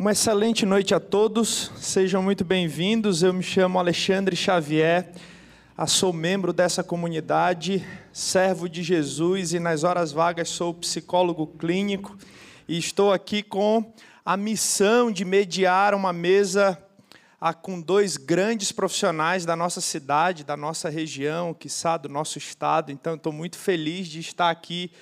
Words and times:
Uma 0.00 0.12
excelente 0.12 0.64
noite 0.64 0.94
a 0.94 1.00
todos, 1.00 1.72
sejam 1.76 2.22
muito 2.22 2.44
bem-vindos. 2.44 3.24
Eu 3.24 3.34
me 3.34 3.42
chamo 3.42 3.80
Alexandre 3.80 4.36
Xavier, 4.36 5.10
sou 5.88 6.12
membro 6.12 6.52
dessa 6.52 6.84
comunidade, 6.84 7.84
servo 8.12 8.68
de 8.68 8.80
Jesus 8.84 9.52
e 9.52 9.58
nas 9.58 9.82
horas 9.82 10.12
vagas 10.12 10.50
sou 10.50 10.72
psicólogo 10.72 11.48
clínico 11.48 12.16
e 12.68 12.78
estou 12.78 13.12
aqui 13.12 13.42
com 13.42 13.92
a 14.24 14.36
missão 14.36 15.10
de 15.10 15.24
mediar 15.24 15.92
uma 15.94 16.12
mesa 16.12 16.80
com 17.60 17.80
dois 17.80 18.16
grandes 18.16 18.70
profissionais 18.70 19.44
da 19.44 19.56
nossa 19.56 19.80
cidade, 19.80 20.44
da 20.44 20.56
nossa 20.56 20.88
região, 20.88 21.52
quiçá 21.52 21.96
do 21.96 22.08
nosso 22.08 22.38
estado. 22.38 22.92
Então, 22.92 23.16
estou 23.16 23.32
muito 23.32 23.58
feliz 23.58 24.06
de 24.06 24.20
estar 24.20 24.48
aqui 24.48 24.92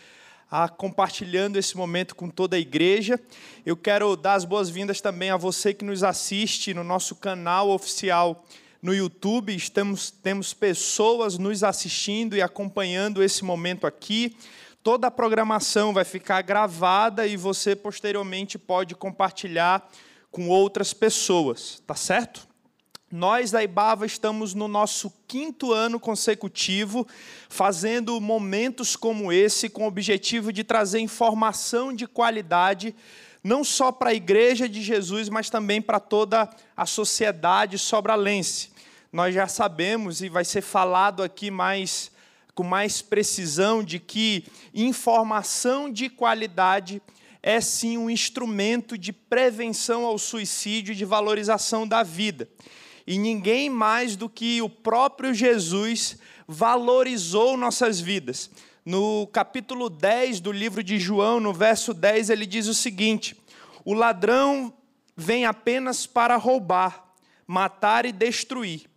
a, 0.50 0.68
compartilhando 0.68 1.58
esse 1.58 1.76
momento 1.76 2.14
com 2.14 2.28
toda 2.28 2.56
a 2.56 2.58
igreja. 2.58 3.20
Eu 3.64 3.76
quero 3.76 4.16
dar 4.16 4.34
as 4.34 4.44
boas-vindas 4.44 5.00
também 5.00 5.30
a 5.30 5.36
você 5.36 5.74
que 5.74 5.84
nos 5.84 6.02
assiste 6.02 6.72
no 6.72 6.84
nosso 6.84 7.16
canal 7.16 7.70
oficial 7.70 8.44
no 8.80 8.94
YouTube. 8.94 9.54
Estamos, 9.54 10.10
temos 10.10 10.54
pessoas 10.54 11.38
nos 11.38 11.64
assistindo 11.64 12.36
e 12.36 12.42
acompanhando 12.42 13.22
esse 13.22 13.44
momento 13.44 13.86
aqui. 13.86 14.36
Toda 14.82 15.08
a 15.08 15.10
programação 15.10 15.92
vai 15.92 16.04
ficar 16.04 16.40
gravada 16.42 17.26
e 17.26 17.36
você 17.36 17.74
posteriormente 17.74 18.56
pode 18.56 18.94
compartilhar 18.94 19.90
com 20.30 20.48
outras 20.48 20.92
pessoas, 20.92 21.82
tá 21.86 21.94
certo? 21.94 22.45
Nós 23.10 23.52
da 23.52 23.62
Ibava 23.62 24.04
estamos 24.04 24.52
no 24.52 24.66
nosso 24.66 25.12
quinto 25.28 25.72
ano 25.72 26.00
consecutivo, 26.00 27.06
fazendo 27.48 28.20
momentos 28.20 28.96
como 28.96 29.30
esse, 29.32 29.68
com 29.68 29.84
o 29.84 29.86
objetivo 29.86 30.52
de 30.52 30.64
trazer 30.64 30.98
informação 30.98 31.92
de 31.92 32.04
qualidade, 32.08 32.92
não 33.44 33.62
só 33.62 33.92
para 33.92 34.10
a 34.10 34.14
Igreja 34.14 34.68
de 34.68 34.82
Jesus, 34.82 35.28
mas 35.28 35.48
também 35.48 35.80
para 35.80 36.00
toda 36.00 36.50
a 36.76 36.84
sociedade 36.84 37.78
sobralense. 37.78 38.70
Nós 39.12 39.32
já 39.32 39.46
sabemos, 39.46 40.20
e 40.20 40.28
vai 40.28 40.44
ser 40.44 40.62
falado 40.62 41.22
aqui 41.22 41.48
mais, 41.48 42.10
com 42.56 42.64
mais 42.64 43.02
precisão, 43.02 43.84
de 43.84 44.00
que 44.00 44.44
informação 44.74 45.88
de 45.92 46.08
qualidade 46.08 47.00
é 47.40 47.60
sim 47.60 47.96
um 47.96 48.10
instrumento 48.10 48.98
de 48.98 49.12
prevenção 49.12 50.04
ao 50.04 50.18
suicídio 50.18 50.90
e 50.90 50.96
de 50.96 51.04
valorização 51.04 51.86
da 51.86 52.02
vida 52.02 52.48
e 53.06 53.18
ninguém 53.18 53.70
mais 53.70 54.16
do 54.16 54.28
que 54.28 54.60
o 54.60 54.68
próprio 54.68 55.32
Jesus 55.32 56.18
valorizou 56.48 57.56
nossas 57.56 58.00
vidas. 58.00 58.50
No 58.84 59.26
capítulo 59.28 59.88
10 59.88 60.40
do 60.40 60.50
livro 60.50 60.82
de 60.82 60.98
João, 60.98 61.40
no 61.40 61.52
verso 61.52 61.94
10, 61.94 62.30
ele 62.30 62.46
diz 62.46 62.66
o 62.66 62.74
seguinte: 62.74 63.36
O 63.84 63.94
ladrão 63.94 64.72
vem 65.16 65.44
apenas 65.44 66.06
para 66.06 66.36
roubar, 66.36 67.12
matar 67.46 68.06
e 68.06 68.12
destruir. 68.12 68.88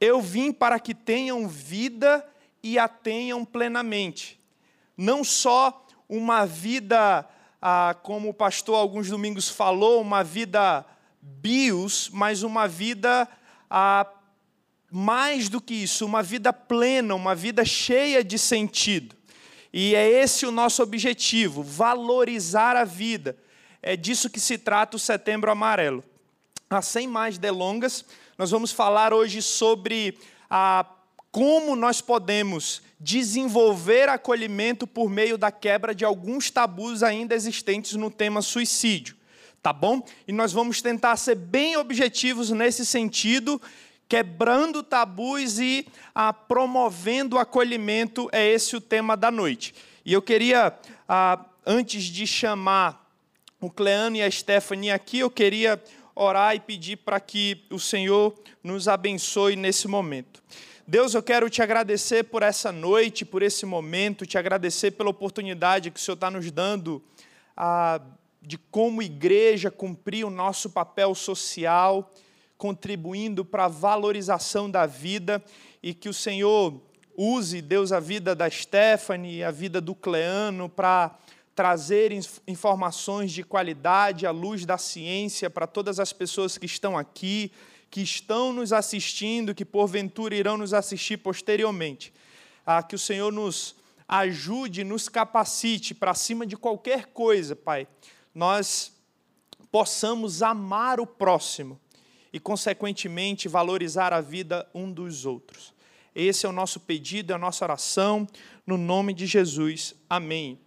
Eu 0.00 0.20
vim 0.20 0.52
para 0.52 0.78
que 0.78 0.94
tenham 0.94 1.48
vida 1.48 2.26
e 2.62 2.78
a 2.78 2.88
tenham 2.88 3.44
plenamente. 3.44 4.38
Não 4.96 5.24
só 5.24 5.86
uma 6.08 6.44
vida, 6.46 7.28
ah, 7.60 7.96
como 8.02 8.28
o 8.28 8.34
pastor 8.34 8.76
alguns 8.76 9.08
domingos 9.08 9.48
falou, 9.48 10.00
uma 10.00 10.22
vida 10.22 10.84
bios, 11.20 12.10
mas 12.12 12.42
uma 12.42 12.68
vida 12.68 13.28
a 13.68 14.06
mais 14.90 15.48
do 15.48 15.60
que 15.60 15.74
isso, 15.74 16.06
uma 16.06 16.22
vida 16.22 16.52
plena, 16.52 17.14
uma 17.14 17.34
vida 17.34 17.64
cheia 17.64 18.22
de 18.22 18.38
sentido. 18.38 19.16
E 19.72 19.94
é 19.94 20.08
esse 20.08 20.46
o 20.46 20.52
nosso 20.52 20.82
objetivo, 20.82 21.62
valorizar 21.62 22.76
a 22.76 22.84
vida. 22.84 23.36
É 23.82 23.96
disso 23.96 24.30
que 24.30 24.38
se 24.38 24.56
trata 24.56 24.96
o 24.96 25.00
Setembro 25.00 25.50
Amarelo. 25.50 26.04
Ah, 26.70 26.80
sem 26.80 27.08
mais 27.08 27.38
delongas, 27.38 28.04
nós 28.38 28.50
vamos 28.50 28.70
falar 28.70 29.12
hoje 29.12 29.42
sobre 29.42 30.16
a, 30.48 30.86
como 31.32 31.74
nós 31.74 32.00
podemos 32.00 32.82
desenvolver 33.00 34.08
acolhimento 34.08 34.86
por 34.86 35.10
meio 35.10 35.36
da 35.36 35.50
quebra 35.50 35.94
de 35.94 36.04
alguns 36.04 36.50
tabus 36.50 37.02
ainda 37.02 37.34
existentes 37.34 37.94
no 37.94 38.10
tema 38.10 38.40
suicídio 38.40 39.16
tá 39.64 39.72
bom? 39.72 40.04
E 40.28 40.32
nós 40.32 40.52
vamos 40.52 40.82
tentar 40.82 41.16
ser 41.16 41.36
bem 41.36 41.74
objetivos 41.78 42.50
nesse 42.50 42.84
sentido, 42.84 43.58
quebrando 44.06 44.82
tabus 44.82 45.58
e 45.58 45.86
ah, 46.14 46.34
promovendo 46.34 47.36
o 47.36 47.38
acolhimento, 47.38 48.28
é 48.30 48.46
esse 48.46 48.76
o 48.76 48.80
tema 48.80 49.16
da 49.16 49.30
noite. 49.30 49.74
E 50.04 50.12
eu 50.12 50.20
queria, 50.20 50.78
ah, 51.08 51.42
antes 51.64 52.04
de 52.04 52.26
chamar 52.26 53.10
o 53.58 53.70
Cleano 53.70 54.16
e 54.16 54.22
a 54.22 54.30
Stephanie 54.30 54.90
aqui, 54.90 55.20
eu 55.20 55.30
queria 55.30 55.82
orar 56.14 56.54
e 56.54 56.60
pedir 56.60 56.96
para 56.96 57.18
que 57.18 57.64
o 57.70 57.80
Senhor 57.80 58.34
nos 58.62 58.86
abençoe 58.86 59.56
nesse 59.56 59.88
momento. 59.88 60.42
Deus, 60.86 61.14
eu 61.14 61.22
quero 61.22 61.48
te 61.48 61.62
agradecer 61.62 62.24
por 62.24 62.42
essa 62.42 62.70
noite, 62.70 63.24
por 63.24 63.42
esse 63.42 63.64
momento, 63.64 64.26
te 64.26 64.36
agradecer 64.36 64.90
pela 64.90 65.08
oportunidade 65.08 65.90
que 65.90 65.98
o 65.98 66.02
Senhor 66.02 66.16
está 66.16 66.30
nos 66.30 66.50
dando 66.50 67.02
a 67.56 67.98
de 68.46 68.58
como 68.58 69.02
igreja 69.02 69.70
cumprir 69.70 70.24
o 70.24 70.30
nosso 70.30 70.68
papel 70.68 71.14
social, 71.14 72.12
contribuindo 72.58 73.44
para 73.44 73.64
a 73.64 73.68
valorização 73.68 74.70
da 74.70 74.86
vida 74.86 75.42
e 75.82 75.94
que 75.94 76.08
o 76.08 76.14
Senhor 76.14 76.80
use, 77.16 77.62
Deus, 77.62 77.90
a 77.90 78.00
vida 78.00 78.34
da 78.34 78.48
Stephanie, 78.50 79.42
a 79.42 79.50
vida 79.50 79.80
do 79.80 79.94
Cleano 79.94 80.68
para 80.68 81.16
trazer 81.54 82.12
informações 82.46 83.32
de 83.32 83.42
qualidade 83.42 84.26
à 84.26 84.30
luz 84.30 84.66
da 84.66 84.76
ciência 84.76 85.48
para 85.48 85.66
todas 85.66 85.98
as 86.00 86.12
pessoas 86.12 86.58
que 86.58 86.66
estão 86.66 86.98
aqui, 86.98 87.50
que 87.90 88.02
estão 88.02 88.52
nos 88.52 88.72
assistindo, 88.72 89.54
que 89.54 89.64
porventura 89.64 90.34
irão 90.34 90.56
nos 90.56 90.74
assistir 90.74 91.18
posteriormente. 91.18 92.12
Ah, 92.66 92.82
que 92.82 92.96
o 92.96 92.98
Senhor 92.98 93.32
nos 93.32 93.76
ajude, 94.08 94.84
nos 94.84 95.08
capacite 95.08 95.94
para 95.94 96.12
cima 96.12 96.44
de 96.44 96.56
qualquer 96.56 97.06
coisa, 97.06 97.54
Pai 97.54 97.86
nós 98.34 98.92
possamos 99.70 100.42
amar 100.42 101.00
o 101.00 101.06
próximo 101.06 101.80
e, 102.32 102.40
consequentemente, 102.40 103.48
valorizar 103.48 104.12
a 104.12 104.20
vida 104.20 104.68
um 104.74 104.90
dos 104.90 105.24
outros. 105.24 105.72
Esse 106.14 106.46
é 106.46 106.48
o 106.48 106.52
nosso 106.52 106.80
pedido, 106.80 107.32
é 107.32 107.36
a 107.36 107.38
nossa 107.38 107.64
oração, 107.64 108.26
no 108.66 108.76
nome 108.76 109.12
de 109.12 109.26
Jesus. 109.26 109.94
Amém. 110.08 110.58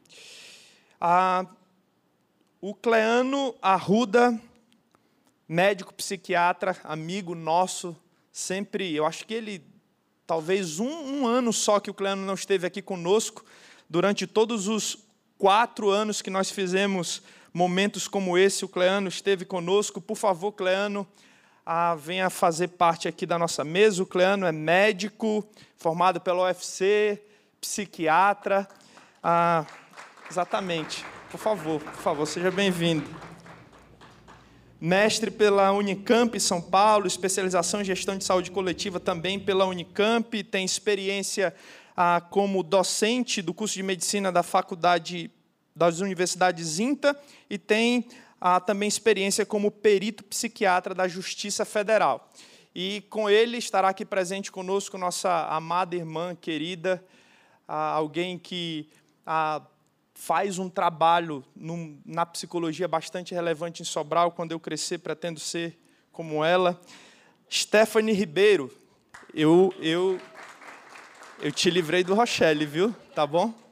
Ah, 1.00 1.45
o 2.59 2.73
Cleano 2.73 3.56
Arruda, 3.61 4.41
médico 5.47 5.94
psiquiatra, 5.94 6.75
amigo 6.83 7.35
nosso, 7.35 7.95
sempre, 8.31 8.94
eu 8.94 9.06
acho 9.06 9.25
que 9.25 9.33
ele, 9.33 9.63
talvez 10.25 10.79
um, 10.79 10.89
um 10.89 11.27
ano 11.27 11.53
só 11.53 11.79
que 11.79 11.89
o 11.89 11.94
Cleano 11.94 12.25
não 12.25 12.33
esteve 12.33 12.67
aqui 12.67 12.81
conosco, 12.81 13.45
durante 13.89 14.27
todos 14.27 14.67
os 14.67 14.97
quatro 15.38 15.89
anos 15.89 16.22
que 16.22 16.29
nós 16.29 16.50
fizemos 16.50 17.22
momentos 17.53 18.07
como 18.07 18.37
esse, 18.37 18.65
o 18.65 18.67
Cleano 18.67 19.07
esteve 19.07 19.45
conosco. 19.45 20.01
Por 20.01 20.15
favor, 20.15 20.51
Cleano, 20.51 21.07
ah, 21.65 21.95
venha 21.95 22.29
fazer 22.29 22.69
parte 22.69 23.07
aqui 23.07 23.25
da 23.25 23.37
nossa 23.37 23.63
mesa. 23.63 24.01
O 24.01 24.05
Cleano 24.05 24.45
é 24.45 24.51
médico, 24.51 25.47
formado 25.75 26.21
pela 26.21 26.43
UFC, 26.43 27.21
psiquiatra. 27.59 28.67
Ah, 29.21 29.65
exatamente. 30.29 31.05
Por 31.29 31.39
favor, 31.39 31.81
por 31.81 31.93
favor, 31.93 32.25
seja 32.25 32.49
bem-vindo. 32.49 33.05
Mestre 34.79 35.31
pela 35.31 35.71
Unicamp 35.71 36.39
São 36.39 36.61
Paulo, 36.61 37.07
especialização 37.07 37.81
em 37.81 37.83
gestão 37.83 38.15
de 38.15 38.23
saúde 38.23 38.51
coletiva 38.51 38.99
também 38.99 39.39
pela 39.39 39.65
Unicamp, 39.65 40.43
tem 40.43 40.63
experiência 40.63 41.53
ah, 41.95 42.21
como 42.21 42.61
docente 42.61 43.41
do 43.41 43.55
curso 43.55 43.73
de 43.73 43.81
medicina 43.81 44.31
da 44.31 44.43
Faculdade 44.43 45.31
das 45.77 45.99
universidades 45.99 46.79
INTA 46.79 47.15
e 47.49 47.57
tem 47.57 48.07
ah, 48.41 48.59
também 48.59 48.88
experiência 48.88 49.45
como 49.45 49.69
perito 49.69 50.24
psiquiatra 50.24 50.95
da 50.95 51.07
Justiça 51.07 51.63
Federal. 51.63 52.29
E 52.74 53.01
com 53.09 53.29
ele 53.29 53.57
estará 53.57 53.89
aqui 53.89 54.03
presente 54.03 54.51
conosco 54.51 54.97
nossa 54.97 55.47
amada 55.47 55.95
irmã 55.95 56.35
querida, 56.35 57.03
ah, 57.68 57.91
alguém 57.91 58.39
que 58.39 58.89
ah, 59.25 59.62
faz 60.13 60.57
um 60.57 60.68
trabalho 60.68 61.44
na 62.03 62.25
psicologia 62.25 62.88
bastante 62.88 63.35
relevante 63.35 63.83
em 63.83 63.85
Sobral. 63.85 64.31
Quando 64.31 64.51
eu 64.51 64.59
crescer, 64.59 64.97
pretendo 64.97 65.39
ser 65.39 65.77
como 66.12 66.44
ela. 66.44 66.79
Stephanie 67.50 68.15
Ribeiro, 68.15 68.75
eu, 69.33 69.71
eu, 69.79 70.19
eu 71.39 71.51
te 71.51 71.69
livrei 71.69 72.03
do 72.03 72.15
Rochelle, 72.15 72.65
viu? 72.65 72.95
Tá 73.13 73.27
bom? 73.27 73.66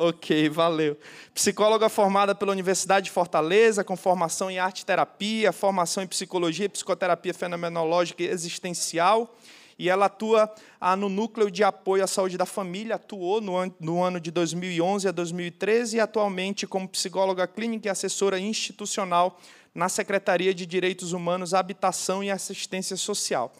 Ok, 0.00 0.48
valeu. 0.48 0.96
Psicóloga 1.34 1.88
formada 1.88 2.32
pela 2.32 2.52
Universidade 2.52 3.06
de 3.06 3.10
Fortaleza, 3.10 3.82
com 3.82 3.96
formação 3.96 4.48
em 4.48 4.56
arte 4.56 4.86
terapia, 4.86 5.50
formação 5.50 6.04
em 6.04 6.06
psicologia 6.06 6.66
e 6.66 6.68
psicoterapia 6.68 7.34
fenomenológica 7.34 8.22
e 8.22 8.28
existencial, 8.28 9.36
e 9.76 9.88
ela 9.88 10.06
atua 10.06 10.54
ah, 10.80 10.94
no 10.94 11.08
Núcleo 11.08 11.50
de 11.50 11.64
Apoio 11.64 12.04
à 12.04 12.06
Saúde 12.06 12.38
da 12.38 12.46
Família, 12.46 12.94
atuou 12.94 13.40
no, 13.40 13.58
an 13.58 13.72
no 13.80 14.00
ano 14.00 14.20
de 14.20 14.30
2011 14.30 15.08
a 15.08 15.10
2013 15.10 15.96
e 15.96 16.00
atualmente 16.00 16.64
como 16.64 16.88
psicóloga 16.88 17.48
clínica 17.48 17.88
e 17.88 17.90
assessora 17.90 18.38
institucional 18.38 19.36
na 19.74 19.88
Secretaria 19.88 20.54
de 20.54 20.64
Direitos 20.64 21.10
Humanos, 21.10 21.54
Habitação 21.54 22.22
e 22.22 22.30
Assistência 22.30 22.96
Social. 22.96 23.52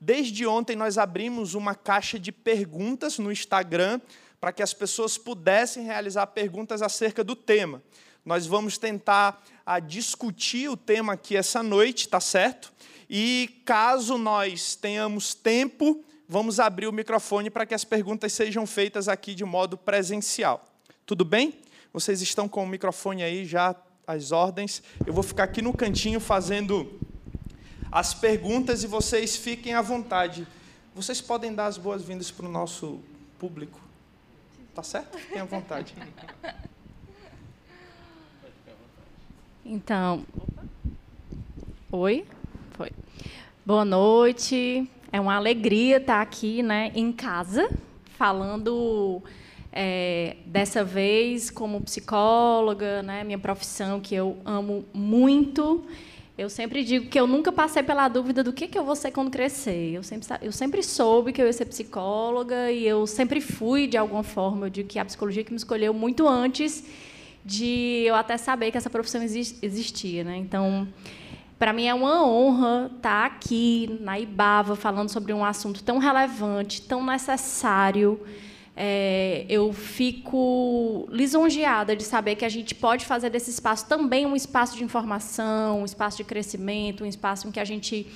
Desde 0.00 0.44
ontem 0.44 0.74
nós 0.74 0.98
abrimos 0.98 1.54
uma 1.54 1.76
caixa 1.76 2.18
de 2.18 2.32
perguntas 2.32 3.16
no 3.16 3.30
Instagram 3.30 4.00
para 4.44 4.52
que 4.52 4.62
as 4.62 4.74
pessoas 4.74 5.16
pudessem 5.16 5.84
realizar 5.84 6.26
perguntas 6.26 6.82
acerca 6.82 7.24
do 7.24 7.34
tema. 7.34 7.82
Nós 8.22 8.46
vamos 8.46 8.76
tentar 8.76 9.42
a, 9.64 9.76
ah, 9.76 9.80
discutir 9.80 10.68
o 10.68 10.76
tema 10.76 11.14
aqui 11.14 11.34
essa 11.34 11.62
noite, 11.62 12.06
tá 12.10 12.20
certo? 12.20 12.70
E 13.08 13.62
caso 13.64 14.18
nós 14.18 14.76
tenhamos 14.76 15.34
tempo, 15.34 16.04
vamos 16.28 16.60
abrir 16.60 16.86
o 16.86 16.92
microfone 16.92 17.48
para 17.48 17.64
que 17.64 17.72
as 17.72 17.84
perguntas 17.84 18.34
sejam 18.34 18.66
feitas 18.66 19.08
aqui 19.08 19.34
de 19.34 19.46
modo 19.46 19.78
presencial. 19.78 20.62
Tudo 21.06 21.24
bem? 21.24 21.58
Vocês 21.90 22.20
estão 22.20 22.46
com 22.46 22.64
o 22.64 22.68
microfone 22.68 23.22
aí 23.22 23.46
já 23.46 23.74
as 24.06 24.30
ordens. 24.30 24.82
Eu 25.06 25.14
vou 25.14 25.22
ficar 25.22 25.44
aqui 25.44 25.62
no 25.62 25.72
cantinho 25.72 26.20
fazendo 26.20 27.00
as 27.90 28.12
perguntas 28.12 28.84
e 28.84 28.86
vocês 28.86 29.36
fiquem 29.36 29.72
à 29.72 29.80
vontade. 29.80 30.46
Vocês 30.94 31.22
podem 31.22 31.54
dar 31.54 31.64
as 31.64 31.78
boas-vindas 31.78 32.30
para 32.30 32.44
o 32.44 32.50
nosso 32.50 33.00
público. 33.38 33.83
Tá 34.74 34.82
certo? 34.82 35.16
Fiquem 35.18 35.40
à 35.40 35.44
vontade. 35.44 35.94
Então, 39.64 40.26
oi, 41.92 42.26
foi. 42.72 42.90
Boa 43.64 43.84
noite. 43.84 44.90
É 45.12 45.20
uma 45.20 45.36
alegria 45.36 45.98
estar 45.98 46.20
aqui, 46.20 46.60
né, 46.60 46.90
em 46.92 47.12
casa, 47.12 47.70
falando 48.18 49.22
é, 49.72 50.38
dessa 50.44 50.82
vez 50.82 51.52
como 51.52 51.80
psicóloga, 51.80 53.00
né, 53.00 53.22
minha 53.22 53.38
profissão 53.38 54.00
que 54.00 54.12
eu 54.16 54.36
amo 54.44 54.84
muito 54.92 55.86
eu 56.36 56.50
sempre 56.50 56.82
digo 56.82 57.06
que 57.06 57.18
eu 57.18 57.28
nunca 57.28 57.52
passei 57.52 57.82
pela 57.82 58.08
dúvida 58.08 58.42
do 58.42 58.52
que, 58.52 58.66
que 58.66 58.76
eu 58.76 58.84
vou 58.84 58.96
ser 58.96 59.12
quando 59.12 59.30
crescer. 59.30 59.92
Eu 59.94 60.02
sempre, 60.02 60.26
eu 60.42 60.50
sempre 60.50 60.82
soube 60.82 61.32
que 61.32 61.40
eu 61.40 61.46
ia 61.46 61.52
ser 61.52 61.64
psicóloga 61.66 62.72
e 62.72 62.84
eu 62.84 63.06
sempre 63.06 63.40
fui, 63.40 63.86
de 63.86 63.96
alguma 63.96 64.24
forma. 64.24 64.66
Eu 64.66 64.70
digo 64.70 64.88
que 64.88 64.98
a 64.98 65.04
psicologia 65.04 65.44
que 65.44 65.52
me 65.52 65.56
escolheu 65.56 65.94
muito 65.94 66.26
antes 66.26 66.84
de 67.44 68.02
eu 68.04 68.16
até 68.16 68.36
saber 68.36 68.72
que 68.72 68.76
essa 68.76 68.90
profissão 68.90 69.22
existia. 69.22 70.24
Né? 70.24 70.36
Então, 70.38 70.88
para 71.56 71.72
mim 71.72 71.86
é 71.86 71.94
uma 71.94 72.26
honra 72.26 72.90
estar 72.96 73.26
aqui 73.26 73.96
na 74.00 74.18
Ibava 74.18 74.74
falando 74.74 75.10
sobre 75.10 75.32
um 75.32 75.44
assunto 75.44 75.84
tão 75.84 75.98
relevante, 75.98 76.82
tão 76.82 77.04
necessário 77.06 78.20
é, 78.76 79.46
eu 79.48 79.72
fico 79.72 81.06
lisonjeada 81.10 81.94
de 81.94 82.02
saber 82.02 82.34
que 82.34 82.44
a 82.44 82.48
gente 82.48 82.74
pode 82.74 83.04
fazer 83.04 83.30
desse 83.30 83.50
espaço 83.50 83.86
também 83.86 84.26
um 84.26 84.34
espaço 84.34 84.76
de 84.76 84.82
informação, 84.82 85.82
um 85.82 85.84
espaço 85.84 86.16
de 86.16 86.24
crescimento, 86.24 87.04
um 87.04 87.06
espaço 87.06 87.46
em 87.46 87.52
que 87.52 87.60
a 87.60 87.64
gente 87.64 88.06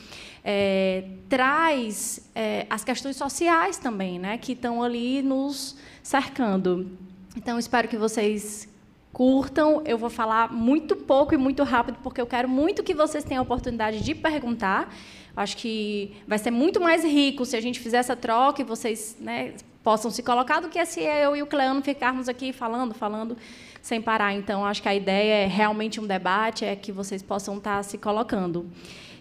é, 0.44 1.04
traz 1.28 2.28
é, 2.34 2.66
as 2.68 2.82
questões 2.82 3.16
sociais 3.16 3.78
também, 3.78 4.18
né, 4.18 4.36
que 4.36 4.52
estão 4.52 4.82
ali 4.82 5.22
nos 5.22 5.76
cercando. 6.02 6.90
Então, 7.36 7.56
espero 7.58 7.86
que 7.86 7.96
vocês 7.96 8.68
curtam. 9.12 9.82
Eu 9.84 9.96
vou 9.96 10.10
falar 10.10 10.52
muito 10.52 10.96
pouco 10.96 11.34
e 11.34 11.36
muito 11.36 11.62
rápido, 11.62 11.98
porque 12.02 12.20
eu 12.20 12.26
quero 12.26 12.48
muito 12.48 12.82
que 12.82 12.94
vocês 12.94 13.22
tenham 13.22 13.40
a 13.40 13.44
oportunidade 13.44 14.00
de 14.00 14.14
perguntar. 14.14 14.92
Acho 15.36 15.56
que 15.56 16.16
vai 16.26 16.38
ser 16.38 16.50
muito 16.50 16.80
mais 16.80 17.04
rico 17.04 17.44
se 17.44 17.56
a 17.56 17.60
gente 17.60 17.78
fizer 17.78 17.98
essa 17.98 18.16
troca 18.16 18.60
e 18.60 18.64
vocês 18.64 19.16
né, 19.20 19.54
possam 19.82 20.10
se 20.10 20.22
colocar 20.22 20.60
do 20.60 20.68
que 20.68 20.84
se 20.84 21.00
eu 21.00 21.36
e 21.36 21.42
o 21.42 21.46
Cleano 21.46 21.82
ficarmos 21.82 22.28
aqui 22.28 22.52
falando, 22.52 22.94
falando 22.94 23.36
sem 23.80 24.02
parar. 24.02 24.34
Então, 24.34 24.64
acho 24.64 24.82
que 24.82 24.88
a 24.88 24.94
ideia 24.94 25.44
é 25.44 25.46
realmente 25.46 26.00
um 26.00 26.06
debate, 26.06 26.64
é 26.64 26.76
que 26.76 26.92
vocês 26.92 27.22
possam 27.22 27.56
estar 27.56 27.82
se 27.82 27.96
colocando. 27.96 28.66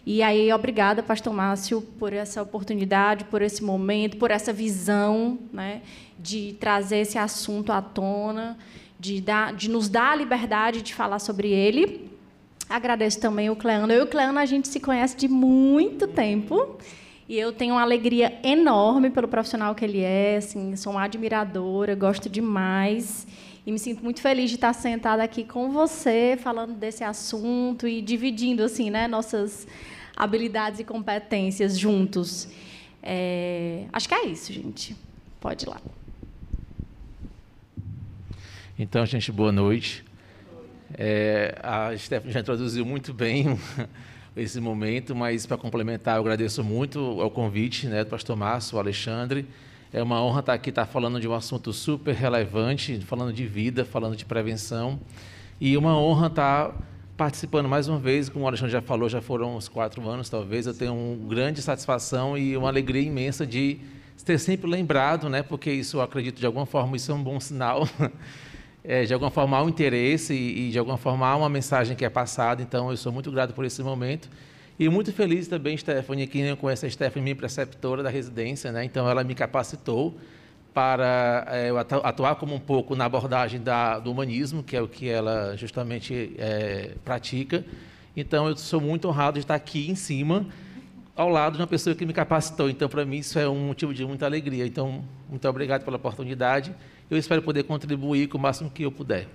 E 0.05 0.23
aí, 0.23 0.51
obrigada, 0.53 1.03
Pastor 1.03 1.33
Márcio, 1.33 1.81
por 1.81 2.13
essa 2.13 2.41
oportunidade, 2.41 3.25
por 3.25 3.41
esse 3.41 3.61
momento, 3.61 4.15
por 4.15 4.31
essa 4.31 4.53
visão 4.53 5.37
né, 5.51 5.81
de 6.17 6.55
trazer 6.59 6.99
esse 6.99 7.17
assunto 7.17 7.73
à 7.73 7.81
tona, 7.81 8.57
de, 8.97 9.19
dar, 9.19 9.53
de 9.53 9.69
nos 9.69 9.89
dar 9.89 10.13
a 10.13 10.15
liberdade 10.15 10.81
de 10.81 10.93
falar 10.93 11.19
sobre 11.19 11.49
ele. 11.49 12.09
Agradeço 12.69 13.19
também 13.19 13.49
o 13.49 13.55
Cleano. 13.55 13.91
Eu 13.91 13.99
e 13.99 14.03
o 14.03 14.07
Cleano, 14.07 14.39
a 14.39 14.45
gente 14.45 14.69
se 14.69 14.79
conhece 14.79 15.15
de 15.15 15.27
muito 15.27 16.07
tempo. 16.07 16.77
E 17.29 17.37
eu 17.37 17.51
tenho 17.51 17.73
uma 17.73 17.81
alegria 17.81 18.39
enorme 18.41 19.09
pelo 19.09 19.27
profissional 19.27 19.75
que 19.75 19.83
ele 19.83 19.99
é, 19.99 20.37
assim, 20.37 20.75
sou 20.77 20.93
uma 20.93 21.03
admiradora, 21.03 21.93
gosto 21.93 22.29
demais. 22.29 23.27
E 23.65 23.71
me 23.71 23.77
sinto 23.77 24.01
muito 24.01 24.21
feliz 24.21 24.49
de 24.49 24.55
estar 24.55 24.71
sentada 24.71 25.21
aqui 25.21 25.43
com 25.43 25.69
você, 25.71 26.37
falando 26.41 26.73
desse 26.75 27.03
assunto 27.03 27.85
e 27.85 28.01
dividindo 28.01 28.63
assim, 28.63 28.89
né, 28.89 29.09
nossas 29.09 29.67
habilidades 30.15 30.79
e 30.79 30.85
competências 30.85 31.77
juntos. 31.77 32.47
É... 33.03 33.83
Acho 33.91 34.07
que 34.07 34.15
é 34.15 34.25
isso, 34.25 34.53
gente. 34.53 34.95
Pode 35.41 35.65
ir 35.65 35.69
lá. 35.69 35.81
Então, 38.79 39.05
gente, 39.05 39.33
boa 39.33 39.51
noite. 39.51 40.05
É, 40.97 41.59
a 41.61 41.97
Stephanie 41.97 42.33
já 42.33 42.39
introduziu 42.39 42.85
muito 42.85 43.13
bem 43.13 43.59
esse 44.37 44.59
momento, 44.59 45.15
mas 45.15 45.45
para 45.45 45.57
complementar, 45.57 46.17
eu 46.17 46.21
agradeço 46.21 46.63
muito 46.63 46.99
o 46.99 47.29
convite 47.29 47.87
né, 47.87 48.03
do 48.03 48.09
pastor 48.09 48.35
Márcio, 48.35 48.77
Alexandre. 48.77 49.45
É 49.91 50.03
uma 50.03 50.21
honra 50.21 50.41
estar 50.41 50.53
aqui, 50.53 50.69
estar 50.69 50.85
falando 50.85 51.19
de 51.19 51.27
um 51.27 51.33
assunto 51.33 51.73
super 51.73 52.13
relevante, 52.13 52.99
falando 53.01 53.33
de 53.33 53.45
vida, 53.45 53.83
falando 53.83 54.15
de 54.15 54.25
prevenção. 54.25 54.99
E 55.59 55.75
uma 55.75 55.97
honra 55.97 56.27
estar 56.27 56.75
participando 57.17 57.67
mais 57.67 57.87
uma 57.87 57.97
vez, 57.97 58.29
como 58.29 58.45
o 58.45 58.47
Alexandre 58.47 58.73
já 58.73 58.81
falou, 58.81 59.09
já 59.09 59.21
foram 59.21 59.57
uns 59.57 59.67
quatro 59.67 60.07
anos, 60.07 60.29
talvez. 60.29 60.67
Eu 60.67 60.73
tenho 60.73 60.93
uma 60.93 61.27
grande 61.27 61.61
satisfação 61.61 62.37
e 62.37 62.55
uma 62.55 62.67
alegria 62.67 63.01
imensa 63.01 63.45
de 63.45 63.79
ter 64.23 64.37
sempre 64.37 64.69
lembrado, 64.69 65.29
né, 65.29 65.41
porque 65.41 65.71
isso, 65.71 65.97
eu 65.97 66.01
acredito, 66.01 66.39
de 66.39 66.45
alguma 66.45 66.65
forma, 66.65 66.97
isso 66.97 67.11
é 67.11 67.15
um 67.15 67.23
bom 67.23 67.39
sinal. 67.39 67.87
é, 68.87 69.03
de 69.03 69.13
alguma 69.13 69.29
forma 69.29 69.57
há 69.57 69.63
um 69.63 69.67
interesse 69.67 70.33
e, 70.33 70.69
e, 70.69 70.71
de 70.71 70.79
alguma 70.79 70.97
forma 70.97 71.27
há 71.27 71.35
uma 71.35 71.49
mensagem 71.49 71.93
que 71.93 72.05
é 72.05 72.09
passada. 72.09 72.61
Então, 72.61 72.89
eu 72.89 72.95
sou 72.95 73.11
muito 73.11 73.29
grato 73.29 73.53
por 73.53 73.65
esse 73.65 73.83
momento. 73.83 74.29
E 74.79 74.87
muito 74.87 75.11
feliz 75.11 75.45
também, 75.47 75.75
Stephanie, 75.75 76.25
que 76.25 76.39
eu 76.39 76.55
conheço 76.55 76.85
a 76.85 76.89
Stephanie, 76.89 77.23
minha 77.23 77.35
preceptora 77.35 78.01
da 78.01 78.09
residência, 78.09 78.71
né? 78.71 78.85
então 78.85 79.09
ela 79.09 79.23
me 79.23 79.35
capacitou 79.35 80.15
para 80.73 81.45
é, 81.49 81.69
atuar 82.03 82.35
como 82.35 82.53
um 82.53 82.59
pouco 82.59 82.95
na 82.95 83.05
abordagem 83.05 83.59
da, 83.59 83.97
do 83.99 84.11
humanismo, 84.11 84.63
que 84.63 84.77
é 84.77 84.81
o 84.81 84.87
que 84.87 85.09
ela 85.09 85.57
justamente 85.57 86.35
é, 86.37 86.91
pratica. 87.03 87.65
Então, 88.15 88.47
eu 88.47 88.55
sou 88.55 88.79
muito 88.79 89.07
honrado 89.09 89.33
de 89.33 89.43
estar 89.43 89.55
aqui 89.55 89.89
em 89.89 89.95
cima, 89.95 90.45
ao 91.15 91.27
lado 91.27 91.55
de 91.55 91.61
uma 91.61 91.67
pessoa 91.67 91.95
que 91.95 92.05
me 92.05 92.13
capacitou. 92.13 92.69
Então, 92.69 92.87
para 92.87 93.03
mim, 93.03 93.17
isso 93.17 93.37
é 93.37 93.49
um 93.49 93.67
motivo 93.67 93.93
de 93.93 94.05
muita 94.05 94.25
alegria. 94.25 94.65
Então, 94.65 95.03
muito 95.27 95.47
obrigado 95.49 95.83
pela 95.83 95.97
oportunidade 95.97 96.73
eu 97.09 97.17
espero 97.17 97.41
poder 97.41 97.63
contribuir 97.63 98.27
com 98.27 98.37
o 98.37 98.41
máximo 98.41 98.69
que 98.69 98.83
eu 98.83 98.91
puder. 98.91 99.27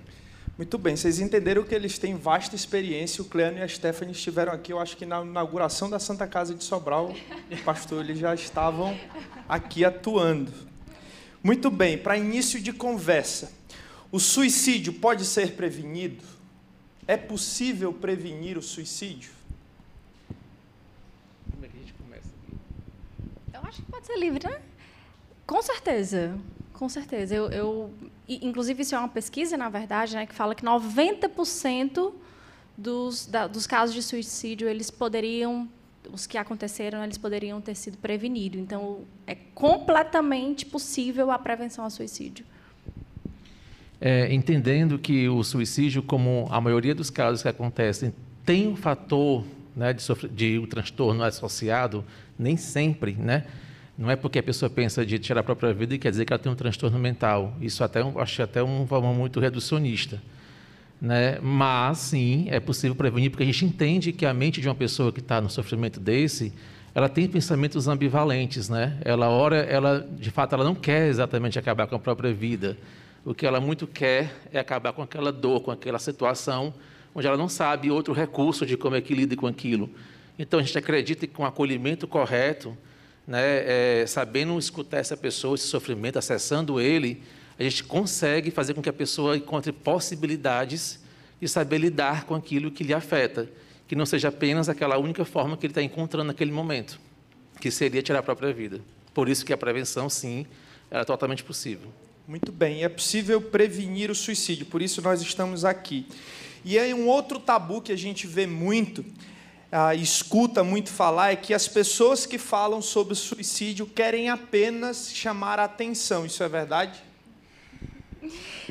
Muito 0.55 0.77
bem, 0.77 0.95
vocês 0.95 1.19
entenderam 1.19 1.63
que 1.63 1.73
eles 1.73 1.97
têm 1.97 2.15
vasta 2.15 2.55
experiência. 2.55 3.23
O 3.23 3.25
Cleano 3.25 3.57
e 3.57 3.61
a 3.63 3.67
Stephanie 3.67 4.11
estiveram 4.11 4.51
aqui, 4.53 4.71
eu 4.71 4.79
acho 4.79 4.95
que 4.95 5.03
na 5.03 5.23
inauguração 5.23 5.89
da 5.89 5.97
Santa 5.97 6.27
Casa 6.27 6.53
de 6.53 6.63
Sobral, 6.63 7.15
pastor, 7.65 8.03
eles 8.03 8.19
já 8.19 8.35
estavam 8.35 8.95
aqui 9.49 9.83
atuando. 9.83 10.51
Muito 11.41 11.71
bem, 11.71 11.97
para 11.97 12.15
início 12.15 12.61
de 12.61 12.71
conversa, 12.71 13.51
o 14.11 14.19
suicídio 14.19 14.93
pode 14.93 15.25
ser 15.25 15.53
prevenido? 15.53 16.23
É 17.07 17.17
possível 17.17 17.91
prevenir 17.91 18.55
o 18.55 18.61
suicídio? 18.61 19.31
Como 21.51 21.65
é 21.65 21.67
que 21.67 21.77
a 21.77 21.79
gente 21.79 21.93
começa 21.93 22.27
aqui? 22.27 22.55
Eu 23.55 23.61
acho 23.63 23.81
que 23.81 23.91
pode 23.91 24.05
ser 24.05 24.17
livre, 24.19 24.47
né? 24.47 24.61
Com 25.47 25.61
certeza. 25.63 26.39
Com 26.83 26.89
certeza. 26.89 27.33
Eu, 27.33 27.49
eu, 27.49 27.93
inclusive, 28.27 28.81
isso 28.81 28.93
é 28.93 28.99
uma 28.99 29.07
pesquisa, 29.07 29.55
na 29.55 29.69
verdade, 29.69 30.15
né, 30.15 30.25
que 30.25 30.35
fala 30.35 30.53
que 30.53 30.65
90% 30.65 32.11
dos, 32.77 33.25
da, 33.25 33.47
dos 33.47 33.65
casos 33.65 33.95
de 33.95 34.03
suicídio 34.03 34.67
eles 34.67 34.91
poderiam, 34.91 35.69
os 36.11 36.27
que 36.27 36.37
aconteceram, 36.37 37.01
eles 37.01 37.17
poderiam 37.17 37.61
ter 37.61 37.73
sido 37.75 37.97
prevenidos. 37.99 38.59
Então, 38.59 39.05
é 39.25 39.33
completamente 39.55 40.65
possível 40.65 41.31
a 41.31 41.39
prevenção 41.39 41.85
ao 41.85 41.89
suicídio. 41.89 42.45
É, 44.01 44.33
entendendo 44.33 44.99
que 44.99 45.29
o 45.29 45.41
suicídio, 45.41 46.03
como 46.03 46.49
a 46.51 46.59
maioria 46.59 46.93
dos 46.93 47.09
casos 47.09 47.41
que 47.41 47.47
acontecem, 47.47 48.13
tem 48.45 48.67
um 48.67 48.75
fator 48.75 49.45
né, 49.73 49.93
de, 49.93 50.27
de 50.27 50.59
um 50.59 50.65
transtorno 50.65 51.23
associado, 51.23 52.03
nem 52.37 52.57
sempre, 52.57 53.13
né? 53.13 53.45
Não 53.97 54.09
é 54.09 54.15
porque 54.15 54.39
a 54.39 54.43
pessoa 54.43 54.69
pensa 54.69 55.05
de 55.05 55.19
tirar 55.19 55.41
a 55.41 55.43
própria 55.43 55.73
vida 55.73 55.93
e 55.93 55.99
quer 55.99 56.09
dizer 56.09 56.25
que 56.25 56.33
ela 56.33 56.41
tem 56.41 56.51
um 56.51 56.55
transtorno 56.55 56.97
mental. 56.97 57.55
Isso 57.61 57.83
até 57.83 58.01
acho 58.01 58.41
até 58.41 58.63
uma 58.63 58.87
forma 58.87 59.13
muito 59.13 59.39
reducionista. 59.39 60.21
Né? 60.99 61.37
Mas 61.41 61.97
sim, 61.99 62.47
é 62.49 62.59
possível 62.59 62.95
prevenir, 62.95 63.29
porque 63.29 63.43
a 63.43 63.45
gente 63.45 63.65
entende 63.65 64.11
que 64.11 64.25
a 64.25 64.33
mente 64.33 64.61
de 64.61 64.67
uma 64.67 64.75
pessoa 64.75 65.11
que 65.11 65.19
está 65.19 65.39
no 65.41 65.49
sofrimento 65.49 65.99
desse, 65.99 66.53
ela 66.95 67.09
tem 67.09 67.27
pensamentos 67.27 67.87
ambivalentes, 67.87 68.69
né? 68.69 68.97
Ela 69.03 69.27
ora, 69.27 69.57
ela 69.57 70.07
de 70.17 70.31
fato 70.31 70.53
ela 70.53 70.63
não 70.63 70.75
quer 70.75 71.07
exatamente 71.07 71.59
acabar 71.59 71.87
com 71.87 71.95
a 71.95 71.99
própria 71.99 72.33
vida. 72.33 72.77
O 73.25 73.33
que 73.33 73.45
ela 73.45 73.59
muito 73.59 73.85
quer 73.85 74.31
é 74.51 74.59
acabar 74.59 74.93
com 74.93 75.01
aquela 75.01 75.31
dor, 75.31 75.61
com 75.61 75.71
aquela 75.71 75.99
situação 75.99 76.73
onde 77.15 77.27
ela 77.27 77.37
não 77.37 77.49
sabe 77.49 77.91
outro 77.91 78.13
recurso 78.13 78.65
de 78.65 78.75
como 78.75 78.95
é 78.95 79.01
que 79.01 79.13
lida 79.13 79.35
com 79.35 79.47
aquilo. 79.47 79.89
Então 80.37 80.59
a 80.59 80.63
gente 80.63 80.77
acredita 80.77 81.27
que 81.27 81.33
com 81.33 81.43
o 81.43 81.45
acolhimento 81.45 82.07
correto, 82.07 82.75
né, 83.27 84.01
é, 84.01 84.05
sabendo 84.07 84.57
escutar 84.57 84.97
essa 84.97 85.15
pessoa, 85.15 85.55
esse 85.55 85.67
sofrimento, 85.67 86.19
acessando 86.19 86.79
ele, 86.79 87.23
a 87.57 87.63
gente 87.63 87.83
consegue 87.83 88.51
fazer 88.51 88.73
com 88.73 88.81
que 88.81 88.89
a 88.89 88.93
pessoa 88.93 89.37
encontre 89.37 89.71
possibilidades 89.71 90.99
de 91.39 91.47
saber 91.47 91.77
lidar 91.77 92.25
com 92.25 92.35
aquilo 92.35 92.71
que 92.71 92.83
lhe 92.83 92.93
afeta, 92.93 93.49
que 93.87 93.95
não 93.95 94.05
seja 94.05 94.29
apenas 94.29 94.69
aquela 94.69 94.97
única 94.97 95.23
forma 95.25 95.57
que 95.57 95.65
ele 95.65 95.71
está 95.71 95.81
encontrando 95.81 96.27
naquele 96.27 96.51
momento, 96.51 96.99
que 97.59 97.69
seria 97.69 98.01
tirar 98.01 98.19
a 98.19 98.23
própria 98.23 98.53
vida. 98.53 98.81
Por 99.13 99.29
isso 99.29 99.45
que 99.45 99.53
a 99.53 99.57
prevenção, 99.57 100.09
sim, 100.09 100.45
é 100.89 101.03
totalmente 101.03 101.43
possível. 101.43 101.89
Muito 102.27 102.51
bem, 102.51 102.83
é 102.83 102.89
possível 102.89 103.41
prevenir 103.41 104.09
o 104.09 104.15
suicídio, 104.15 104.65
por 104.65 104.81
isso 104.81 105.01
nós 105.01 105.21
estamos 105.21 105.65
aqui. 105.65 106.07
E 106.63 106.79
aí 106.79 106.93
um 106.93 107.07
outro 107.07 107.39
tabu 107.39 107.81
que 107.81 107.91
a 107.91 107.97
gente 107.97 108.25
vê 108.25 108.47
muito, 108.47 109.05
ah, 109.75 109.95
escuta 109.95 110.63
muito 110.63 110.91
falar, 110.91 111.31
é 111.31 111.35
que 111.35 111.51
as 111.51 111.67
pessoas 111.67 112.27
que 112.27 112.37
falam 112.37 112.79
sobre 112.79 113.15
suicídio 113.15 113.87
querem 113.87 114.29
apenas 114.29 115.11
chamar 115.11 115.59
a 115.59 115.63
atenção. 115.63 116.27
Isso 116.27 116.43
é 116.43 116.47
verdade? 116.47 117.01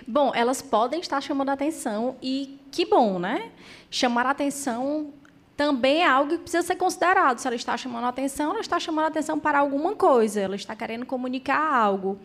Bom, 0.06 0.30
elas 0.32 0.62
podem 0.62 1.00
estar 1.00 1.20
chamando 1.20 1.48
a 1.48 1.54
atenção 1.54 2.16
e 2.22 2.56
que 2.70 2.86
bom, 2.86 3.18
né? 3.18 3.50
Chamar 3.90 4.26
a 4.26 4.30
atenção 4.30 5.12
também 5.56 6.02
é 6.02 6.08
algo 6.08 6.30
que 6.30 6.38
precisa 6.38 6.64
ser 6.64 6.76
considerado. 6.76 7.38
Se 7.38 7.48
ela 7.48 7.56
está 7.56 7.76
chamando 7.76 8.04
a 8.04 8.08
atenção, 8.08 8.52
ela 8.52 8.60
está 8.60 8.78
chamando 8.78 9.06
a 9.06 9.08
atenção 9.08 9.40
para 9.40 9.58
alguma 9.58 9.96
coisa, 9.96 10.40
ela 10.40 10.54
está 10.54 10.76
querendo 10.76 11.04
comunicar 11.04 11.74
algo. 11.74 12.16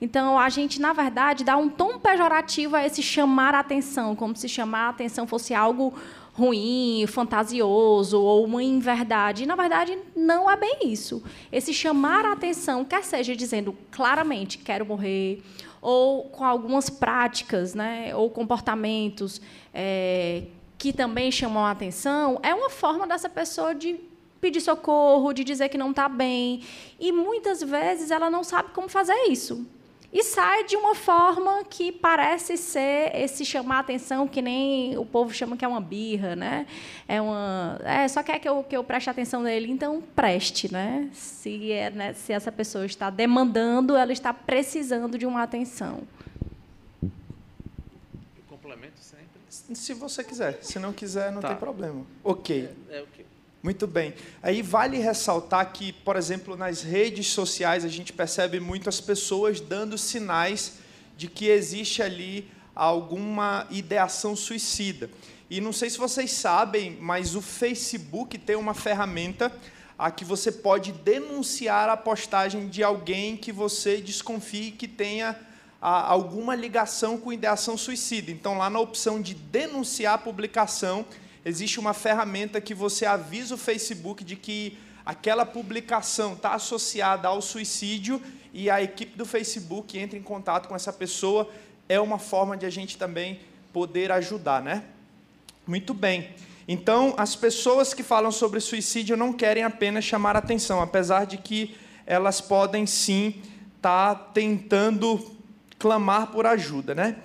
Então, 0.00 0.38
a 0.38 0.48
gente, 0.48 0.80
na 0.80 0.92
verdade, 0.92 1.44
dá 1.44 1.56
um 1.56 1.68
tom 1.68 1.98
pejorativo 1.98 2.74
a 2.76 2.86
esse 2.86 3.02
chamar 3.02 3.54
a 3.54 3.58
atenção, 3.58 4.16
como 4.16 4.34
se 4.36 4.48
chamar 4.48 4.86
a 4.86 4.88
atenção 4.90 5.26
fosse 5.26 5.52
algo 5.52 5.92
ruim, 6.32 7.04
fantasioso 7.06 8.20
ou 8.20 8.44
uma 8.44 8.62
inverdade. 8.62 9.42
E, 9.42 9.46
na 9.46 9.56
verdade, 9.56 9.98
não 10.14 10.50
é 10.50 10.56
bem 10.56 10.78
isso. 10.84 11.22
Esse 11.50 11.72
chamar 11.72 12.24
a 12.24 12.32
atenção, 12.32 12.84
quer 12.84 13.04
seja 13.04 13.34
dizendo 13.34 13.76
claramente, 13.90 14.58
quero 14.58 14.86
morrer, 14.86 15.42
ou 15.80 16.24
com 16.24 16.44
algumas 16.44 16.90
práticas 16.90 17.74
né, 17.74 18.14
ou 18.14 18.30
comportamentos 18.30 19.40
é, 19.72 20.44
que 20.78 20.92
também 20.92 21.30
chamam 21.30 21.64
a 21.64 21.70
atenção, 21.70 22.38
é 22.42 22.54
uma 22.54 22.70
forma 22.70 23.06
dessa 23.06 23.28
pessoa 23.28 23.74
de 23.74 23.98
pedir 24.40 24.60
socorro, 24.60 25.32
de 25.32 25.44
dizer 25.44 25.68
que 25.68 25.76
não 25.76 25.90
está 25.90 26.08
bem. 26.08 26.62
E 26.98 27.12
muitas 27.12 27.62
vezes 27.62 28.10
ela 28.10 28.30
não 28.30 28.42
sabe 28.42 28.70
como 28.72 28.88
fazer 28.88 29.26
isso 29.28 29.66
e 30.12 30.24
sai 30.24 30.64
de 30.64 30.74
uma 30.76 30.94
forma 30.94 31.64
que 31.64 31.92
parece 31.92 32.56
ser 32.56 33.14
esse 33.14 33.44
chamar 33.44 33.76
a 33.76 33.80
atenção 33.80 34.26
que 34.26 34.42
nem 34.42 34.98
o 34.98 35.06
povo 35.06 35.32
chama 35.32 35.56
que 35.56 35.64
é 35.64 35.68
uma 35.68 35.80
birra, 35.80 36.34
né? 36.34 36.66
É 37.06 37.20
uma, 37.20 37.78
é, 37.84 38.08
só 38.08 38.22
quer 38.22 38.40
que 38.40 38.48
eu 38.48 38.64
que 38.64 38.76
eu 38.76 38.82
preste 38.82 39.08
atenção 39.08 39.42
nele, 39.42 39.70
então 39.70 40.02
preste, 40.14 40.72
né? 40.72 41.08
Se 41.12 41.70
é, 41.70 41.90
né, 41.90 42.12
se 42.12 42.32
essa 42.32 42.50
pessoa 42.50 42.84
está 42.84 43.08
demandando, 43.08 43.96
ela 43.96 44.12
está 44.12 44.34
precisando 44.34 45.16
de 45.16 45.26
uma 45.26 45.42
atenção. 45.42 46.00
Eu 47.02 47.10
complemento 48.48 48.98
sempre. 48.98 49.28
Se 49.48 49.94
você 49.94 50.24
quiser, 50.24 50.58
se 50.60 50.78
não 50.80 50.92
quiser, 50.92 51.30
não 51.30 51.40
tá. 51.40 51.48
tem 51.48 51.56
problema. 51.56 52.04
Ok. 52.24 52.68
É, 52.88 52.98
é 52.98 53.02
ok. 53.02 53.29
Muito 53.62 53.86
bem. 53.86 54.14
Aí 54.42 54.62
vale 54.62 54.96
ressaltar 54.98 55.70
que, 55.72 55.92
por 55.92 56.16
exemplo, 56.16 56.56
nas 56.56 56.82
redes 56.82 57.26
sociais 57.26 57.84
a 57.84 57.88
gente 57.88 58.12
percebe 58.12 58.58
muitas 58.58 59.00
pessoas 59.00 59.60
dando 59.60 59.98
sinais 59.98 60.78
de 61.16 61.28
que 61.28 61.48
existe 61.48 62.02
ali 62.02 62.50
alguma 62.74 63.66
ideação 63.70 64.34
suicida. 64.34 65.10
E 65.50 65.60
não 65.60 65.72
sei 65.72 65.90
se 65.90 65.98
vocês 65.98 66.32
sabem, 66.32 66.96
mas 67.00 67.34
o 67.34 67.42
Facebook 67.42 68.38
tem 68.38 68.56
uma 68.56 68.72
ferramenta 68.72 69.52
a 69.98 70.10
que 70.10 70.24
você 70.24 70.50
pode 70.50 70.92
denunciar 70.92 71.90
a 71.90 71.96
postagem 71.98 72.68
de 72.68 72.82
alguém 72.82 73.36
que 73.36 73.52
você 73.52 73.98
desconfie 74.00 74.70
que 74.70 74.88
tenha 74.88 75.38
a, 75.82 76.10
alguma 76.10 76.54
ligação 76.54 77.18
com 77.18 77.30
ideação 77.30 77.76
suicida. 77.76 78.30
Então, 78.30 78.56
lá 78.56 78.70
na 78.70 78.80
opção 78.80 79.20
de 79.20 79.34
denunciar 79.34 80.14
a 80.14 80.18
publicação, 80.18 81.04
existe 81.44 81.80
uma 81.80 81.94
ferramenta 81.94 82.60
que 82.60 82.74
você 82.74 83.06
avisa 83.06 83.54
o 83.54 83.58
Facebook 83.58 84.22
de 84.22 84.36
que 84.36 84.78
aquela 85.04 85.46
publicação 85.46 86.34
está 86.34 86.54
associada 86.54 87.28
ao 87.28 87.40
suicídio 87.40 88.20
e 88.52 88.68
a 88.68 88.82
equipe 88.82 89.16
do 89.16 89.24
Facebook 89.24 89.98
entra 89.98 90.18
em 90.18 90.22
contato 90.22 90.68
com 90.68 90.76
essa 90.76 90.92
pessoa. 90.92 91.48
É 91.88 92.00
uma 92.00 92.18
forma 92.18 92.56
de 92.56 92.66
a 92.66 92.70
gente 92.70 92.98
também 92.98 93.40
poder 93.72 94.12
ajudar, 94.12 94.62
né? 94.62 94.84
Muito 95.66 95.94
bem. 95.94 96.30
Então, 96.68 97.14
as 97.16 97.34
pessoas 97.34 97.94
que 97.94 98.02
falam 98.02 98.30
sobre 98.30 98.60
suicídio 98.60 99.16
não 99.16 99.32
querem 99.32 99.64
apenas 99.64 100.04
chamar 100.04 100.36
atenção, 100.36 100.80
apesar 100.80 101.24
de 101.24 101.38
que 101.38 101.76
elas 102.06 102.40
podem 102.40 102.86
sim 102.86 103.42
estar 103.76 104.14
tá 104.14 104.24
tentando 104.34 105.34
clamar 105.78 106.28
por 106.28 106.46
ajuda, 106.46 106.94
né? 106.94 107.16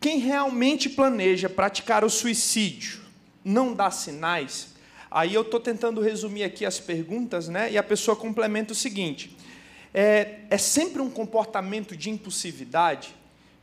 Quem 0.00 0.18
realmente 0.18 0.88
planeja 0.88 1.48
praticar 1.48 2.04
o 2.04 2.10
suicídio 2.10 3.01
não 3.44 3.74
dá 3.74 3.90
sinais, 3.90 4.74
aí 5.10 5.34
eu 5.34 5.42
estou 5.42 5.60
tentando 5.60 6.00
resumir 6.00 6.44
aqui 6.44 6.64
as 6.64 6.80
perguntas, 6.80 7.48
né? 7.48 7.70
E 7.70 7.78
a 7.78 7.82
pessoa 7.82 8.16
complementa 8.16 8.72
o 8.72 8.76
seguinte: 8.76 9.36
é, 9.92 10.40
é 10.50 10.58
sempre 10.58 11.02
um 11.02 11.10
comportamento 11.10 11.96
de 11.96 12.10
impulsividade. 12.10 13.14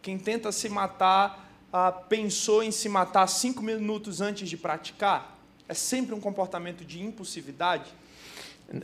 Quem 0.01 0.17
tenta 0.17 0.51
se 0.51 0.69
matar 0.69 1.49
ah, 1.71 1.91
pensou 1.91 2.63
em 2.63 2.71
se 2.71 2.87
matar 2.87 3.27
cinco 3.27 3.61
minutos 3.61 4.21
antes 4.21 4.49
de 4.49 4.57
praticar? 4.57 5.37
É 5.67 5.73
sempre 5.73 6.15
um 6.15 6.19
comportamento 6.19 6.83
de 6.85 7.01
impulsividade? 7.01 7.93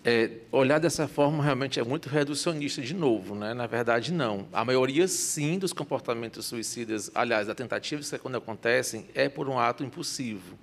É, 0.04 0.32
olhar 0.52 0.80
dessa 0.80 1.08
forma 1.08 1.44
realmente 1.44 1.80
é 1.80 1.84
muito 1.84 2.10
reducionista 2.10 2.82
de 2.82 2.94
novo, 2.94 3.36
né? 3.36 3.54
Na 3.54 3.68
verdade, 3.68 4.12
não. 4.12 4.48
A 4.52 4.66
maioria, 4.66 5.08
sim, 5.08 5.60
dos 5.60 5.72
comportamentos 5.74 6.48
suicidas, 6.48 7.12
aliás, 7.14 7.46
das 7.46 7.56
tentativas 7.56 8.10
que 8.10 8.18
quando 8.18 8.36
acontecem, 8.36 9.06
é 9.14 9.30
por 9.30 9.48
um 9.48 9.60
ato 9.60 9.84
impulsivo 9.84 10.58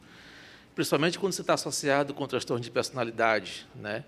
principalmente 0.74 1.18
quando 1.18 1.32
você 1.32 1.40
está 1.40 1.54
associado 1.54 2.14
com 2.14 2.26
transtorno 2.26 2.62
de 2.62 2.70
personalidade, 2.70 3.66
né? 3.74 4.04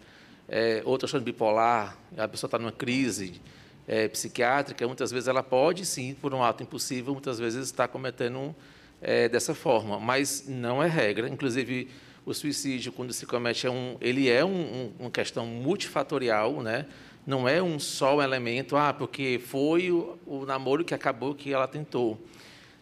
É, 0.49 0.83
ou 0.85 0.99
transtorno 0.99 1.25
bipolar, 1.25 1.97
a 2.17 2.29
pessoa 2.29 2.49
está 2.49 2.59
numa 2.59 2.73
crise 2.73 3.41
é, 3.89 4.09
psiquiátrica, 4.09 4.87
muitas 4.87 5.11
vezes 5.11 5.27
ela 5.27 5.43
pode, 5.43 5.87
sim, 5.87 6.15
por 6.21 6.35
um 6.35 6.43
ato 6.43 6.63
impossível, 6.63 7.13
muitas 7.13 7.39
vezes 7.39 7.67
está 7.67 7.89
cometendo 7.89 8.55
é, 9.01 9.29
dessa 9.29 9.55
forma, 9.55 9.99
mas 9.99 10.45
não 10.47 10.83
é 10.83 10.89
regra. 10.89 11.29
Inclusive, 11.29 11.89
o 12.27 12.35
suicídio, 12.35 12.93
quando 12.93 13.13
se 13.13 13.25
comete, 13.27 13.67
é 13.67 13.71
um, 13.71 13.97
ele 14.01 14.29
é 14.29 14.45
um, 14.45 14.51
um, 14.51 14.93
uma 15.01 15.11
questão 15.11 15.47
multifatorial, 15.47 16.63
né? 16.63 16.87
não 17.27 17.49
é 17.49 17.63
um 17.63 17.79
só 17.79 18.23
elemento, 18.23 18.77
ah, 18.77 18.93
porque 18.93 19.41
foi 19.45 19.91
o, 19.91 20.19
o 20.27 20.45
namoro 20.45 20.85
que 20.85 20.95
acabou 20.95 21.35
que 21.35 21.53
ela 21.53 21.67
tentou. 21.67 22.21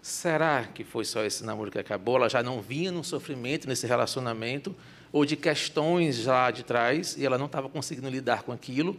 Será 0.02 0.64
que 0.64 0.82
foi 0.82 1.04
só 1.04 1.24
esse 1.24 1.44
namoro 1.44 1.70
que 1.70 1.78
acabou? 1.78 2.16
Ela 2.16 2.28
já 2.28 2.42
não 2.42 2.60
vinha 2.60 2.90
num 2.90 3.04
sofrimento 3.04 3.68
nesse 3.68 3.86
relacionamento 3.86 4.74
ou 5.12 5.24
de 5.24 5.36
questões 5.36 6.16
já 6.16 6.50
de 6.50 6.64
trás 6.64 7.16
e 7.16 7.24
ela 7.24 7.38
não 7.38 7.46
estava 7.46 7.68
conseguindo 7.68 8.08
lidar 8.08 8.42
com 8.42 8.50
aquilo 8.50 8.98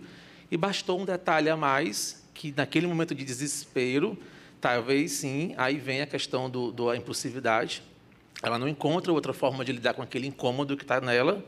e 0.50 0.56
bastou 0.56 0.98
um 0.98 1.04
detalhe 1.04 1.50
a 1.50 1.58
mais 1.58 2.24
que 2.34 2.54
naquele 2.56 2.88
momento 2.88 3.14
de 3.14 3.26
desespero, 3.26 4.18
talvez 4.62 5.12
sim, 5.12 5.54
aí 5.58 5.78
vem 5.78 6.02
a 6.02 6.08
questão 6.08 6.50
do, 6.50 6.72
da 6.72 6.96
impulsividade. 6.96 7.84
Ela 8.42 8.58
não 8.58 8.70
encontra 8.70 9.12
outra 9.12 9.34
forma 9.34 9.66
de 9.66 9.74
lidar 9.74 9.94
com 9.94 10.02
aquele 10.02 10.26
incômodo 10.26 10.78
que 10.78 10.84
está 10.84 11.02
nela 11.02 11.44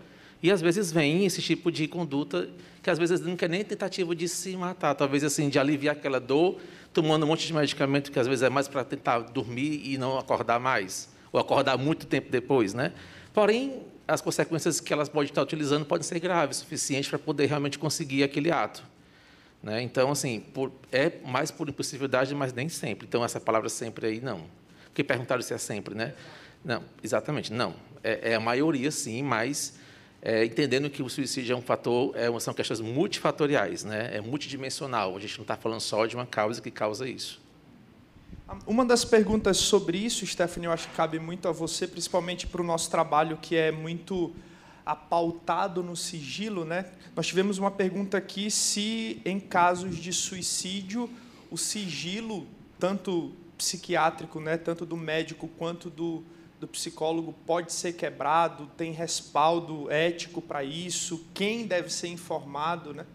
e 0.46 0.52
às 0.52 0.62
vezes 0.62 0.92
vem 0.92 1.26
esse 1.26 1.42
tipo 1.42 1.72
de 1.72 1.88
conduta 1.88 2.48
que 2.84 2.90
às 2.92 3.00
vezes 3.00 3.20
não 3.20 3.36
quer 3.36 3.50
nem 3.50 3.64
tentativa 3.64 4.16
de 4.16 4.30
se 4.30 4.56
matar, 4.56 4.94
talvez 4.94 5.24
assim 5.24 5.50
de 5.50 5.58
aliviar 5.58 5.96
aquela 5.96 6.20
dor 6.20 6.60
tomando 6.94 7.24
um 7.24 7.28
monte 7.28 7.48
de 7.48 7.54
medicamento 7.54 8.12
que 8.12 8.20
às 8.20 8.28
vezes 8.28 8.44
é 8.44 8.50
mais 8.50 8.68
para 8.68 8.84
tentar 8.84 9.22
dormir 9.22 9.82
e 9.84 9.98
não 9.98 10.20
acordar 10.20 10.60
mais, 10.60 11.10
ou 11.32 11.40
acordar 11.40 11.80
muito 11.80 12.06
tempo 12.06 12.30
depois, 12.30 12.76
né? 12.76 12.94
Porém, 13.34 13.82
as 14.08 14.22
consequências 14.22 14.80
que 14.80 14.94
elas 14.94 15.10
podem 15.10 15.30
estar 15.30 15.42
utilizando 15.42 15.84
podem 15.84 16.04
ser 16.04 16.20
graves, 16.20 16.58
o 16.58 16.60
suficiente 16.60 17.10
para 17.10 17.18
poder 17.18 17.48
realmente 17.48 17.80
conseguir 17.80 18.22
aquele 18.22 18.52
ato. 18.52 18.84
Né? 19.64 19.82
Então, 19.82 20.12
assim, 20.12 20.42
por, 20.54 20.72
é 20.92 21.12
mais 21.26 21.50
por 21.50 21.68
impossibilidade, 21.68 22.36
mas 22.36 22.54
nem 22.54 22.70
sempre. 22.70 23.08
Então, 23.08 23.26
essa 23.26 23.40
palavra 23.40 23.68
sempre 23.68 24.06
aí, 24.06 24.22
não. 24.22 24.44
Porque 24.86 25.04
perguntaram 25.04 25.42
se 25.42 25.56
é 25.56 25.58
sempre, 25.58 25.96
né? 25.96 26.14
Não, 26.64 26.84
exatamente, 27.04 27.52
não. 27.52 27.74
É, 28.04 28.34
é 28.34 28.36
a 28.36 28.40
maioria, 28.40 28.92
sim, 28.92 29.24
mas 29.24 29.74
é, 30.28 30.44
entendendo 30.44 30.90
que 30.90 31.04
o 31.04 31.08
suicídio 31.08 31.54
é 31.54 31.56
um 31.56 31.62
fator, 31.62 32.12
é, 32.16 32.40
são 32.40 32.52
questões 32.52 32.82
multifatoriais, 32.82 33.84
né? 33.84 34.10
é 34.18 34.20
multidimensional. 34.20 35.16
A 35.16 35.20
gente 35.20 35.38
não 35.38 35.44
está 35.44 35.56
falando 35.56 35.82
só 35.82 36.04
de 36.08 36.16
uma 36.16 36.26
causa 36.26 36.60
que 36.60 36.72
causa 36.72 37.08
isso. 37.08 37.40
Uma 38.66 38.84
das 38.84 39.06
perguntas 39.06 39.58
sobre 39.58 40.00
isso, 40.00 40.26
Stephanie, 40.26 40.66
eu 40.66 40.72
acho 40.72 40.88
que 40.90 40.96
cabe 40.96 41.20
muito 41.20 41.48
a 41.48 41.52
você, 41.52 41.88
principalmente 41.88 42.48
para 42.48 42.60
o 42.60 42.64
nosso 42.66 42.90
trabalho, 42.90 43.38
que 43.40 43.56
é 43.56 43.72
muito 43.72 44.34
apautado 44.84 45.84
no 45.84 45.96
sigilo, 45.96 46.66
né? 46.66 46.86
Nós 47.16 47.28
tivemos 47.28 47.60
uma 47.60 47.70
pergunta 47.70 48.18
aqui 48.18 48.50
se 48.50 49.22
em 49.26 49.40
casos 49.40 49.96
de 49.96 50.12
suicídio 50.12 51.08
o 51.52 51.58
sigilo 51.58 52.48
tanto 52.80 53.32
psiquiátrico, 53.58 54.40
né, 54.40 54.58
tanto 54.58 54.86
do 54.86 54.98
médico 54.98 55.48
quanto 55.58 55.90
do, 55.90 56.24
do 56.66 56.68
psicólogo 56.68 57.34
pode 57.46 57.72
ser 57.72 57.94
quebrado, 57.94 58.68
tem 58.76 58.92
respaldo 58.92 59.90
ético 59.92 60.42
para 60.42 60.64
isso, 60.64 61.24
quem 61.34 61.68
deve 61.68 61.92
ser 61.92 62.08
informado, 62.08 62.94
né? 62.94 63.06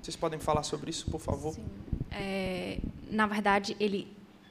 Vocês 0.00 0.16
podem 0.16 0.38
falar 0.38 0.62
sobre 0.62 0.90
isso, 0.90 1.10
por 1.10 1.20
favor? 1.20 1.54
Sim. 1.54 1.64
É, 2.12 2.78
na 3.10 3.26
verdade, 3.26 3.76
ele 3.80 4.06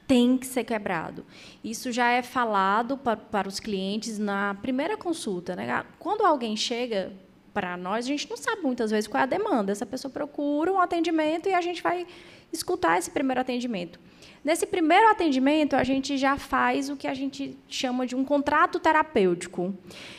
tem 0.06 0.36
que 0.36 0.46
ser 0.46 0.64
quebrado. 0.64 1.24
Isso 1.62 1.90
já 1.90 2.10
é 2.10 2.22
falado 2.22 2.98
para, 2.98 3.16
para 3.16 3.48
os 3.48 3.58
clientes 3.58 4.18
na 4.18 4.54
primeira 4.54 4.96
consulta. 4.96 5.56
Né? 5.56 5.84
Quando 5.98 6.26
alguém 6.26 6.56
chega 6.56 7.12
para 7.54 7.76
nós, 7.76 8.04
a 8.04 8.08
gente 8.08 8.28
não 8.28 8.36
sabe 8.36 8.62
muitas 8.62 8.90
vezes 8.90 9.06
qual 9.06 9.20
é 9.20 9.24
a 9.24 9.26
demanda. 9.26 9.72
Essa 9.72 9.86
pessoa 9.86 10.12
procura 10.12 10.72
um 10.72 10.80
atendimento 10.80 11.48
e 11.48 11.54
a 11.54 11.60
gente 11.62 11.82
vai 11.82 12.06
escutar 12.52 12.98
esse 12.98 13.10
primeiro 13.10 13.40
atendimento. 13.40 13.98
Nesse 14.44 14.66
primeiro 14.66 15.08
atendimento, 15.08 15.74
a 15.74 15.82
gente 15.82 16.18
já 16.18 16.36
faz 16.36 16.90
o 16.90 16.96
que 16.96 17.08
a 17.08 17.14
gente 17.14 17.56
chama 17.68 18.06
de 18.06 18.14
um 18.14 18.24
contrato 18.24 18.78
terapêutico. 18.78 19.74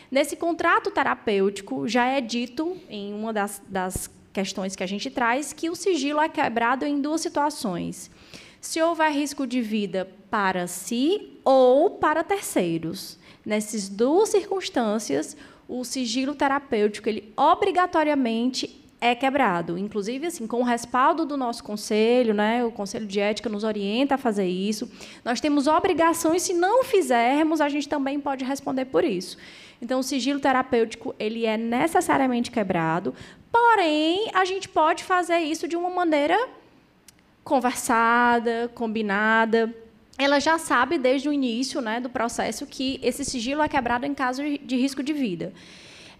Nesse 0.09 0.35
contrato 0.35 0.89
terapêutico, 0.89 1.87
já 1.87 2.07
é 2.07 2.19
dito, 2.19 2.75
em 2.89 3.13
uma 3.13 3.31
das, 3.31 3.61
das 3.69 4.09
questões 4.33 4.75
que 4.75 4.83
a 4.83 4.87
gente 4.87 5.11
traz, 5.11 5.53
que 5.53 5.69
o 5.69 5.75
sigilo 5.75 6.19
é 6.19 6.27
quebrado 6.27 6.85
em 6.85 6.99
duas 6.99 7.21
situações 7.21 8.09
se 8.65 8.81
houver 8.81 9.11
risco 9.11 9.45
de 9.45 9.61
vida 9.61 10.09
para 10.29 10.65
si 10.65 11.37
ou 11.43 11.91
para 11.91 12.23
terceiros. 12.23 13.17
Nessas 13.45 13.87
duas 13.87 14.29
circunstâncias, 14.29 15.37
o 15.67 15.83
sigilo 15.85 16.33
terapêutico 16.33 17.07
ele 17.07 17.31
obrigatoriamente 17.37 18.83
é 18.99 19.13
quebrado. 19.13 19.77
Inclusive, 19.77 20.27
assim, 20.27 20.47
com 20.47 20.61
o 20.61 20.63
respaldo 20.63 21.25
do 21.25 21.37
nosso 21.37 21.63
conselho, 21.63 22.33
né, 22.33 22.63
o 22.63 22.71
Conselho 22.71 23.05
de 23.05 23.19
Ética 23.19 23.49
nos 23.49 23.63
orienta 23.63 24.15
a 24.15 24.17
fazer 24.17 24.47
isso. 24.47 24.89
Nós 25.23 25.39
temos 25.39 25.67
obrigações, 25.67 26.41
se 26.41 26.53
não 26.53 26.83
fizermos, 26.83 27.61
a 27.61 27.69
gente 27.69 27.87
também 27.87 28.19
pode 28.19 28.43
responder 28.43 28.85
por 28.85 29.03
isso. 29.03 29.37
Então, 29.81 29.99
o 29.99 30.03
sigilo 30.03 30.39
terapêutico 30.39 31.13
ele 31.19 31.45
é 31.45 31.57
necessariamente 31.57 32.49
quebrado, 32.49 33.13
porém, 33.51 34.29
a 34.33 34.45
gente 34.45 34.67
pode 34.69 35.03
fazer 35.03 35.39
isso 35.39 35.67
de 35.67 35.75
uma 35.75 35.89
maneira 35.89 36.37
conversada, 37.43 38.71
combinada. 38.73 39.73
Ela 40.17 40.39
já 40.39 40.57
sabe 40.57 40.97
desde 40.97 41.29
o 41.29 41.33
início 41.33 41.81
né, 41.81 41.99
do 41.99 42.09
processo 42.09 42.65
que 42.65 42.99
esse 43.03 43.23
sigilo 43.23 43.61
é 43.61 43.67
quebrado 43.67 44.05
em 44.05 44.13
caso 44.13 44.41
de 44.41 44.75
risco 44.75 45.03
de 45.03 45.13
vida. 45.13 45.53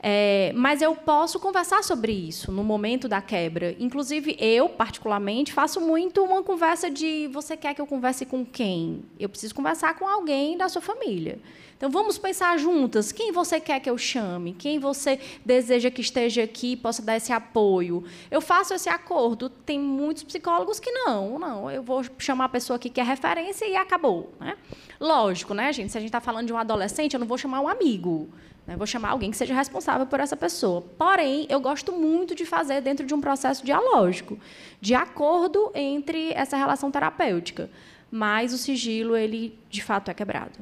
É, 0.08 0.54
mas 0.56 0.84
eu 0.84 0.96
posso 0.96 1.40
conversar 1.40 1.84
sobre 1.84 2.12
isso 2.12 2.52
no 2.52 2.64
momento 2.64 3.08
da 3.08 3.24
quebra. 3.24 3.76
Inclusive, 3.80 4.38
eu, 4.40 4.70
particularmente, 4.70 5.52
faço 5.52 5.82
muito 5.82 6.24
uma 6.24 6.44
conversa 6.44 6.92
de 6.92 7.28
você 7.34 7.58
quer 7.58 7.74
que 7.74 7.82
eu 7.82 7.88
converse 7.88 8.24
com 8.24 8.46
quem? 8.46 9.04
Eu 9.20 9.28
preciso 9.28 9.56
conversar 9.56 9.96
com 9.96 10.08
alguém 10.08 10.56
da 10.60 10.70
sua 10.70 10.80
família. 10.80 11.40
Então, 11.76 11.90
vamos 11.90 12.20
pensar 12.20 12.56
juntas. 12.60 13.12
Quem 13.12 13.32
você 13.32 13.60
quer 13.60 13.80
que 13.80 13.90
eu 13.90 13.98
chame? 13.98 14.54
Quem 14.54 14.78
você 14.78 15.20
deseja 15.44 15.90
que 15.90 16.02
esteja 16.02 16.44
aqui 16.44 16.74
e 16.74 16.78
possa 16.78 17.02
dar 17.02 17.18
esse 17.18 17.34
apoio? 17.34 18.04
Eu 18.30 18.42
faço 18.42 18.76
esse 18.76 18.88
acordo. 18.88 19.50
Tem 19.50 19.80
muitos 19.80 20.22
psicólogos 20.22 20.80
que 20.80 20.92
não. 20.92 21.40
Não, 21.40 21.72
eu 21.72 21.82
vou 21.82 22.04
chamar 22.20 22.46
a 22.46 22.50
pessoa 22.50 22.78
aqui 22.78 22.92
que 22.92 23.02
é 23.02 23.04
referência 23.04 23.66
e 23.66 23.76
acabou. 23.76 24.32
Né? 24.40 24.56
Lógico, 25.00 25.56
né, 25.56 25.74
gente? 25.74 25.92
Se 25.92 25.98
a 25.98 26.02
gente 26.02 26.10
está 26.10 26.22
falando 26.22 26.46
de 26.46 26.54
um 26.54 26.58
adolescente, 26.58 27.16
eu 27.16 27.20
não 27.20 27.26
vou 27.26 27.40
chamar 27.40 27.60
um 27.60 27.68
amigo. 27.68 28.30
Né? 28.66 28.76
Vou 28.76 28.88
chamar 28.88 29.10
alguém 29.10 29.32
que 29.32 29.38
seja 29.38 29.54
responsável 29.54 30.06
por 30.06 30.20
essa 30.20 30.36
pessoa. 30.36 30.82
Porém, 30.98 31.46
eu 31.50 31.60
gosto 31.60 31.92
muito 31.92 32.34
de 32.34 32.46
fazer 32.46 32.82
dentro 32.82 33.06
de 33.06 33.14
um 33.14 33.22
processo 33.22 33.66
dialógico, 33.66 34.40
de 34.82 34.96
acordo 34.96 35.72
entre 35.74 36.32
essa 36.34 36.58
relação 36.58 36.90
terapêutica. 36.92 37.70
Mas 38.12 38.54
o 38.54 38.58
sigilo, 38.58 39.16
ele, 39.16 39.58
de 39.70 39.84
fato, 39.84 40.10
é 40.10 40.14
quebrado. 40.14 40.60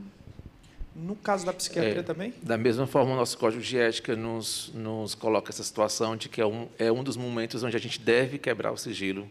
No 0.96 1.16
caso 1.16 1.46
da 1.46 1.54
psiquiatria 1.54 2.00
é, 2.00 2.04
também? 2.04 2.34
Da 2.42 2.58
mesma 2.58 2.86
forma, 2.86 3.14
o 3.14 3.16
nosso 3.16 3.38
código 3.38 3.62
de 3.62 3.78
ética 3.78 4.16
nos, 4.16 4.72
nos 4.76 5.16
coloca 5.16 5.52
essa 5.52 5.64
situação 5.64 6.16
de 6.16 6.30
que 6.30 6.40
é 6.40 6.46
um, 6.46 6.68
é 6.78 6.92
um 6.92 7.04
dos 7.04 7.18
momentos 7.18 7.64
onde 7.64 7.76
a 7.76 7.80
gente 7.80 8.00
deve 8.00 8.38
quebrar 8.38 8.72
o 8.72 8.78
sigilo. 8.78 9.30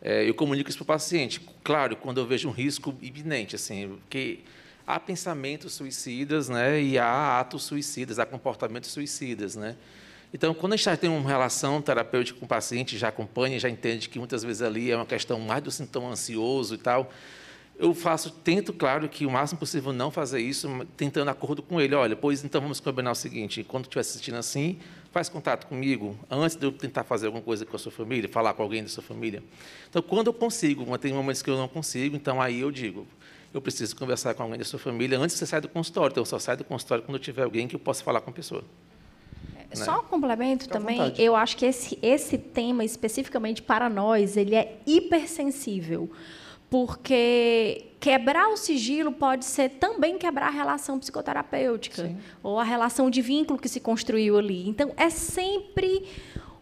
É, 0.00 0.28
eu 0.28 0.34
comunico 0.34 0.70
isso 0.70 0.78
para 0.78 0.84
o 0.84 0.86
paciente. 0.86 1.40
Claro, 1.62 1.96
quando 1.96 2.18
eu 2.18 2.26
vejo 2.26 2.48
um 2.48 2.52
risco 2.52 2.94
iminente, 3.02 3.56
assim, 3.56 3.88
porque 3.88 4.40
há 4.86 5.00
pensamentos 5.00 5.74
suicidas 5.74 6.48
né, 6.48 6.80
e 6.80 6.98
há 6.98 7.40
atos 7.40 7.64
suicidas, 7.64 8.18
há 8.18 8.26
comportamentos 8.26 8.90
suicidas. 8.90 9.56
Né? 9.56 9.76
Então, 10.32 10.54
quando 10.54 10.74
a 10.74 10.76
gente 10.76 10.84
já 10.84 10.96
tem 10.96 11.10
uma 11.10 11.28
relação 11.28 11.82
terapêutica 11.82 12.38
com 12.38 12.44
o 12.44 12.48
paciente, 12.48 12.96
já 12.96 13.08
acompanha, 13.08 13.58
já 13.58 13.68
entende 13.68 14.08
que 14.08 14.18
muitas 14.18 14.42
vezes 14.42 14.62
ali 14.62 14.90
é 14.90 14.96
uma 14.96 15.06
questão 15.06 15.40
mais 15.40 15.62
do 15.62 15.70
sintoma 15.70 16.10
ansioso 16.10 16.74
e 16.74 16.78
tal, 16.78 17.10
eu 17.78 17.92
faço, 17.92 18.30
tento, 18.30 18.72
claro, 18.72 19.06
que 19.06 19.26
o 19.26 19.30
máximo 19.30 19.60
possível 19.60 19.92
não 19.92 20.10
fazer 20.10 20.40
isso, 20.40 20.68
tentando 20.96 21.28
acordo 21.28 21.62
com 21.62 21.78
ele. 21.78 21.94
Olha, 21.94 22.16
pois 22.16 22.42
então 22.42 22.58
vamos 22.58 22.80
combinar 22.80 23.10
o 23.10 23.14
seguinte: 23.14 23.62
quando 23.62 23.84
estiver 23.84 24.00
assistindo 24.00 24.36
assim, 24.36 24.78
faz 25.12 25.28
contato 25.28 25.66
comigo 25.66 26.18
antes 26.30 26.56
de 26.56 26.64
eu 26.64 26.72
tentar 26.72 27.04
fazer 27.04 27.26
alguma 27.26 27.44
coisa 27.44 27.66
com 27.66 27.76
a 27.76 27.78
sua 27.78 27.92
família, 27.92 28.30
falar 28.30 28.54
com 28.54 28.62
alguém 28.62 28.82
da 28.82 28.88
sua 28.88 29.02
família. 29.02 29.42
Então, 29.90 30.00
quando 30.00 30.28
eu 30.28 30.32
consigo, 30.32 30.86
mas 30.88 30.98
tem 31.00 31.12
momentos 31.12 31.42
que 31.42 31.50
eu 31.50 31.56
não 31.58 31.68
consigo, 31.68 32.16
então 32.16 32.40
aí 32.40 32.60
eu 32.60 32.70
digo: 32.70 33.06
eu 33.56 33.62
preciso 33.62 33.96
conversar 33.96 34.34
com 34.34 34.42
alguém 34.42 34.58
da 34.58 34.64
sua 34.64 34.78
família 34.78 35.18
antes 35.18 35.34
de 35.34 35.38
você 35.38 35.46
sair 35.46 35.60
do 35.60 35.68
consultório. 35.68 36.12
Então, 36.12 36.22
eu 36.22 36.26
só 36.26 36.38
saio 36.38 36.58
do 36.58 36.64
consultório 36.64 37.04
quando 37.04 37.16
eu 37.16 37.22
tiver 37.22 37.42
alguém 37.42 37.66
que 37.66 37.74
eu 37.74 37.80
possa 37.80 38.04
falar 38.04 38.20
com 38.20 38.30
a 38.30 38.32
pessoa. 38.32 38.62
É, 39.70 39.76
só 39.76 40.00
um 40.00 40.04
complemento 40.04 40.64
Fica 40.64 40.78
também, 40.78 41.14
eu 41.18 41.34
acho 41.34 41.56
que 41.56 41.66
esse, 41.66 41.98
esse 42.02 42.38
tema, 42.38 42.84
especificamente 42.84 43.62
para 43.62 43.88
nós, 43.88 44.36
ele 44.36 44.54
é 44.54 44.78
hipersensível. 44.86 46.10
Porque 46.68 47.92
quebrar 48.00 48.48
o 48.48 48.56
sigilo 48.56 49.12
pode 49.12 49.44
ser 49.44 49.70
também 49.70 50.18
quebrar 50.18 50.48
a 50.48 50.50
relação 50.50 50.98
psicoterapêutica, 50.98 52.08
Sim. 52.08 52.18
ou 52.42 52.58
a 52.58 52.64
relação 52.64 53.08
de 53.08 53.22
vínculo 53.22 53.58
que 53.58 53.68
se 53.68 53.78
construiu 53.78 54.36
ali. 54.36 54.68
Então, 54.68 54.92
é 54.96 55.08
sempre 55.08 56.04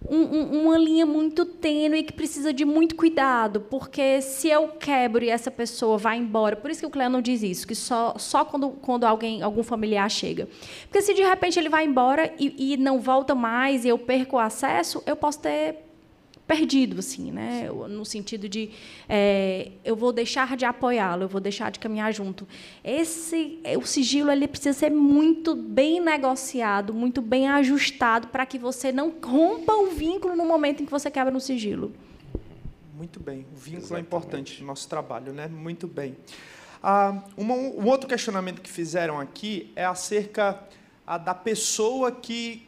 um, 0.08 0.16
um, 0.16 0.62
uma 0.64 0.78
linha 0.78 1.06
muito 1.06 1.44
tênue 1.44 2.02
que 2.02 2.12
precisa 2.12 2.52
de 2.52 2.64
muito 2.64 2.94
cuidado, 2.94 3.60
porque 3.62 4.20
se 4.20 4.48
eu 4.48 4.68
quebro 4.68 5.24
e 5.24 5.30
essa 5.30 5.50
pessoa 5.50 5.96
vai 5.96 6.18
embora, 6.18 6.56
por 6.56 6.70
isso 6.70 6.80
que 6.80 6.86
o 6.86 6.90
Cleano 6.90 7.22
diz 7.22 7.42
isso, 7.42 7.66
que 7.66 7.74
só, 7.74 8.14
só 8.18 8.44
quando, 8.44 8.70
quando 8.70 9.04
alguém, 9.04 9.42
algum 9.42 9.62
familiar 9.62 10.10
chega. 10.10 10.48
Porque 10.84 11.02
se 11.02 11.14
de 11.14 11.22
repente 11.22 11.58
ele 11.58 11.68
vai 11.68 11.84
embora 11.84 12.32
e, 12.38 12.74
e 12.74 12.76
não 12.76 13.00
volta 13.00 13.34
mais 13.34 13.84
e 13.84 13.88
eu 13.88 13.98
perco 13.98 14.36
o 14.36 14.38
acesso, 14.38 15.02
eu 15.06 15.16
posso 15.16 15.40
ter 15.40 15.83
perdido, 16.46 16.98
assim, 16.98 17.32
né? 17.32 17.68
no 17.88 18.04
sentido 18.04 18.48
de 18.48 18.70
é, 19.08 19.72
eu 19.84 19.96
vou 19.96 20.12
deixar 20.12 20.56
de 20.56 20.64
apoiá-lo, 20.64 21.24
eu 21.24 21.28
vou 21.28 21.40
deixar 21.40 21.70
de 21.70 21.78
caminhar 21.78 22.12
junto. 22.12 22.46
Esse, 22.82 23.58
o 23.78 23.86
sigilo 23.86 24.30
ele 24.30 24.46
precisa 24.46 24.78
ser 24.78 24.90
muito 24.90 25.56
bem 25.56 26.00
negociado, 26.00 26.92
muito 26.92 27.22
bem 27.22 27.48
ajustado 27.48 28.28
para 28.28 28.44
que 28.44 28.58
você 28.58 28.92
não 28.92 29.12
rompa 29.22 29.72
o 29.72 29.90
vínculo 29.90 30.36
no 30.36 30.44
momento 30.44 30.82
em 30.82 30.86
que 30.86 30.92
você 30.92 31.10
quebra 31.10 31.32
no 31.32 31.40
sigilo. 31.40 31.92
Muito 32.94 33.18
bem, 33.18 33.46
o 33.52 33.56
vínculo 33.56 33.78
Exatamente. 33.78 34.04
é 34.04 34.06
importante 34.06 34.60
no 34.60 34.66
nosso 34.68 34.88
trabalho, 34.88 35.32
né? 35.32 35.48
Muito 35.48 35.88
bem. 35.88 36.16
Ah, 36.82 37.22
um, 37.36 37.50
um 37.50 37.86
outro 37.86 38.06
questionamento 38.06 38.60
que 38.60 38.70
fizeram 38.70 39.18
aqui 39.18 39.72
é 39.74 39.84
acerca 39.84 40.62
ah, 41.06 41.16
da 41.16 41.34
pessoa 41.34 42.12
que 42.12 42.66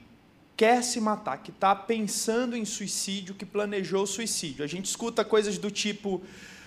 quer 0.56 0.82
se 0.82 1.00
matar, 1.00 1.38
que 1.38 1.50
está 1.50 1.74
pensando 1.74 2.56
em 2.56 2.64
suicídio, 2.64 3.34
que 3.34 3.44
planejou 3.44 4.06
suicídio. 4.06 4.64
A 4.64 4.68
gente 4.68 4.86
escuta 4.86 5.24
coisas 5.24 5.58
do 5.58 5.70
tipo: 5.70 6.22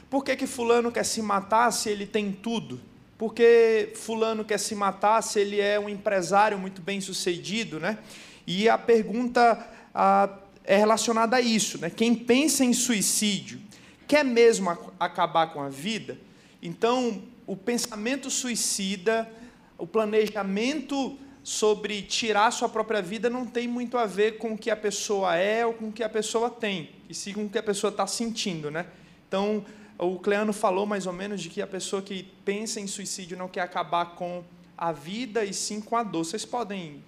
por 0.09 0.23
que, 0.23 0.35
que 0.35 0.45
Fulano 0.45 0.91
quer 0.91 1.03
se 1.03 1.21
matar 1.21 1.71
se 1.71 1.89
ele 1.89 2.05
tem 2.05 2.31
tudo? 2.31 2.79
Por 3.17 3.33
que 3.33 3.91
Fulano 3.95 4.45
quer 4.45 4.59
se 4.59 4.75
matar 4.75 5.21
se 5.21 5.39
ele 5.39 5.59
é 5.59 5.79
um 5.79 5.89
empresário 5.89 6.57
muito 6.57 6.81
bem 6.81 7.01
sucedido? 7.01 7.79
Né? 7.79 7.97
E 8.45 8.69
a 8.69 8.77
pergunta 8.77 9.67
a, 9.93 10.29
é 10.63 10.77
relacionada 10.77 11.37
a 11.37 11.41
isso: 11.41 11.79
né? 11.79 11.89
quem 11.89 12.13
pensa 12.13 12.63
em 12.63 12.73
suicídio 12.73 13.59
quer 14.07 14.23
mesmo 14.23 14.69
acabar 14.99 15.47
com 15.47 15.61
a 15.61 15.69
vida? 15.69 16.17
Então, 16.61 17.21
o 17.45 17.55
pensamento 17.55 18.29
suicida, 18.29 19.29
o 19.77 19.87
planejamento 19.87 21.17
sobre 21.49 22.03
tirar 22.03 22.51
sua 22.51 22.69
própria 22.69 23.01
vida 23.01 23.27
não 23.27 23.43
tem 23.43 23.67
muito 23.67 23.97
a 23.97 24.05
ver 24.05 24.37
com 24.37 24.53
o 24.53 24.57
que 24.57 24.69
a 24.69 24.75
pessoa 24.75 25.35
é 25.35 25.65
ou 25.65 25.73
com 25.73 25.87
o 25.87 25.91
que 25.91 26.03
a 26.03 26.09
pessoa 26.09 26.47
tem, 26.47 26.91
e 27.09 27.13
sim 27.15 27.33
com 27.33 27.45
o 27.45 27.49
que 27.49 27.57
a 27.57 27.63
pessoa 27.63 27.89
está 27.89 28.05
sentindo, 28.05 28.69
né? 28.69 28.85
Então, 29.27 29.65
o 29.97 30.19
Cleano 30.19 30.53
falou 30.53 30.85
mais 30.85 31.07
ou 31.07 31.11
menos 31.11 31.41
de 31.41 31.49
que 31.49 31.59
a 31.59 31.65
pessoa 31.65 32.03
que 32.03 32.21
pensa 32.45 32.79
em 32.79 32.85
suicídio 32.85 33.35
não 33.35 33.47
quer 33.47 33.61
acabar 33.61 34.13
com 34.13 34.43
a 34.77 34.91
vida 34.91 35.43
e 35.43 35.51
sim 35.51 35.81
com 35.81 35.97
a 35.97 36.03
dor. 36.03 36.23
Vocês 36.23 36.45
podem 36.45 37.03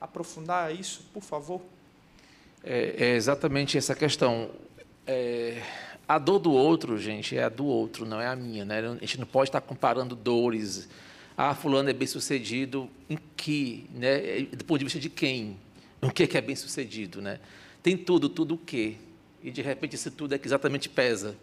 aprofundar 0.00 0.72
isso, 0.72 1.04
por 1.12 1.24
favor? 1.24 1.60
É, 2.62 2.94
é 2.96 3.16
exatamente 3.16 3.76
essa 3.76 3.96
questão. 3.96 4.48
É, 5.04 5.60
a 6.06 6.20
dor 6.20 6.38
do 6.38 6.52
outro, 6.52 6.96
gente, 6.98 7.36
é 7.36 7.42
a 7.42 7.48
do 7.48 7.66
outro, 7.66 8.06
não 8.06 8.20
é 8.20 8.28
a 8.28 8.36
minha. 8.36 8.64
Né? 8.64 8.78
A 8.78 8.92
gente 9.00 9.18
não 9.18 9.26
pode 9.26 9.48
estar 9.48 9.60
comparando 9.60 10.14
dores 10.14 10.88
ah, 11.36 11.54
fulano 11.54 11.88
é 11.88 11.92
bem 11.92 12.06
sucedido 12.06 12.90
em 13.08 13.18
que, 13.36 13.86
né? 13.94 14.42
Do 14.52 14.64
ponto 14.64 14.78
de 14.78 14.84
vista 14.84 14.98
de 14.98 15.08
quem? 15.08 15.56
O 16.00 16.10
que 16.10 16.36
é 16.36 16.40
bem 16.40 16.56
sucedido, 16.56 17.22
né? 17.22 17.38
Tem 17.82 17.96
tudo, 17.96 18.28
tudo 18.28 18.54
o 18.54 18.58
quê? 18.58 18.96
E 19.42 19.50
de 19.50 19.62
repente 19.62 19.94
esse 19.94 20.10
tudo 20.10 20.34
é 20.34 20.38
que 20.38 20.46
exatamente 20.46 20.88
pesa. 20.88 21.36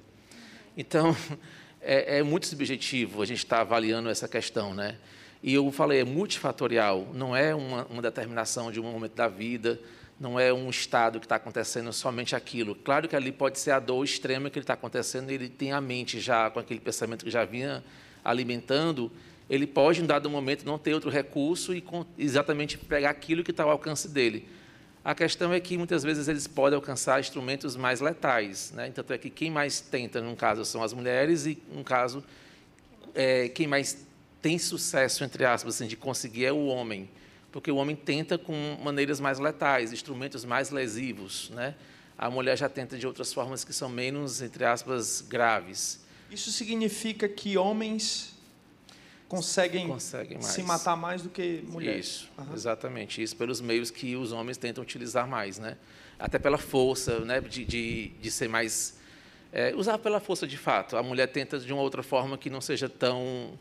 Então, 0.78 1.16
é, 1.82 2.20
é 2.20 2.24
muito 2.24 2.48
subjetivo 2.48 3.22
a 3.22 3.26
gente 3.26 3.40
estar 3.40 3.58
tá 3.58 3.62
avaliando 3.62 4.10
essa 4.10 4.28
questão, 4.28 4.74
né? 4.74 4.98
E 5.42 5.54
eu 5.54 5.72
falei, 5.72 6.02
é 6.02 6.04
multifatorial, 6.04 7.08
não 7.14 7.36
é 7.36 7.56
uma, 7.56 7.86
uma 7.86 8.02
determinação 8.02 8.72
de 8.72 8.80
um 8.80 8.84
momento 8.84 9.16
da 9.16 9.28
vida, 9.28 9.80
não 10.20 10.38
é 10.38 10.52
um 10.52 10.70
estado 10.70 11.20
que 11.20 11.26
está 11.26 11.38
acontecendo 11.38 11.94
somente 11.94 12.36
aquilo. 12.36 12.76
Claro 12.76 13.08
que 13.08 13.16
ali 13.16 13.32
pode 13.32 13.58
ser 13.58 13.72
a 13.72 13.80
dor 13.80 14.04
extrema 14.04 14.50
que 14.50 14.60
ele 14.60 14.64
está 14.64 14.74
acontecendo, 14.74 15.30
ele 15.30 15.48
tem 15.48 15.72
a 15.72 15.80
mente 15.80 16.20
já 16.20 16.50
com 16.50 16.60
aquele 16.60 16.82
pensamento 16.82 17.24
que 17.24 17.32
já 17.32 17.46
vinha 17.46 17.82
alimentando, 18.24 19.10
ele 19.50 19.66
pode, 19.66 20.02
em 20.02 20.06
dado 20.06 20.30
momento, 20.30 20.66
não 20.66 20.78
ter 20.78 20.94
outro 20.94 21.10
recurso 21.10 21.74
e 21.74 21.84
exatamente 22.18 22.78
pegar 22.78 23.10
aquilo 23.10 23.44
que 23.44 23.52
está 23.52 23.64
ao 23.64 23.72
alcance 23.72 24.08
dele. 24.08 24.48
A 25.04 25.16
questão 25.16 25.52
é 25.52 25.60
que, 25.60 25.78
muitas 25.78 26.04
vezes, 26.04 26.28
eles 26.28 26.46
podem 26.46 26.76
alcançar 26.76 27.20
instrumentos 27.20 27.76
mais 27.76 28.00
letais. 28.02 28.72
Né? 28.76 28.92
Tanto 28.92 29.14
é 29.14 29.18
que 29.18 29.30
quem 29.30 29.50
mais 29.50 29.82
tenta, 29.82 30.22
num 30.22 30.36
caso, 30.36 30.64
são 30.66 30.84
as 30.84 30.94
mulheres 30.94 31.46
e, 31.46 31.58
num 31.74 31.84
caso, 31.84 32.24
é, 33.16 33.50
quem 33.50 33.66
mais 33.66 34.06
tem 34.42 34.60
sucesso, 34.60 35.24
entre 35.24 35.46
aspas, 35.46 35.76
assim, 35.76 35.88
de 35.88 35.96
conseguir 35.96 36.46
é 36.46 36.52
o 36.52 36.66
homem 36.68 37.10
porque 37.52 37.72
o 37.72 37.78
homem 37.78 37.96
tenta 37.96 38.38
com 38.38 38.78
maneiras 38.84 39.20
mais 39.20 39.40
letais, 39.40 39.92
instrumentos 39.92 40.46
mais 40.46 40.70
lesivos, 40.70 41.50
né? 41.52 41.76
A 42.18 42.30
mulher 42.30 42.58
já 42.58 42.68
tenta 42.68 42.98
de 42.98 43.08
outras 43.08 43.34
formas 43.34 43.64
que 43.64 43.72
são 43.72 43.88
menos, 43.88 44.42
entre 44.42 44.66
aspas, 44.66 45.22
graves. 45.22 46.02
Isso 46.30 46.52
significa 46.52 47.30
que 47.30 47.58
homens 47.58 48.38
conseguem, 49.30 49.88
conseguem 49.88 50.42
se 50.42 50.64
matar 50.64 50.98
mais 50.98 51.22
do 51.22 51.30
que 51.30 51.64
mulheres. 51.70 52.06
Isso, 52.06 52.30
uhum. 52.38 52.54
exatamente. 52.54 53.22
Isso 53.22 53.38
pelos 53.38 53.62
meios 53.62 53.92
que 53.92 54.16
os 54.16 54.32
homens 54.32 54.58
tentam 54.58 54.82
utilizar 54.82 55.28
mais, 55.28 55.60
né? 55.60 55.78
Até 56.18 56.38
pela 56.38 56.58
força, 56.58 57.20
né? 57.20 57.40
De, 57.40 57.64
de, 57.64 58.08
de 58.10 58.32
ser 58.32 58.50
mais 58.50 59.00
é, 59.54 59.74
usar 59.76 59.98
pela 60.00 60.20
força 60.20 60.48
de 60.48 60.58
fato. 60.58 60.98
A 60.98 61.04
mulher 61.04 61.28
tenta 61.28 61.60
de 61.60 61.72
uma 61.72 61.82
outra 61.82 62.04
forma 62.04 62.38
que 62.38 62.50
não 62.50 62.60
seja 62.60 62.90
tão 62.90 63.58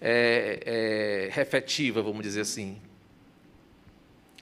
é, 0.00 1.28
é, 1.28 1.34
refletiva, 1.34 2.02
vamos 2.02 2.22
dizer 2.22 2.40
assim. 2.40 2.78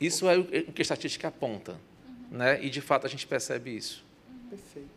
Isso 0.00 0.28
é 0.28 0.38
o 0.38 0.44
que 0.44 0.80
a 0.80 0.82
estatística 0.82 1.26
aponta. 1.26 1.72
Uhum. 1.72 2.38
Né? 2.38 2.64
E, 2.64 2.70
de 2.70 2.80
fato, 2.80 3.04
a 3.04 3.10
gente 3.10 3.26
percebe 3.26 3.76
isso. 3.76 4.04
Perfeito. 4.48 4.88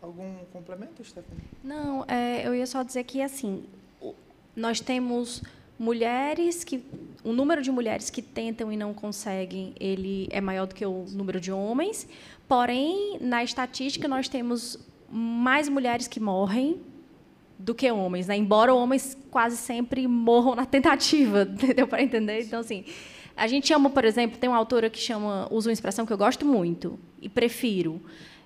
Algum 0.00 0.38
complemento, 0.46 1.04
Stephanie? 1.04 1.44
Não, 1.62 2.06
é, 2.08 2.46
eu 2.46 2.54
ia 2.54 2.66
só 2.66 2.82
dizer 2.82 3.04
que, 3.04 3.20
assim, 3.20 3.66
nós 4.54 4.80
temos 4.80 5.42
mulheres 5.78 6.62
que 6.64 6.84
o 7.24 7.32
número 7.32 7.62
de 7.62 7.70
mulheres 7.70 8.10
que 8.10 8.20
tentam 8.20 8.72
e 8.72 8.76
não 8.76 8.92
conseguem 8.92 9.72
ele 9.80 10.28
é 10.30 10.40
maior 10.40 10.66
do 10.66 10.74
que 10.74 10.84
o 10.84 11.06
número 11.10 11.40
de 11.40 11.50
homens 11.50 12.06
porém 12.46 13.18
na 13.20 13.42
estatística 13.42 14.06
nós 14.06 14.28
temos 14.28 14.78
mais 15.10 15.68
mulheres 15.68 16.06
que 16.06 16.20
morrem 16.20 16.80
do 17.58 17.74
que 17.74 17.90
homens 17.90 18.26
né? 18.26 18.36
embora 18.36 18.74
homens 18.74 19.16
quase 19.30 19.56
sempre 19.56 20.06
morram 20.06 20.54
na 20.54 20.66
tentativa 20.66 21.42
entendeu 21.50 21.88
para 21.88 22.02
entender 22.02 22.42
então 22.42 22.60
assim 22.60 22.84
a 23.40 23.46
gente 23.46 23.68
chama, 23.68 23.88
por 23.88 24.04
exemplo, 24.04 24.36
tem 24.38 24.50
uma 24.50 24.58
autora 24.58 24.90
que 24.90 24.98
chama, 24.98 25.48
usa 25.50 25.70
uma 25.70 25.72
expressão 25.72 26.04
que 26.04 26.12
eu 26.12 26.18
gosto 26.18 26.44
muito 26.44 26.98
e 27.22 27.26
prefiro. 27.26 27.98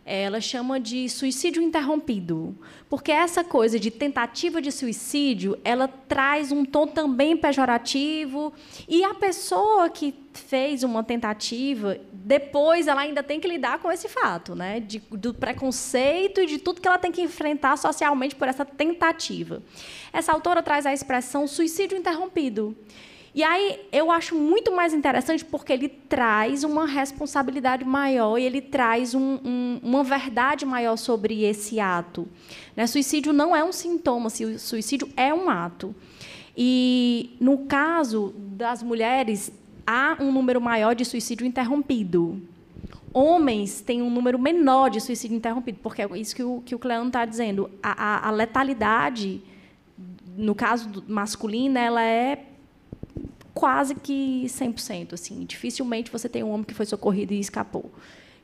Ela 0.06 0.40
chama 0.40 0.78
de 0.78 1.08
suicídio 1.08 1.62
interrompido, 1.62 2.54
porque 2.90 3.10
essa 3.10 3.42
coisa 3.42 3.80
de 3.80 3.90
tentativa 3.90 4.60
de 4.60 4.70
suicídio, 4.70 5.58
ela 5.64 5.88
traz 5.88 6.52
um 6.52 6.62
tom 6.62 6.86
também 6.86 7.36
pejorativo 7.36 8.52
e 8.86 9.02
a 9.02 9.14
pessoa 9.14 9.88
que 9.88 10.14
fez 10.34 10.82
uma 10.82 11.02
tentativa, 11.02 11.98
depois 12.12 12.86
ela 12.86 13.00
ainda 13.00 13.22
tem 13.22 13.40
que 13.40 13.48
lidar 13.48 13.78
com 13.78 13.90
esse 13.90 14.08
fato, 14.08 14.54
né, 14.54 14.80
de, 14.80 14.98
do 15.10 15.32
preconceito 15.32 16.40
e 16.40 16.46
de 16.46 16.58
tudo 16.58 16.80
que 16.80 16.88
ela 16.88 16.98
tem 16.98 17.12
que 17.12 17.22
enfrentar 17.22 17.76
socialmente 17.78 18.34
por 18.34 18.46
essa 18.46 18.64
tentativa. 18.64 19.62
Essa 20.12 20.32
autora 20.32 20.62
traz 20.62 20.84
a 20.84 20.92
expressão 20.92 21.46
suicídio 21.46 21.96
interrompido. 21.96 22.76
E 23.34 23.42
aí 23.42 23.80
eu 23.90 24.12
acho 24.12 24.36
muito 24.36 24.70
mais 24.70 24.94
interessante 24.94 25.44
porque 25.44 25.72
ele 25.72 25.88
traz 25.88 26.62
uma 26.62 26.86
responsabilidade 26.86 27.84
maior 27.84 28.38
e 28.38 28.44
ele 28.44 28.60
traz 28.60 29.12
um, 29.12 29.40
um, 29.44 29.80
uma 29.82 30.04
verdade 30.04 30.64
maior 30.64 30.96
sobre 30.96 31.42
esse 31.42 31.80
ato. 31.80 32.28
Né? 32.76 32.86
Suicídio 32.86 33.32
não 33.32 33.54
é 33.54 33.64
um 33.64 33.72
sintoma, 33.72 34.30
suicídio 34.30 35.08
é 35.16 35.34
um 35.34 35.50
ato. 35.50 35.92
E 36.56 37.36
no 37.40 37.66
caso 37.66 38.32
das 38.36 38.84
mulheres, 38.84 39.52
há 39.84 40.16
um 40.20 40.30
número 40.30 40.60
maior 40.60 40.94
de 40.94 41.04
suicídio 41.04 41.44
interrompido. 41.44 42.40
Homens 43.12 43.80
têm 43.80 44.00
um 44.00 44.10
número 44.10 44.38
menor 44.38 44.90
de 44.90 45.00
suicídio 45.00 45.36
interrompido, 45.36 45.80
porque 45.82 46.02
é 46.02 46.18
isso 46.18 46.36
que 46.36 46.42
o, 46.44 46.62
que 46.64 46.74
o 46.74 46.78
Cleano 46.78 47.08
está 47.08 47.24
dizendo. 47.24 47.68
A, 47.82 48.26
a, 48.26 48.28
a 48.28 48.30
letalidade, 48.30 49.42
no 50.36 50.54
caso 50.54 51.02
masculino, 51.08 51.76
ela 51.78 52.02
é 52.02 52.53
quase 53.54 53.94
que 53.94 54.44
100%. 54.46 55.14
Assim. 55.14 55.44
Dificilmente 55.44 56.10
você 56.10 56.28
tem 56.28 56.42
um 56.42 56.50
homem 56.50 56.64
que 56.64 56.74
foi 56.74 56.84
socorrido 56.84 57.32
e 57.32 57.40
escapou. 57.40 57.90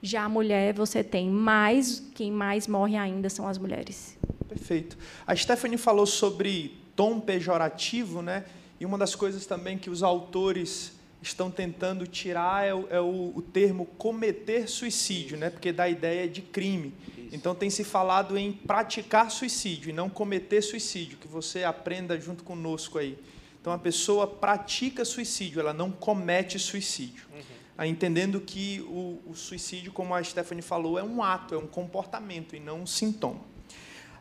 Já 0.02 0.24
a 0.24 0.28
mulher, 0.28 0.72
você 0.72 1.04
tem 1.04 1.28
mais, 1.28 2.02
quem 2.14 2.32
mais 2.32 2.66
morre 2.66 2.96
ainda 2.96 3.28
são 3.28 3.46
as 3.46 3.58
mulheres. 3.58 4.16
Perfeito. 4.48 4.96
A 5.26 5.36
Stephanie 5.36 5.76
falou 5.76 6.06
sobre 6.06 6.78
tom 6.96 7.20
pejorativo, 7.20 8.22
né? 8.22 8.44
E 8.78 8.86
uma 8.86 8.96
das 8.96 9.14
coisas 9.14 9.44
também 9.44 9.76
que 9.76 9.90
os 9.90 10.02
autores 10.02 10.98
estão 11.22 11.50
tentando 11.50 12.06
tirar 12.06 12.66
é 12.66 12.74
o, 12.74 12.86
é 12.88 13.00
o, 13.00 13.32
o 13.36 13.42
termo 13.42 13.84
cometer 13.98 14.68
suicídio, 14.68 15.36
né? 15.36 15.50
Porque 15.50 15.70
dá 15.70 15.82
a 15.82 15.90
ideia 15.90 16.26
de 16.26 16.40
crime. 16.40 16.94
Então 17.30 17.54
tem 17.54 17.68
se 17.68 17.84
falado 17.84 18.38
em 18.38 18.52
praticar 18.52 19.30
suicídio 19.30 19.90
e 19.90 19.92
não 19.92 20.08
cometer 20.08 20.62
suicídio, 20.62 21.18
que 21.18 21.28
você 21.28 21.62
aprenda 21.62 22.18
junto 22.18 22.42
conosco 22.42 22.98
aí. 22.98 23.18
Então 23.60 23.72
a 23.72 23.78
pessoa 23.78 24.26
pratica 24.26 25.04
suicídio, 25.04 25.60
ela 25.60 25.72
não 25.72 25.90
comete 25.90 26.58
suicídio. 26.58 27.26
Uhum. 27.32 27.84
Entendendo 27.84 28.40
que 28.40 28.80
o, 28.82 29.20
o, 29.26 29.34
suicídio, 29.34 29.92
como 29.92 30.14
a 30.14 30.22
Stephanie 30.22 30.62
falou, 30.62 30.98
é 30.98 31.02
um 31.02 31.22
ato, 31.22 31.54
é 31.54 31.58
um 31.58 31.66
comportamento 31.66 32.56
e 32.56 32.60
não 32.60 32.82
um 32.82 32.86
sintoma. 32.86 33.40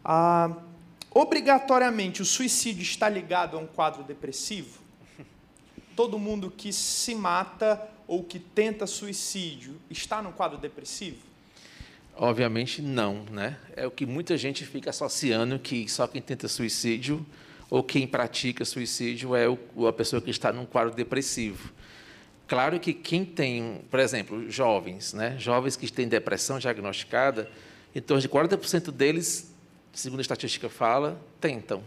Ah, 0.03 0.55
obrigatoriamente, 1.11 2.21
o 2.21 2.25
suicídio 2.25 2.83
está 2.83 3.07
ligado 3.07 3.57
a 3.57 3.59
um 3.59 3.67
quadro 3.67 4.03
depressivo? 4.03 4.79
Todo 5.95 6.19
mundo 6.19 6.51
que 6.51 6.71
se 6.73 7.15
mata 7.15 7.89
ou 8.07 8.23
que 8.23 8.39
tenta 8.39 8.87
suicídio 8.87 9.79
está 9.89 10.21
no 10.21 10.33
quadro 10.33 10.57
depressivo? 10.57 11.29
Obviamente 12.15 12.81
não, 12.81 13.23
né? 13.31 13.57
É 13.75 13.87
o 13.87 13.91
que 13.91 14.05
muita 14.05 14.35
gente 14.35 14.65
fica 14.65 14.89
associando 14.89 15.57
que 15.57 15.87
só 15.87 16.07
quem 16.07 16.21
tenta 16.21 16.49
suicídio 16.49 17.25
ou 17.69 17.83
quem 17.83 18.07
pratica 18.07 18.65
suicídio 18.65 19.35
é 19.35 19.47
o, 19.47 19.87
a 19.87 19.93
pessoa 19.93 20.21
que 20.21 20.31
está 20.31 20.51
num 20.51 20.65
quadro 20.65 20.93
depressivo. 20.93 21.71
Claro 22.47 22.79
que 22.79 22.93
quem 22.93 23.23
tem, 23.23 23.81
por 23.91 23.99
exemplo, 23.99 24.49
jovens, 24.49 25.13
né, 25.13 25.35
jovens 25.37 25.75
que 25.75 25.91
têm 25.91 26.07
depressão 26.07 26.57
diagnosticada, 26.57 27.49
em 27.93 28.01
torno 28.01 28.21
de 28.21 28.27
40% 28.27 28.91
deles, 28.91 29.53
segundo 29.93 30.19
a 30.19 30.21
estatística 30.21 30.67
fala, 30.69 31.19
tentam, 31.39 31.83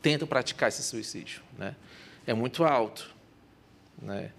tentam 0.00 0.28
praticar 0.28 0.68
esse 0.68 0.82
suicídio, 0.82 1.42
né? 1.58 1.74
É 2.26 2.34
muito 2.34 2.64
alto, 2.64 3.14
né? 4.00 4.32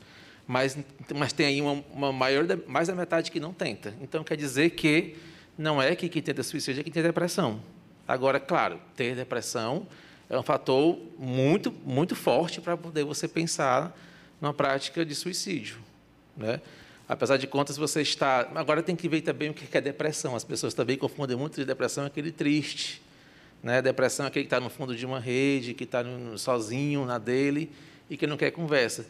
Mas, 0.46 0.78
mas 1.16 1.34
tem 1.34 1.46
aí 1.46 1.62
uma, 1.62 1.84
uma 1.92 2.14
maior, 2.14 2.46
mais 2.66 2.88
da 2.88 2.96
metade 2.96 3.32
que 3.32 3.40
não 3.40 3.54
tenta. 3.54 3.94
Então 4.02 4.24
quer 4.24 4.38
dizer 4.38 4.72
que 4.72 5.16
não 5.58 5.82
é 5.82 5.96
que 5.96 6.08
quem 6.08 6.22
tenta 6.22 6.44
suicídio 6.44 6.82
é 6.82 6.84
quem 6.84 6.94
tem 6.94 7.04
depressão. 7.04 7.62
Agora, 8.08 8.40
claro, 8.40 8.80
ter 8.96 9.16
depressão 9.16 9.86
é 10.30 10.38
um 10.38 10.44
fator 10.44 10.98
muito, 11.18 11.72
muito 11.86 12.16
forte 12.16 12.62
para 12.62 12.78
poder 12.78 13.04
você 13.04 13.28
pensar 13.28 13.98
numa 14.40 14.54
prática 14.54 15.06
de 15.06 15.16
suicídio. 15.16 15.78
Né? 16.36 16.62
Apesar 17.08 17.38
de 17.38 17.48
contas, 17.48 17.78
você 17.78 18.02
está. 18.02 18.50
Agora 18.56 18.84
tem 18.84 18.96
que 18.96 19.08
ver 19.08 19.22
também 19.22 19.50
o 19.50 19.54
que 19.54 19.78
é 19.78 19.82
depressão. 19.82 20.36
As 20.36 20.44
pessoas 20.44 20.74
também 20.74 20.98
confundem 20.98 21.38
muito 21.38 21.56
de 21.56 21.66
depressão 21.66 22.06
aquele 22.06 22.32
triste. 22.32 23.02
Né? 23.64 23.82
Depressão 23.82 24.26
é 24.26 24.28
aquele 24.28 24.44
que 24.46 24.54
está 24.54 24.60
no 24.60 24.70
fundo 24.70 24.96
de 24.96 25.06
uma 25.06 25.20
rede, 25.20 25.74
que 25.74 25.86
está 25.86 26.04
sozinho 26.38 27.06
na 27.06 27.18
dele 27.18 27.72
e 28.10 28.18
que 28.18 28.28
não 28.28 28.38
quer 28.38 28.52
conversa. 28.52 29.08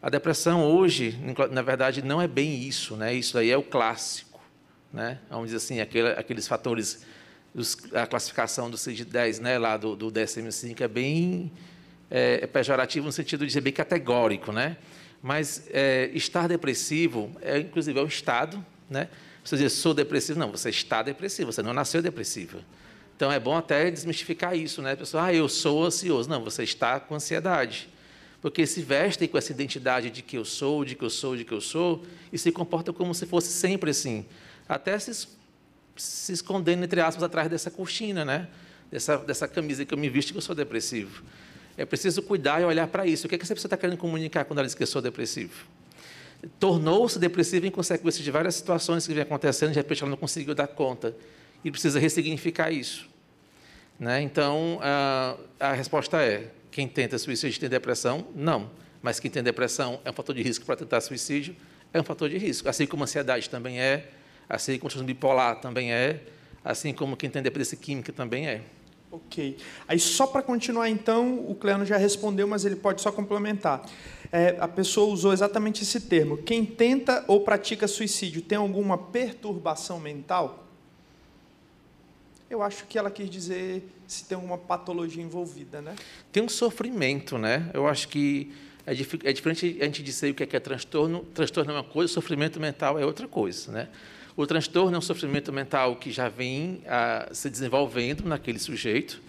A 0.00 0.08
depressão 0.08 0.64
hoje, 0.64 1.18
na 1.50 1.60
verdade, 1.60 2.02
não 2.02 2.22
é 2.22 2.28
bem 2.28 2.62
isso. 2.62 2.96
Né? 2.96 3.14
Isso 3.14 3.36
aí 3.36 3.50
é 3.50 3.56
o 3.56 3.62
clássico. 3.62 4.40
Né? 4.92 5.18
Vamos 5.28 5.46
dizer 5.46 5.58
assim, 5.58 5.80
aquele, 5.80 6.08
aqueles 6.10 6.48
fatores 6.48 7.04
a 7.92 8.06
classificação 8.06 8.70
do 8.70 8.76
CID-10, 8.76 9.40
né, 9.40 9.58
lá 9.58 9.76
do, 9.76 9.96
do 9.96 10.10
DSM-5, 10.10 10.80
é 10.80 10.88
bem 10.88 11.52
é, 12.10 12.40
é, 12.42 12.46
pejorativo 12.46 13.06
no 13.06 13.12
sentido 13.12 13.46
de 13.46 13.52
ser 13.52 13.60
bem 13.60 13.72
categórico, 13.72 14.52
né? 14.52 14.76
Mas 15.22 15.64
é, 15.70 16.10
estar 16.14 16.48
depressivo, 16.48 17.30
é, 17.42 17.58
inclusive, 17.58 17.98
é 17.98 18.02
um 18.02 18.06
estado, 18.06 18.64
né? 18.88 19.08
Você 19.44 19.56
dizer, 19.56 19.70
sou 19.70 19.94
depressivo, 19.94 20.38
não, 20.38 20.50
você 20.50 20.70
está 20.70 21.02
depressivo, 21.02 21.52
você 21.52 21.62
não 21.62 21.72
nasceu 21.72 22.02
depressivo. 22.02 22.60
Então, 23.16 23.30
é 23.30 23.38
bom 23.38 23.56
até 23.56 23.90
desmistificar 23.90 24.56
isso, 24.56 24.80
né? 24.80 24.92
A 24.92 24.96
pessoa, 24.96 25.24
ah, 25.24 25.34
eu 25.34 25.46
sou 25.48 25.84
ansioso. 25.84 26.28
Não, 26.28 26.42
você 26.42 26.62
está 26.62 26.98
com 26.98 27.14
ansiedade. 27.14 27.88
Porque 28.40 28.66
se 28.66 28.80
vestem 28.80 29.28
com 29.28 29.36
essa 29.36 29.52
identidade 29.52 30.10
de 30.10 30.22
que 30.22 30.38
eu 30.38 30.44
sou, 30.44 30.84
de 30.86 30.94
que 30.94 31.04
eu 31.04 31.10
sou, 31.10 31.36
de 31.36 31.44
que 31.44 31.52
eu 31.52 31.60
sou, 31.60 32.02
e 32.32 32.38
se 32.38 32.50
comportam 32.50 32.94
como 32.94 33.14
se 33.14 33.26
fosse 33.26 33.48
sempre 33.48 33.90
assim. 33.90 34.24
Até 34.66 34.98
se, 34.98 35.28
se 36.00 36.32
escondendo, 36.32 36.84
entre 36.84 37.00
aspas, 37.00 37.22
atrás 37.22 37.48
dessa 37.48 37.70
cortina, 37.70 38.24
né? 38.24 38.48
dessa, 38.90 39.18
dessa 39.18 39.46
camisa 39.46 39.84
que 39.84 39.94
eu 39.94 39.98
me 39.98 40.08
visto 40.08 40.32
que 40.32 40.38
eu 40.38 40.42
sou 40.42 40.54
depressivo. 40.54 41.22
É 41.76 41.84
preciso 41.84 42.22
cuidar 42.22 42.60
e 42.60 42.64
olhar 42.64 42.86
para 42.88 43.06
isso. 43.06 43.26
O 43.26 43.28
que, 43.28 43.36
é 43.36 43.38
que 43.38 43.44
essa 43.44 43.54
pessoa 43.54 43.68
está 43.68 43.76
querendo 43.76 43.96
comunicar 43.96 44.44
quando 44.44 44.58
ela 44.58 44.66
diz 44.66 44.74
que 44.74 44.82
eu 44.82 44.86
sou 44.86 45.00
depressivo? 45.00 45.66
Tornou-se 46.58 47.18
depressivo 47.18 47.66
em 47.66 47.70
consequência 47.70 48.22
de 48.22 48.30
várias 48.30 48.54
situações 48.54 49.06
que 49.06 49.14
vem 49.14 49.22
acontecendo, 49.22 49.70
de 49.70 49.76
repente 49.76 50.02
ela 50.02 50.10
não 50.10 50.16
conseguiu 50.16 50.54
dar 50.54 50.66
conta. 50.66 51.14
E 51.64 51.70
precisa 51.70 51.98
ressignificar 51.98 52.70
isso. 52.70 53.08
Né? 53.98 54.22
Então, 54.22 54.78
a, 54.82 55.36
a 55.58 55.72
resposta 55.72 56.22
é: 56.22 56.50
quem 56.70 56.88
tenta 56.88 57.18
suicídio 57.18 57.60
tem 57.60 57.68
depressão? 57.68 58.26
Não. 58.34 58.70
Mas 59.02 59.20
quem 59.20 59.30
tem 59.30 59.42
depressão 59.42 60.00
é 60.04 60.10
um 60.10 60.12
fator 60.12 60.34
de 60.34 60.42
risco 60.42 60.64
para 60.64 60.76
tentar 60.76 61.00
suicídio? 61.02 61.54
É 61.92 62.00
um 62.00 62.04
fator 62.04 62.28
de 62.28 62.38
risco. 62.38 62.68
Assim 62.68 62.86
como 62.86 63.02
a 63.02 63.04
ansiedade 63.04 63.48
também 63.48 63.80
é, 63.80 64.08
assim 64.50 64.78
como 64.78 64.92
o 64.92 65.04
bipolar 65.04 65.60
também 65.60 65.92
é, 65.92 66.20
assim 66.64 66.92
como 66.92 67.16
quem 67.16 67.30
tem 67.30 67.40
dependência 67.40 67.76
química 67.76 68.12
também 68.12 68.48
é. 68.48 68.62
Ok. 69.12 69.56
Aí, 69.88 69.98
só 69.98 70.26
para 70.26 70.42
continuar, 70.42 70.88
então, 70.88 71.38
o 71.48 71.54
Cleano 71.54 71.84
já 71.84 71.96
respondeu, 71.96 72.46
mas 72.46 72.64
ele 72.64 72.76
pode 72.76 73.00
só 73.00 73.10
complementar. 73.10 73.84
É, 74.30 74.56
a 74.60 74.68
pessoa 74.68 75.12
usou 75.12 75.32
exatamente 75.32 75.82
esse 75.82 76.02
termo. 76.02 76.36
Quem 76.36 76.64
tenta 76.64 77.24
ou 77.26 77.40
pratica 77.40 77.88
suicídio 77.88 78.40
tem 78.40 78.56
alguma 78.56 78.96
perturbação 78.96 79.98
mental? 79.98 80.64
Eu 82.48 82.62
acho 82.62 82.84
que 82.86 82.98
ela 82.98 83.10
quis 83.10 83.28
dizer 83.28 83.82
se 84.06 84.24
tem 84.24 84.36
alguma 84.36 84.58
patologia 84.58 85.22
envolvida, 85.22 85.80
né? 85.80 85.94
Tem 86.30 86.42
um 86.42 86.48
sofrimento, 86.48 87.36
né? 87.38 87.68
Eu 87.74 87.88
acho 87.88 88.08
que 88.08 88.52
é, 88.86 88.92
é 88.92 89.32
diferente 89.32 89.78
a 89.80 89.84
gente 89.84 90.02
dizer 90.02 90.30
o 90.30 90.34
que 90.34 90.42
é, 90.44 90.46
que 90.46 90.56
é 90.56 90.60
transtorno. 90.60 91.24
Transtorno 91.34 91.72
é 91.72 91.74
uma 91.74 91.84
coisa, 91.84 92.12
sofrimento 92.12 92.60
mental 92.60 92.98
é 92.98 93.04
outra 93.04 93.26
coisa, 93.26 93.72
né? 93.72 93.88
O 94.40 94.46
transtorno 94.46 94.94
é 94.94 94.98
um 94.98 95.02
sofrimento 95.02 95.52
mental 95.52 95.96
que 95.96 96.10
já 96.10 96.30
vem 96.30 96.80
ah, 96.88 97.28
se 97.30 97.50
desenvolvendo 97.50 98.24
naquele 98.24 98.58
sujeito, 98.58 99.20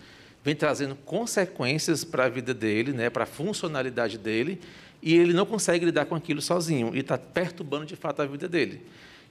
vem 0.42 0.56
trazendo 0.56 0.96
consequências 0.96 2.06
para 2.06 2.28
a 2.28 2.30
vida 2.30 2.54
dele, 2.54 2.94
né, 2.94 3.10
para 3.10 3.24
a 3.24 3.28
funcionalidade 3.28 4.18
dele, 4.18 4.62
e 5.02 5.14
ele 5.14 5.34
não 5.34 5.46
consegue 5.46 5.84
lidar 5.84 6.06
com 6.06 6.16
aquilo 6.16 6.42
sozinho, 6.42 6.96
e 6.96 7.00
está 7.00 7.18
perturbando 7.18 7.86
de 7.86 7.98
fato 7.98 8.22
a 8.22 8.26
vida 8.26 8.48
dele. 8.48 8.86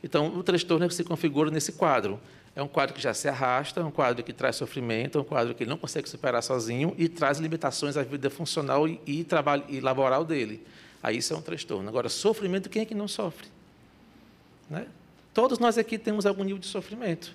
Então, 0.04 0.26
o 0.36 0.42
transtorno 0.42 0.84
é 0.84 0.88
que 0.88 0.94
se 0.94 1.02
configura 1.02 1.50
nesse 1.50 1.72
quadro. 1.72 2.20
É 2.54 2.62
um 2.62 2.68
quadro 2.68 2.94
que 2.94 3.00
já 3.00 3.14
se 3.14 3.26
arrasta, 3.26 3.80
é 3.80 3.82
um 3.82 3.90
quadro 3.90 4.22
que 4.22 4.34
traz 4.34 4.56
sofrimento, 4.56 5.16
é 5.16 5.20
um 5.22 5.24
quadro 5.24 5.54
que 5.54 5.62
ele 5.62 5.70
não 5.70 5.78
consegue 5.78 6.10
superar 6.10 6.42
sozinho 6.42 6.94
e 6.98 7.08
traz 7.08 7.38
limitações 7.38 7.96
à 7.96 8.02
vida 8.02 8.28
funcional 8.28 8.86
e, 8.86 9.00
e, 9.06 9.24
trabalho, 9.24 9.64
e 9.66 9.80
laboral 9.80 10.26
dele. 10.26 10.62
Aí 11.02 11.16
isso 11.16 11.32
é 11.32 11.36
um 11.38 11.40
transtorno. 11.40 11.88
Agora, 11.88 12.10
sofrimento, 12.10 12.68
quem 12.68 12.82
é 12.82 12.84
que 12.84 12.94
não 12.94 13.08
sofre? 13.08 13.48
Né? 14.68 14.86
Todos 15.32 15.58
nós 15.58 15.78
aqui 15.78 15.98
temos 15.98 16.26
algum 16.26 16.42
nível 16.42 16.58
de 16.58 16.66
sofrimento. 16.66 17.34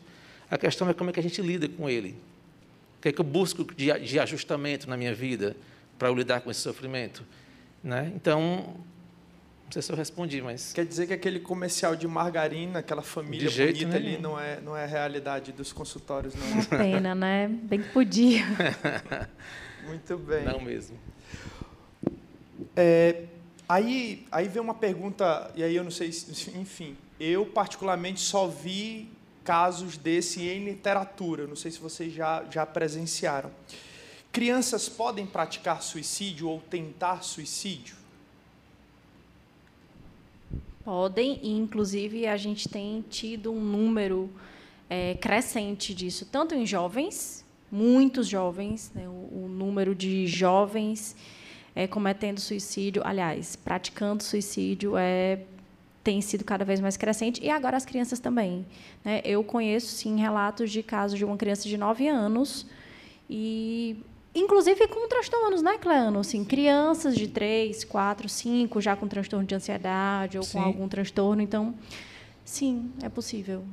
A 0.50 0.58
questão 0.58 0.90
é 0.90 0.94
como 0.94 1.10
é 1.10 1.14
que 1.14 1.20
a 1.20 1.24
gente 1.24 1.42
lida 1.42 1.68
com 1.68 1.90
ele. 1.90 2.12
O 3.00 3.02
que 3.02 3.10
é 3.10 3.12
que 3.12 3.22
eu 3.22 3.26
busco 3.26 3.64
de, 3.76 3.92
de 4.00 4.20
ajustamento 4.20 4.90
na 4.90 4.98
minha 4.98 5.14
vida 5.14 5.56
para 5.98 6.08
eu 6.08 6.16
lidar 6.16 6.42
com 6.42 6.52
esse 6.52 6.60
sofrimento? 6.60 7.24
Né? 7.84 8.12
Então, 8.16 8.76
não 9.66 9.72
sei 9.72 9.82
se 9.82 9.92
eu 9.92 9.96
respondi, 9.96 10.42
mas... 10.42 10.74
Quer 10.74 10.86
dizer 10.86 11.08
que 11.08 11.14
aquele 11.14 11.40
comercial 11.40 11.96
de 11.96 12.08
margarina, 12.08 12.80
aquela 12.80 13.02
família 13.02 13.50
bonita 13.50 13.96
ali, 13.96 14.18
não 14.18 14.40
é, 14.40 14.60
não 14.62 14.76
é 14.76 14.84
a 14.84 14.88
realidade 14.88 15.52
dos 15.52 15.72
consultórios, 15.72 16.36
não? 16.36 16.48
Uma 16.52 16.66
pena, 16.66 17.16
né? 17.16 17.48
Bem 17.48 17.82
que 17.82 17.90
podia. 17.90 18.46
Muito 19.88 20.18
bem. 20.18 20.46
Não 20.46 20.60
mesmo. 20.60 20.98
É, 22.76 23.24
aí, 23.68 24.26
aí 24.32 24.48
vem 24.48 24.62
uma 24.62 24.74
pergunta, 24.74 25.52
e 25.56 25.64
aí 25.64 25.76
eu 25.76 25.84
não 25.84 25.92
sei, 25.92 26.12
se, 26.12 26.58
enfim, 26.58 26.96
eu, 27.20 27.46
particularmente, 27.46 28.20
só 28.20 28.48
vi 28.48 29.10
casos 29.44 29.98
desse 29.98 30.42
em 30.48 30.66
literatura. 30.66 31.48
Não 31.48 31.56
sei 31.56 31.72
se 31.72 31.80
vocês 31.80 32.14
já, 32.14 32.44
já 32.50 32.66
presenciaram. 32.66 33.52
Crianças 34.32 34.90
podem 34.90 35.26
praticar 35.26 35.82
suicídio 35.82 36.50
ou 36.50 36.60
tentar 36.60 37.24
suicídio? 37.24 37.96
Podem, 40.84 41.40
e 41.42 41.52
inclusive 41.52 42.28
a 42.28 42.38
gente 42.38 42.68
tem 42.68 43.04
tido 43.10 43.52
um 43.52 43.62
número 43.62 44.30
é, 44.90 45.16
crescente 45.16 45.96
disso, 45.96 46.28
tanto 46.32 46.54
em 46.54 46.66
jovens, 46.66 47.44
muitos 47.72 48.28
jovens, 48.28 48.92
né, 48.94 49.08
o, 49.08 49.46
o, 49.46 49.48
número 49.50 49.96
de 49.96 50.28
jovens 50.28 51.16
é, 51.76 51.88
cometendo 51.88 52.40
suicídio, 52.40 53.02
aliás, 53.04 53.56
praticando 53.56 54.22
suicídio 54.22 54.96
é 54.96 55.40
tem 56.06 56.22
sido 56.22 56.46
cada 56.46 56.64
vez 56.64 56.80
mais 56.80 56.96
crescente, 56.96 57.44
e 57.44 57.50
agora 57.50 57.76
as 57.76 57.84
crianças 57.84 58.20
também. 58.20 58.64
Né? 59.04 59.22
Eu 59.26 59.44
conheço, 59.44 59.88
sim, 59.88 60.20
relatos 60.20 60.70
de 60.70 60.84
casos 60.84 61.18
de 61.18 61.26
uma 61.26 61.36
criança 61.36 61.68
de 61.68 61.76
9 61.76 62.08
anos, 62.08 62.68
e 63.28 63.98
inclusive 64.36 64.88
com 64.88 65.10
transtornos, 65.10 65.64
né, 65.64 65.80
Cleano? 65.80 66.20
Assim, 66.20 66.46
crianças 66.46 67.16
de 67.16 67.28
3, 67.28 67.84
4, 67.84 68.30
5, 68.30 68.80
já 68.80 68.96
com 68.96 69.08
transtorno 69.08 69.48
de 69.48 69.56
ansiedade 69.56 70.38
ou 70.38 70.44
sim. 70.44 70.60
com 70.60 70.64
algum 70.64 70.88
transtorno. 70.88 71.42
Então, 71.42 71.74
sim, 72.44 72.92
é 73.02 73.10
possível 73.10 73.64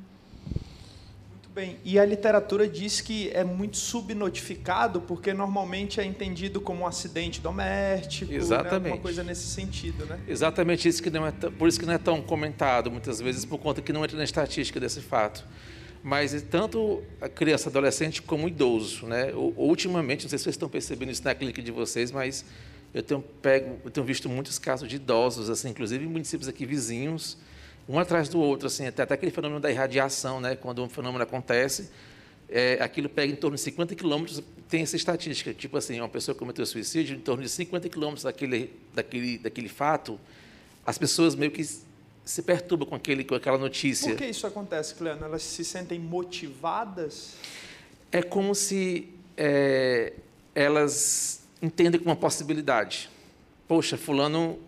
bem. 1.54 1.78
E 1.84 1.98
a 1.98 2.04
literatura 2.04 2.68
diz 2.68 3.00
que 3.00 3.30
é 3.30 3.44
muito 3.44 3.76
subnotificado, 3.76 5.00
porque 5.00 5.32
normalmente 5.32 6.00
é 6.00 6.04
entendido 6.04 6.60
como 6.60 6.82
um 6.82 6.86
acidente 6.86 7.40
doméstico, 7.40 8.32
Exatamente. 8.32 8.82
Né? 8.82 8.90
uma 8.90 8.98
coisa 8.98 9.22
nesse 9.22 9.46
sentido, 9.46 10.06
né? 10.06 10.20
Exatamente 10.26 10.88
isso 10.88 11.02
que 11.02 11.10
não 11.10 11.26
é 11.26 11.30
por 11.30 11.68
isso 11.68 11.78
que 11.78 11.86
não 11.86 11.94
é 11.94 11.98
tão 11.98 12.22
comentado 12.22 12.90
muitas 12.90 13.20
vezes 13.20 13.44
por 13.44 13.58
conta 13.58 13.80
que 13.80 13.92
não 13.92 14.04
entra 14.04 14.16
na 14.16 14.24
estatística 14.24 14.80
desse 14.80 15.00
fato. 15.00 15.46
Mas 16.02 16.40
tanto 16.50 17.00
a 17.20 17.28
criança, 17.28 17.68
adolescente 17.68 18.20
como 18.22 18.46
o 18.46 18.48
idoso, 18.48 19.06
né? 19.06 19.32
Ultimamente, 19.34 20.24
não 20.24 20.30
sei 20.30 20.38
se 20.38 20.44
vocês 20.44 20.54
estão 20.54 20.68
percebendo 20.68 21.12
isso 21.12 21.22
na 21.22 21.32
clínica 21.32 21.62
de 21.62 21.70
vocês, 21.70 22.10
mas 22.10 22.44
eu 22.92 23.02
tenho 23.02 23.22
pego, 23.22 23.78
eu 23.84 23.90
tenho 23.90 24.04
visto 24.04 24.28
muitos 24.28 24.58
casos 24.58 24.88
de 24.88 24.96
idosos, 24.96 25.48
assim, 25.48 25.70
inclusive 25.70 26.04
em 26.04 26.08
municípios 26.08 26.48
aqui 26.48 26.66
vizinhos, 26.66 27.38
um 27.88 27.99
atrás 27.99 28.29
do 28.29 28.40
outro, 28.40 28.66
assim, 28.66 28.87
até, 28.87 29.03
até 29.03 29.14
aquele 29.14 29.33
fenômeno 29.33 29.61
da 29.61 29.71
irradiação, 29.71 30.40
né? 30.40 30.57
quando 30.57 30.83
um 30.83 30.88
fenômeno 30.88 31.23
acontece, 31.23 31.90
é, 32.49 32.79
aquilo 32.81 33.09
pega 33.09 33.33
em 33.33 33.37
torno 33.37 33.57
de 33.57 33.62
50 33.62 33.95
quilômetros, 33.95 34.42
tem 34.68 34.83
essa 34.83 34.97
estatística, 34.97 35.53
tipo 35.55 35.77
assim, 35.77 35.99
uma 36.01 36.09
pessoa 36.09 36.35
cometeu 36.35 36.64
suicídio, 36.66 37.16
em 37.16 37.21
torno 37.21 37.42
de 37.42 37.49
50 37.49 37.88
quilômetros 37.88 38.25
daquele, 38.25 38.73
daquele, 38.95 39.38
daquele 39.38 39.68
fato, 39.68 40.21
as 40.85 40.99
pessoas 40.99 41.35
meio 41.35 41.51
que 41.51 41.62
se 42.25 42.42
perturbam 42.42 42.87
com, 42.88 42.95
aquele, 42.95 43.25
com 43.25 43.35
aquela 43.35 43.59
notícia. 43.59 44.11
Por 44.11 44.18
que 44.18 44.27
isso 44.27 44.47
acontece, 44.47 44.95
Cleano? 44.95 45.25
Elas 45.25 45.42
se 45.42 45.64
sentem 45.64 45.99
motivadas? 45.99 47.35
É 48.11 48.23
como 48.23 48.55
se 48.55 49.09
é, 49.37 50.12
elas 50.55 51.42
entendem 51.61 51.99
como 51.99 52.11
uma 52.11 52.16
possibilidade. 52.16 53.11
Poxa, 53.66 53.97
fulano 53.97 54.59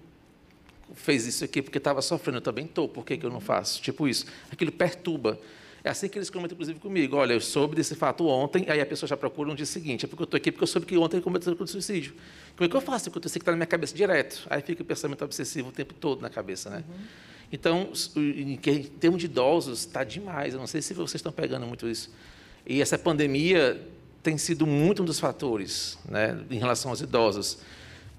fez 0.94 1.26
isso 1.26 1.44
aqui 1.44 1.60
porque 1.60 1.78
estava 1.78 2.00
sofrendo, 2.00 2.38
eu 2.38 2.42
também 2.42 2.64
estou, 2.64 2.88
por 2.88 3.04
que, 3.04 3.16
que 3.16 3.26
eu 3.26 3.30
não 3.30 3.40
faço? 3.40 3.80
Tipo 3.82 4.08
isso. 4.08 4.26
Aquilo 4.50 4.72
perturba. 4.72 5.38
É 5.82 5.90
assim 5.90 6.08
que 6.08 6.16
eles 6.16 6.30
comentam, 6.30 6.54
inclusive, 6.54 6.80
comigo. 6.80 7.16
Olha, 7.16 7.34
eu 7.34 7.40
soube 7.40 7.76
desse 7.76 7.94
fato 7.94 8.26
ontem, 8.26 8.64
aí 8.68 8.80
a 8.80 8.86
pessoa 8.86 9.06
já 9.06 9.18
procura 9.18 9.50
no 9.50 9.54
dia 9.54 9.66
seguinte. 9.66 10.06
É 10.06 10.08
porque 10.08 10.22
eu 10.22 10.24
estou 10.24 10.38
aqui 10.38 10.50
porque 10.50 10.64
eu 10.64 10.68
soube 10.68 10.86
que 10.86 10.96
ontem 10.96 11.16
ele 11.16 11.24
cometeu 11.24 11.54
suicídio. 11.66 12.14
Como 12.56 12.66
é 12.66 12.68
que 12.70 12.74
eu 12.74 12.80
faço? 12.80 13.10
Porque 13.10 13.26
eu 13.26 13.30
sei 13.30 13.38
que 13.38 13.42
está 13.42 13.52
na 13.52 13.58
minha 13.58 13.66
cabeça 13.66 13.94
direto. 13.94 14.46
Aí 14.48 14.62
fica 14.62 14.82
o 14.82 14.84
pensamento 14.86 15.22
obsessivo 15.22 15.68
o 15.68 15.72
tempo 15.72 15.92
todo 15.92 16.22
na 16.22 16.30
cabeça, 16.30 16.70
né? 16.70 16.84
Uhum. 16.88 17.04
Então, 17.52 17.92
em 18.16 18.56
termos 18.56 19.20
de 19.20 19.26
idosos, 19.26 19.80
está 19.80 20.02
demais. 20.02 20.54
Eu 20.54 20.60
não 20.60 20.66
sei 20.66 20.80
se 20.80 20.94
vocês 20.94 21.16
estão 21.16 21.30
pegando 21.30 21.66
muito 21.66 21.86
isso. 21.86 22.10
E 22.66 22.80
essa 22.80 22.98
pandemia 22.98 23.86
tem 24.22 24.38
sido 24.38 24.66
muito 24.66 25.02
um 25.02 25.04
dos 25.04 25.20
fatores 25.20 25.98
né, 26.08 26.42
em 26.50 26.58
relação 26.58 26.90
aos 26.90 27.02
idosos 27.02 27.58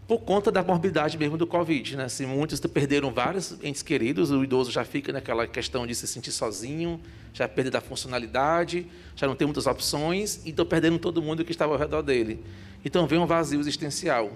por 0.07 0.19
conta 0.19 0.51
da 0.51 0.61
morbidade 0.61 1.17
mesmo 1.17 1.37
do 1.37 1.47
Covid. 1.47 1.97
Né? 1.97 2.03
Assim, 2.05 2.25
muitos 2.25 2.59
perderam 2.59 3.11
vários 3.11 3.57
entes 3.63 3.81
queridos, 3.81 4.31
o 4.31 4.43
idoso 4.43 4.71
já 4.71 4.85
fica 4.85 5.11
naquela 5.11 5.47
questão 5.47 5.85
de 5.87 5.95
se 5.95 6.07
sentir 6.07 6.31
sozinho, 6.31 6.99
já 7.33 7.47
perde 7.47 7.71
da 7.71 7.81
funcionalidade, 7.81 8.87
já 9.15 9.27
não 9.27 9.35
tem 9.35 9.47
muitas 9.47 9.65
opções, 9.65 10.41
e 10.45 10.49
estão 10.49 10.65
perdendo 10.65 10.99
todo 10.99 11.21
mundo 11.21 11.43
que 11.43 11.51
estava 11.51 11.73
ao 11.73 11.79
redor 11.79 12.01
dele. 12.01 12.43
Então 12.83 13.07
vem 13.07 13.17
um 13.17 13.25
vazio 13.25 13.59
existencial. 13.59 14.31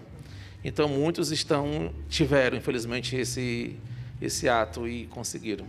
Então 0.63 0.89
muitos 0.89 1.31
estão 1.31 1.93
tiveram, 2.09 2.57
infelizmente, 2.57 3.15
esse, 3.15 3.77
esse 4.21 4.49
ato 4.49 4.87
e 4.87 5.05
conseguiram. 5.07 5.65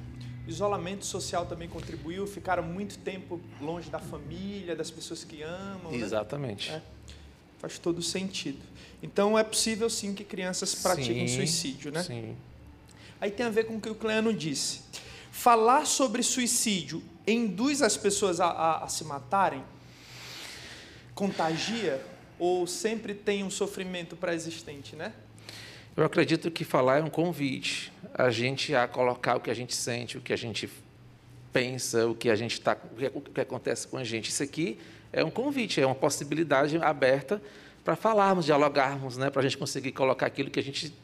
Isolamento 0.48 1.04
social 1.04 1.46
também 1.46 1.68
contribuiu, 1.68 2.26
ficaram 2.26 2.62
muito 2.62 2.98
tempo 2.98 3.40
longe 3.60 3.88
da 3.88 4.00
família, 4.00 4.74
das 4.74 4.90
pessoas 4.90 5.22
que 5.22 5.42
amam. 5.42 5.92
Né? 5.92 5.98
Exatamente. 5.98 6.72
Né? 6.72 6.82
É, 7.08 7.12
faz 7.60 7.78
todo 7.78 8.02
sentido. 8.02 8.58
Então 9.02 9.38
é 9.38 9.44
possível 9.44 9.88
sim 9.90 10.14
que 10.14 10.24
crianças 10.24 10.74
pratiquem 10.74 11.28
sim, 11.28 11.36
suicídio, 11.36 11.92
né? 11.92 12.02
Sim. 12.02 12.36
Aí 13.20 13.30
tem 13.30 13.46
a 13.46 13.50
ver 13.50 13.64
com 13.64 13.76
o 13.76 13.80
que 13.80 13.90
o 13.90 13.94
Cleano 13.94 14.32
disse. 14.32 14.80
Falar 15.30 15.86
sobre 15.86 16.22
suicídio 16.22 17.02
induz 17.26 17.82
as 17.82 17.96
pessoas 17.96 18.40
a, 18.40 18.46
a, 18.46 18.84
a 18.84 18.88
se 18.88 19.04
matarem? 19.04 19.62
Contagia? 21.14 22.02
Ou 22.38 22.66
sempre 22.66 23.12
tem 23.14 23.44
um 23.44 23.50
sofrimento 23.50 24.16
pré-existente, 24.16 24.96
né? 24.96 25.12
Eu 25.94 26.04
acredito 26.04 26.50
que 26.50 26.64
falar 26.64 26.98
é 26.98 27.02
um 27.02 27.10
convite 27.10 27.92
a 28.14 28.30
gente 28.30 28.74
a 28.74 28.88
colocar 28.88 29.36
o 29.36 29.40
que 29.40 29.50
a 29.50 29.54
gente 29.54 29.74
sente, 29.74 30.16
o 30.16 30.20
que 30.20 30.32
a 30.32 30.36
gente 30.36 30.68
pensa, 31.52 32.06
o 32.06 32.14
que 32.14 32.30
a 32.30 32.34
gente 32.34 32.52
está, 32.52 32.76
o 33.14 33.20
que 33.20 33.40
acontece 33.40 33.86
com 33.86 33.98
a 33.98 34.04
gente. 34.04 34.30
Isso 34.30 34.42
aqui 34.42 34.78
é 35.12 35.24
um 35.24 35.30
convite, 35.30 35.80
é 35.80 35.86
uma 35.86 35.94
possibilidade 35.94 36.76
aberta 36.78 37.40
para 37.84 37.96
falarmos, 37.96 38.44
dialogarmos, 38.44 39.16
né, 39.16 39.30
para 39.30 39.40
a 39.40 39.42
gente 39.42 39.58
conseguir 39.58 39.92
colocar 39.92 40.26
aquilo 40.26 40.50
que 40.50 40.60
a 40.60 40.62
gente 40.62 40.94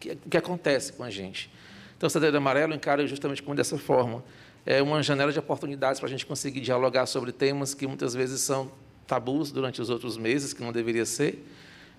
que, 0.00 0.16
que 0.16 0.36
acontece 0.36 0.92
com 0.92 1.04
a 1.04 1.10
gente. 1.10 1.50
Então, 1.96 2.06
o 2.06 2.10
Cedreiro 2.10 2.36
Amarelo 2.36 2.74
encara 2.74 3.06
justamente 3.06 3.42
como 3.42 3.56
dessa 3.56 3.78
forma. 3.78 4.22
É 4.66 4.82
uma 4.82 5.02
janela 5.02 5.32
de 5.32 5.38
oportunidades 5.38 6.00
para 6.00 6.08
a 6.08 6.10
gente 6.10 6.26
conseguir 6.26 6.60
dialogar 6.60 7.06
sobre 7.06 7.32
temas 7.32 7.72
que 7.72 7.86
muitas 7.86 8.14
vezes 8.14 8.40
são 8.40 8.70
tabus 9.06 9.52
durante 9.52 9.80
os 9.80 9.88
outros 9.88 10.16
meses, 10.16 10.52
que 10.52 10.62
não 10.62 10.72
deveria 10.72 11.06
ser, 11.06 11.46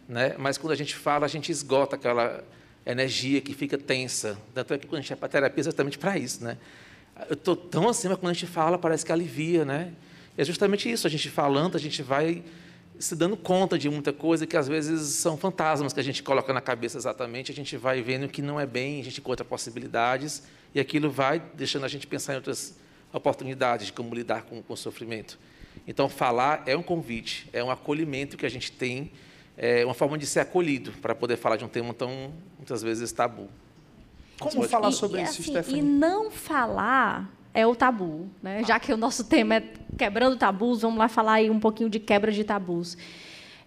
né? 0.08 0.36
mas 0.38 0.58
quando 0.58 0.74
a 0.74 0.76
gente 0.76 0.94
fala, 0.94 1.26
a 1.26 1.30
gente 1.30 1.52
esgota 1.52 1.96
aquela 1.96 2.44
energia 2.86 3.42
que 3.42 3.54
fica 3.54 3.78
tensa. 3.78 4.38
Tanto 4.54 4.74
é 4.74 4.78
que 4.78 4.86
quando 4.86 5.00
a 5.00 5.02
gente 5.02 5.16
vai 5.16 5.30
terapia, 5.30 5.60
é 5.60 5.62
exatamente 5.62 5.98
para 5.98 6.18
isso. 6.18 6.44
Né? 6.44 6.58
Eu 7.30 7.34
estou 7.34 7.56
tão 7.56 7.90
acima, 7.90 8.16
quando 8.16 8.32
a 8.32 8.34
gente 8.34 8.48
fala, 8.48 8.78
parece 8.78 9.06
que 9.06 9.12
alivia. 9.12 9.66
Né? 9.66 9.94
É 10.38 10.46
justamente 10.46 10.90
isso, 10.90 11.08
a 11.08 11.10
gente 11.10 11.30
falando, 11.30 11.76
a 11.76 11.80
gente 11.80 12.04
vai 12.04 12.44
se 13.00 13.16
dando 13.16 13.36
conta 13.38 13.78
de 13.78 13.90
muita 13.90 14.12
coisa 14.12 14.46
que 14.48 14.58
às 14.58 14.68
vezes 14.68 15.16
são 15.16 15.38
fantasmas 15.38 15.94
que 15.94 16.00
a 16.00 16.04
gente 16.04 16.24
coloca 16.24 16.52
na 16.54 16.62
cabeça 16.62 16.98
exatamente, 16.98 17.52
a 17.52 17.56
gente 17.56 17.78
vai 17.78 18.02
vendo 18.02 18.28
que 18.28 18.42
não 18.42 18.60
é 18.60 18.66
bem, 18.66 19.02
a 19.02 19.04
gente 19.04 19.20
encontra 19.20 19.46
possibilidades 19.46 20.44
e 20.74 20.80
aquilo 20.80 21.10
vai 21.10 21.42
deixando 21.54 21.86
a 21.86 21.88
gente 21.88 22.08
pensar 22.08 22.34
em 22.34 22.36
outras 22.38 22.76
oportunidades 23.12 23.88
de 23.88 23.94
como 23.94 24.14
lidar 24.14 24.44
com, 24.44 24.62
com 24.62 24.74
o 24.74 24.78
sofrimento. 24.78 25.40
Então, 25.88 26.10
falar 26.10 26.64
é 26.66 26.76
um 26.76 26.84
convite, 26.84 27.48
é 27.54 27.64
um 27.64 27.70
acolhimento 27.70 28.36
que 28.36 28.46
a 28.46 28.50
gente 28.50 28.72
tem, 28.72 29.12
é 29.56 29.86
uma 29.86 29.94
forma 29.94 30.18
de 30.18 30.26
ser 30.26 30.42
acolhido 30.42 30.92
para 31.02 31.16
poder 31.16 31.38
falar 31.38 31.58
de 31.58 31.66
um 31.66 31.68
tema 31.68 31.94
tão, 31.94 32.34
muitas 32.58 32.82
vezes, 32.82 33.12
tabu. 33.12 33.48
Como 34.40 34.64
falar 34.64 34.92
sobre 34.92 35.22
e, 35.22 35.24
isso, 35.24 35.42
assim, 35.42 35.52
Stephanie? 35.52 35.80
E 35.80 35.84
não 35.84 36.30
falar 36.30 37.32
é 37.58 37.66
o 37.66 37.76
tabu. 37.76 38.28
Né? 38.42 38.64
Já 38.64 38.80
que 38.80 38.94
o 38.94 38.98
nosso 38.98 39.24
tema 39.24 39.56
é 39.56 39.64
quebrando 39.98 40.38
tabus, 40.38 40.84
vamos 40.84 41.00
lá 41.00 41.08
falar 41.08 41.34
aí 41.34 41.50
um 41.50 41.60
pouquinho 41.60 41.90
de 41.90 42.00
quebra 42.00 42.32
de 42.32 42.44
tabus. 42.44 42.96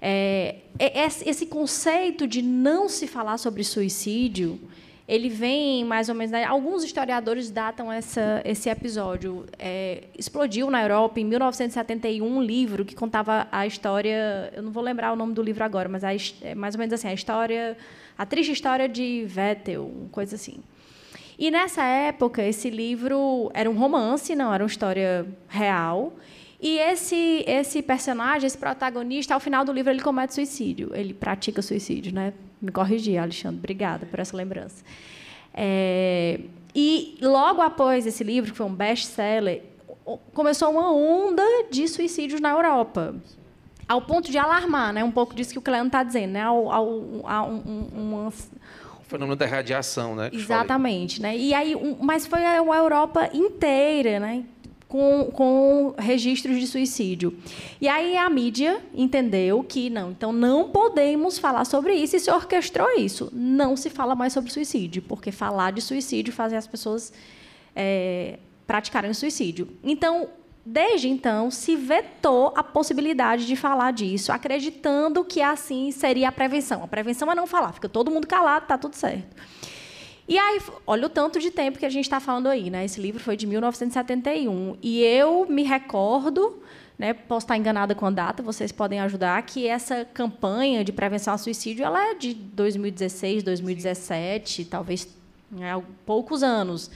É, 0.00 0.58
é 0.78 1.06
esse 1.06 1.46
conceito 1.46 2.24
de 2.24 2.40
não 2.40 2.88
se 2.88 3.08
falar 3.08 3.36
sobre 3.36 3.64
suicídio, 3.64 4.60
ele 5.08 5.28
vem 5.28 5.84
mais 5.84 6.08
ou 6.08 6.14
menos. 6.14 6.30
Né? 6.30 6.44
Alguns 6.44 6.84
historiadores 6.84 7.50
datam 7.50 7.90
essa, 7.90 8.40
esse 8.44 8.68
episódio. 8.68 9.44
É, 9.58 10.04
explodiu 10.16 10.70
na 10.70 10.80
Europa 10.82 11.18
em 11.18 11.24
1971 11.24 12.24
um 12.24 12.40
livro 12.40 12.84
que 12.84 12.94
contava 12.94 13.48
a 13.50 13.66
história. 13.66 14.52
Eu 14.54 14.62
não 14.62 14.70
vou 14.70 14.84
lembrar 14.84 15.12
o 15.12 15.16
nome 15.16 15.34
do 15.34 15.42
livro 15.42 15.64
agora, 15.64 15.88
mas 15.88 16.04
a, 16.04 16.12
é 16.42 16.54
mais 16.54 16.76
ou 16.76 16.78
menos 16.78 16.92
assim 16.92 17.08
a 17.08 17.12
história, 17.12 17.76
a 18.16 18.24
triste 18.24 18.52
história 18.52 18.88
de 18.88 19.24
Vettel, 19.26 20.08
coisa 20.12 20.36
assim. 20.36 20.60
E 21.40 21.50
nessa 21.50 21.82
época, 21.82 22.42
esse 22.42 22.68
livro 22.68 23.50
era 23.54 23.70
um 23.70 23.72
romance, 23.72 24.36
não 24.36 24.52
era 24.52 24.62
uma 24.62 24.68
história 24.68 25.26
real. 25.48 26.12
E 26.60 26.76
esse 26.78 27.42
esse 27.46 27.80
personagem, 27.80 28.46
esse 28.46 28.58
protagonista, 28.58 29.32
ao 29.32 29.40
final 29.40 29.64
do 29.64 29.72
livro, 29.72 29.90
ele 29.90 30.02
comete 30.02 30.34
suicídio. 30.34 30.90
Ele 30.92 31.14
pratica 31.14 31.62
suicídio, 31.62 32.14
né? 32.14 32.34
Me 32.60 32.70
corrigi, 32.70 33.16
Alexandre. 33.16 33.56
Obrigada 33.56 34.04
por 34.04 34.20
essa 34.20 34.36
lembrança. 34.36 34.84
É, 35.54 36.40
e 36.74 37.16
logo 37.22 37.62
após 37.62 38.06
esse 38.06 38.22
livro, 38.22 38.50
que 38.50 38.56
foi 38.58 38.66
um 38.66 38.74
best-seller, 38.74 39.62
começou 40.34 40.70
uma 40.70 40.92
onda 40.92 41.42
de 41.70 41.88
suicídios 41.88 42.42
na 42.42 42.50
Europa. 42.50 43.14
Ao 43.88 44.02
ponto 44.02 44.30
de 44.30 44.36
alarmar, 44.36 44.92
né? 44.92 45.02
um 45.02 45.10
pouco 45.10 45.34
disso 45.34 45.52
que 45.52 45.58
o 45.58 45.62
Cleano 45.62 45.86
está 45.86 46.02
dizendo, 46.02 46.32
né? 46.32 46.42
ao, 46.42 46.70
ao, 46.70 46.86
ao 47.26 47.50
um, 47.50 47.88
uma, 47.94 48.32
fenômeno 49.10 49.36
da 49.36 49.46
radiação, 49.46 50.14
né? 50.14 50.30
Exatamente, 50.32 51.20
né? 51.20 51.36
E 51.36 51.52
aí, 51.52 51.76
mas 52.00 52.26
foi 52.26 52.44
a 52.44 52.56
Europa 52.56 53.28
inteira, 53.34 54.20
né? 54.20 54.44
Com, 54.88 55.30
com 55.32 55.94
registros 55.98 56.58
de 56.58 56.66
suicídio. 56.66 57.36
E 57.80 57.86
aí 57.86 58.16
a 58.16 58.28
mídia 58.28 58.80
entendeu 58.92 59.62
que 59.62 59.88
não, 59.88 60.10
então 60.10 60.32
não 60.32 60.68
podemos 60.70 61.38
falar 61.38 61.64
sobre 61.64 61.94
isso 61.94 62.16
e 62.16 62.20
se 62.20 62.28
orquestrou 62.28 62.90
isso. 62.98 63.30
Não 63.32 63.76
se 63.76 63.88
fala 63.88 64.16
mais 64.16 64.32
sobre 64.32 64.50
suicídio, 64.50 65.02
porque 65.02 65.30
falar 65.30 65.70
de 65.70 65.80
suicídio 65.80 66.32
faz 66.32 66.52
as 66.52 66.66
pessoas 66.66 67.12
é, 67.74 68.40
praticarem 68.66 69.14
suicídio. 69.14 69.68
Então, 69.84 70.28
Desde 70.72 71.08
então, 71.08 71.50
se 71.50 71.74
vetou 71.74 72.52
a 72.54 72.62
possibilidade 72.62 73.44
de 73.44 73.56
falar 73.56 73.92
disso, 73.92 74.30
acreditando 74.30 75.24
que 75.24 75.42
assim 75.42 75.90
seria 75.90 76.28
a 76.28 76.32
prevenção. 76.32 76.84
A 76.84 76.86
prevenção 76.86 77.28
é 77.28 77.34
não 77.34 77.44
falar, 77.44 77.72
fica 77.72 77.88
todo 77.88 78.08
mundo 78.08 78.24
calado, 78.24 78.66
está 78.66 78.78
tudo 78.78 78.94
certo. 78.94 79.34
E 80.28 80.38
aí, 80.38 80.60
olha 80.86 81.06
o 81.06 81.08
tanto 81.08 81.40
de 81.40 81.50
tempo 81.50 81.76
que 81.76 81.84
a 81.84 81.90
gente 81.90 82.04
está 82.04 82.20
falando 82.20 82.46
aí. 82.46 82.70
Né? 82.70 82.84
Esse 82.84 83.00
livro 83.00 83.20
foi 83.20 83.36
de 83.36 83.48
1971. 83.48 84.76
E 84.80 85.02
eu 85.02 85.44
me 85.50 85.64
recordo, 85.64 86.62
né, 86.96 87.14
posso 87.14 87.46
estar 87.46 87.56
enganada 87.56 87.92
com 87.96 88.06
a 88.06 88.10
data, 88.10 88.40
vocês 88.40 88.70
podem 88.70 89.00
ajudar, 89.00 89.42
que 89.42 89.66
essa 89.66 90.04
campanha 90.04 90.84
de 90.84 90.92
prevenção 90.92 91.32
ao 91.32 91.38
suicídio 91.38 91.84
ela 91.84 92.12
é 92.12 92.14
de 92.14 92.32
2016, 92.32 93.42
2017, 93.42 94.66
talvez 94.66 95.08
né, 95.50 95.82
poucos 96.06 96.44
anos. 96.44 96.92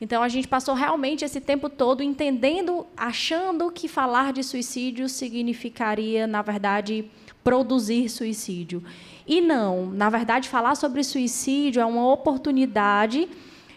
Então, 0.00 0.22
a 0.22 0.28
gente 0.28 0.48
passou 0.48 0.74
realmente 0.74 1.24
esse 1.24 1.40
tempo 1.40 1.68
todo 1.68 2.02
entendendo, 2.02 2.86
achando 2.96 3.70
que 3.70 3.86
falar 3.86 4.32
de 4.32 4.42
suicídio 4.42 5.08
significaria, 5.08 6.26
na 6.26 6.40
verdade, 6.40 7.10
produzir 7.44 8.08
suicídio. 8.08 8.82
E 9.26 9.40
não, 9.40 9.86
na 9.86 10.08
verdade, 10.08 10.48
falar 10.48 10.74
sobre 10.74 11.04
suicídio 11.04 11.82
é 11.82 11.84
uma 11.84 12.10
oportunidade 12.10 13.28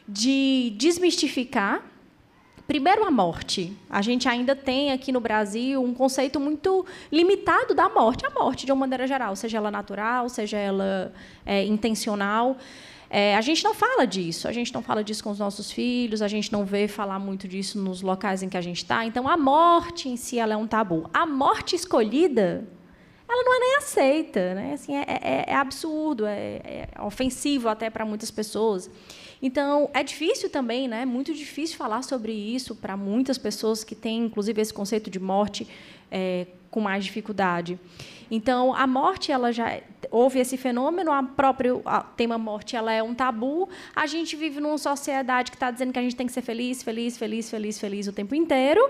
de 0.07 0.73
desmistificar 0.77 1.83
Primeiro, 2.65 3.03
a 3.03 3.11
morte. 3.11 3.77
A 3.89 4.01
gente 4.01 4.27
ainda 4.27 4.55
tem 4.55 4.93
aqui 4.93 5.11
no 5.11 5.19
Brasil 5.19 5.83
um 5.83 5.93
conceito 5.93 6.39
muito 6.39 6.85
limitado 7.11 7.75
da 7.75 7.89
morte. 7.89 8.25
A 8.25 8.29
morte, 8.29 8.65
de 8.65 8.71
uma 8.71 8.79
maneira 8.79 9.05
geral, 9.05 9.35
seja 9.35 9.57
ela 9.57 9.69
natural, 9.69 10.29
seja 10.29 10.57
ela 10.57 11.13
é, 11.45 11.65
intencional. 11.65 12.57
É, 13.15 13.35
a 13.35 13.41
gente 13.41 13.63
não 13.63 13.75
fala 13.75 14.07
disso, 14.07 14.47
a 14.47 14.51
gente 14.51 14.73
não 14.73 14.81
fala 14.81 15.03
disso 15.03 15.23
com 15.23 15.29
os 15.29 15.37
nossos 15.37 15.71
filhos, 15.71 16.23
a 16.23 16.27
gente 16.27 16.51
não 16.51 16.65
vê 16.65 16.87
falar 16.87 17.19
muito 17.19 17.47
disso 17.47 17.77
nos 17.77 18.01
locais 18.01 18.41
em 18.41 18.49
que 18.49 18.57
a 18.57 18.61
gente 18.61 18.77
está. 18.77 19.05
Então, 19.05 19.27
a 19.27 19.37
morte 19.37 20.09
em 20.09 20.17
si 20.17 20.39
ela 20.39 20.55
é 20.55 20.57
um 20.57 20.65
tabu. 20.65 21.07
A 21.13 21.23
morte 21.23 21.75
escolhida, 21.75 22.67
ela 23.29 23.43
não 23.43 23.55
é 23.55 23.59
nem 23.59 23.75
aceita, 23.75 24.55
né? 24.55 24.73
Assim, 24.73 24.95
é, 24.95 25.05
é, 25.07 25.45
é 25.49 25.55
absurdo, 25.55 26.25
é, 26.25 26.87
é 26.95 27.01
ofensivo 27.03 27.69
até 27.69 27.87
para 27.87 28.03
muitas 28.03 28.31
pessoas. 28.31 28.89
Então, 29.39 29.91
é 29.93 30.01
difícil 30.01 30.49
também, 30.49 30.87
né? 30.87 31.05
Muito 31.05 31.35
difícil 31.35 31.77
falar 31.77 32.01
sobre 32.01 32.31
isso 32.31 32.75
para 32.75 32.97
muitas 32.97 33.37
pessoas 33.37 33.83
que 33.83 33.93
têm, 33.93 34.25
inclusive, 34.25 34.59
esse 34.59 34.73
conceito 34.73 35.11
de 35.11 35.19
morte 35.19 35.67
é, 36.09 36.47
com 36.71 36.79
mais 36.79 37.05
dificuldade. 37.05 37.79
Então, 38.35 38.73
a 38.73 38.87
morte, 38.87 39.31
ela 39.31 39.51
já 39.51 39.79
houve 40.09 40.39
esse 40.39 40.57
fenômeno, 40.57 41.11
a 41.11 41.21
própria 41.21 41.79
a 41.85 42.01
tema 42.01 42.35
morte, 42.35 42.75
ela 42.75 42.91
é 42.91 43.03
um 43.03 43.13
tabu. 43.13 43.69
A 43.95 44.07
gente 44.07 44.35
vive 44.35 44.59
numa 44.59 44.79
sociedade 44.79 45.51
que 45.51 45.55
está 45.55 45.69
dizendo 45.69 45.93
que 45.93 45.99
a 45.99 46.01
gente 46.01 46.15
tem 46.15 46.25
que 46.25 46.33
ser 46.33 46.41
feliz, 46.41 46.81
feliz, 46.81 47.15
feliz, 47.15 47.47
feliz, 47.47 47.79
feliz 47.79 48.07
o 48.07 48.11
tempo 48.11 48.33
inteiro. 48.33 48.81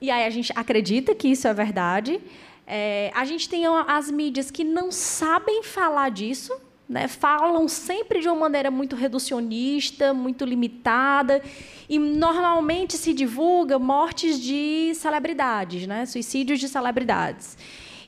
E 0.00 0.10
aí 0.10 0.24
a 0.26 0.30
gente 0.30 0.52
acredita 0.56 1.14
que 1.14 1.28
isso 1.28 1.46
é 1.46 1.54
verdade. 1.54 2.20
É, 2.66 3.12
a 3.14 3.24
gente 3.24 3.48
tem 3.48 3.64
as 3.86 4.10
mídias 4.10 4.50
que 4.50 4.64
não 4.64 4.90
sabem 4.90 5.62
falar 5.62 6.10
disso, 6.10 6.52
né, 6.88 7.06
falam 7.06 7.68
sempre 7.68 8.18
de 8.18 8.26
uma 8.26 8.34
maneira 8.34 8.68
muito 8.68 8.96
reducionista, 8.96 10.12
muito 10.12 10.44
limitada, 10.44 11.40
e 11.88 12.00
normalmente 12.00 12.96
se 12.96 13.14
divulga 13.14 13.78
mortes 13.78 14.40
de 14.40 14.92
celebridades, 14.96 15.86
né, 15.86 16.04
suicídios 16.04 16.58
de 16.58 16.68
celebridades. 16.68 17.56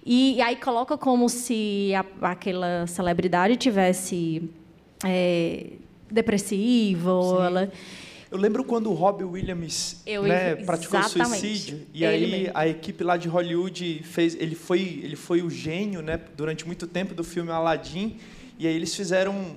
E, 0.05 0.35
e 0.37 0.43
aí 0.43 0.57
coloca 0.57 0.99
como 0.99 1.29
se 1.29 1.93
a, 1.95 2.31
aquela 2.31 2.87
celebridade 2.87 3.57
tivesse 3.57 4.51
é, 5.05 5.67
depressiva, 6.11 7.13
ou 7.13 7.43
ela... 7.43 7.73
Eu 8.31 8.39
lembro 8.39 8.65
quando 8.65 8.91
o 8.91 8.95
Robbie 8.95 9.25
Williams 9.25 10.03
eu, 10.07 10.23
né, 10.23 10.57
praticou 10.57 11.03
suicídio 11.03 11.87
e 11.93 12.05
aí 12.05 12.31
mesmo. 12.31 12.53
a 12.55 12.67
equipe 12.67 13.05
lá 13.05 13.19
de 13.19 13.29
Hollywood 13.29 14.03
fez, 14.05 14.35
ele 14.37 14.55
foi, 14.55 15.01
ele 15.03 15.17
foi 15.17 15.43
o 15.43 15.51
gênio, 15.51 16.01
né, 16.01 16.19
durante 16.35 16.67
muito 16.67 16.87
tempo 16.87 17.15
do 17.15 17.23
filme 17.23 17.51
Aladdin 17.51 18.17
e 18.59 18.67
aí 18.67 18.75
eles 18.75 18.95
fizeram, 18.95 19.57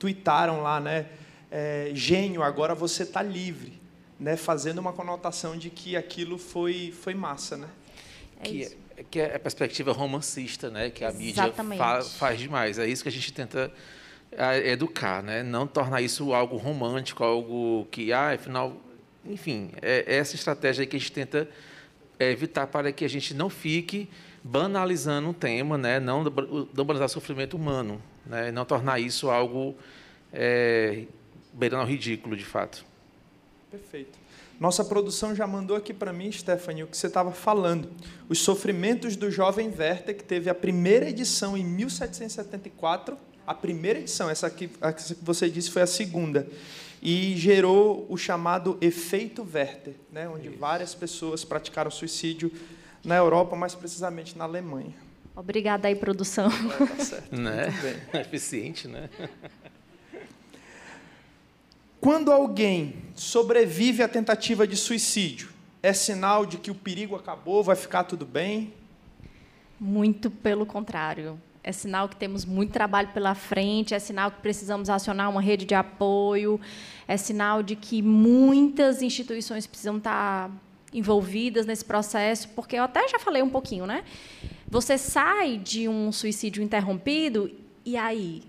tweetaram 0.00 0.62
lá, 0.62 0.80
né, 0.80 1.06
é, 1.48 1.92
gênio, 1.94 2.42
agora 2.42 2.74
você 2.74 3.04
está 3.04 3.22
livre, 3.22 3.80
né, 4.18 4.36
fazendo 4.36 4.80
uma 4.80 4.92
conotação 4.92 5.56
de 5.56 5.70
que 5.70 5.96
aquilo 5.96 6.38
foi 6.38 6.92
foi 7.00 7.14
massa, 7.14 7.56
né? 7.56 7.68
É 8.40 8.42
que, 8.42 8.76
que 9.10 9.20
é 9.20 9.36
a 9.36 9.38
perspectiva 9.38 9.92
romancista, 9.92 10.70
né, 10.70 10.90
que 10.90 11.04
a 11.04 11.12
mídia 11.12 11.52
fa 11.52 12.02
faz 12.02 12.38
demais. 12.38 12.78
É 12.78 12.86
isso 12.86 13.02
que 13.02 13.08
a 13.08 13.12
gente 13.12 13.32
tenta 13.32 13.72
educar, 14.64 15.22
né? 15.22 15.42
Não 15.42 15.66
tornar 15.66 16.02
isso 16.02 16.34
algo 16.34 16.56
romântico, 16.56 17.24
algo 17.24 17.86
que, 17.90 18.12
ah, 18.12 18.34
afinal, 18.34 18.76
enfim, 19.24 19.70
é, 19.80 20.04
é 20.06 20.16
essa 20.16 20.34
estratégia 20.34 20.84
que 20.86 20.96
a 20.96 20.98
gente 20.98 21.12
tenta 21.12 21.48
evitar 22.18 22.66
para 22.66 22.92
que 22.92 23.04
a 23.04 23.08
gente 23.08 23.32
não 23.32 23.48
fique 23.48 24.08
banalizando 24.42 25.28
um 25.28 25.32
tema, 25.32 25.76
né? 25.78 26.00
não, 26.00 26.24
não 26.24 26.84
banalizar 26.84 27.06
o 27.06 27.10
sofrimento 27.10 27.56
humano, 27.56 28.02
né? 28.26 28.50
não 28.50 28.64
tornar 28.64 28.98
isso 28.98 29.30
algo 29.30 29.76
é, 30.32 31.04
beirando 31.52 31.82
ao 31.82 31.88
ridículo, 31.88 32.36
de 32.36 32.44
fato. 32.44 32.84
Perfeito. 33.70 34.18
Nossa 34.60 34.84
produção 34.84 35.36
já 35.36 35.46
mandou 35.46 35.76
aqui 35.76 35.94
para 35.94 36.12
mim, 36.12 36.32
Stephanie, 36.32 36.82
o 36.82 36.88
que 36.88 36.96
você 36.96 37.06
estava 37.06 37.30
falando. 37.30 37.88
Os 38.28 38.40
sofrimentos 38.40 39.14
do 39.14 39.30
jovem 39.30 39.68
Werther, 39.68 40.16
que 40.16 40.24
teve 40.24 40.50
a 40.50 40.54
primeira 40.54 41.08
edição 41.08 41.56
em 41.56 41.64
1774, 41.64 43.16
a 43.46 43.54
primeira 43.54 44.00
edição, 44.00 44.28
essa 44.28 44.50
que, 44.50 44.68
essa 44.80 45.14
que 45.14 45.24
você 45.24 45.48
disse 45.48 45.70
foi 45.70 45.82
a 45.82 45.86
segunda, 45.86 46.48
e 47.00 47.36
gerou 47.36 48.04
o 48.08 48.16
chamado 48.16 48.76
efeito 48.80 49.46
Werther, 49.54 49.94
né, 50.10 50.28
onde 50.28 50.48
Isso. 50.48 50.58
várias 50.58 50.92
pessoas 50.92 51.44
praticaram 51.44 51.90
suicídio 51.90 52.50
na 53.04 53.14
Europa, 53.16 53.54
mais 53.54 53.76
precisamente 53.76 54.36
na 54.36 54.42
Alemanha. 54.42 54.92
Obrigada 55.36 55.86
aí, 55.86 55.94
produção. 55.94 56.48
É, 56.48 56.86
tá 56.86 57.04
certo. 57.04 57.36
Né? 57.36 57.68
Eficiente, 58.20 58.88
né? 58.88 59.08
Quando 62.00 62.30
alguém 62.30 62.94
sobrevive 63.14 64.02
à 64.02 64.08
tentativa 64.08 64.66
de 64.66 64.76
suicídio, 64.76 65.48
é 65.82 65.92
sinal 65.92 66.46
de 66.46 66.56
que 66.56 66.70
o 66.70 66.74
perigo 66.74 67.16
acabou, 67.16 67.62
vai 67.62 67.74
ficar 67.74 68.04
tudo 68.04 68.24
bem? 68.24 68.72
Muito 69.80 70.30
pelo 70.30 70.64
contrário. 70.64 71.40
É 71.62 71.72
sinal 71.72 72.08
que 72.08 72.14
temos 72.14 72.44
muito 72.44 72.72
trabalho 72.72 73.08
pela 73.08 73.34
frente, 73.34 73.94
é 73.94 73.98
sinal 73.98 74.30
que 74.30 74.40
precisamos 74.40 74.88
acionar 74.88 75.28
uma 75.28 75.40
rede 75.40 75.64
de 75.64 75.74
apoio, 75.74 76.60
é 77.06 77.16
sinal 77.16 77.64
de 77.64 77.74
que 77.74 78.00
muitas 78.00 79.02
instituições 79.02 79.66
precisam 79.66 79.98
estar 79.98 80.50
envolvidas 80.92 81.66
nesse 81.66 81.84
processo, 81.84 82.48
porque 82.50 82.76
eu 82.76 82.84
até 82.84 83.06
já 83.08 83.18
falei 83.18 83.42
um 83.42 83.50
pouquinho, 83.50 83.86
né? 83.86 84.04
Você 84.68 84.96
sai 84.96 85.58
de 85.58 85.88
um 85.88 86.12
suicídio 86.12 86.62
interrompido 86.62 87.50
e 87.84 87.96
aí 87.96 88.42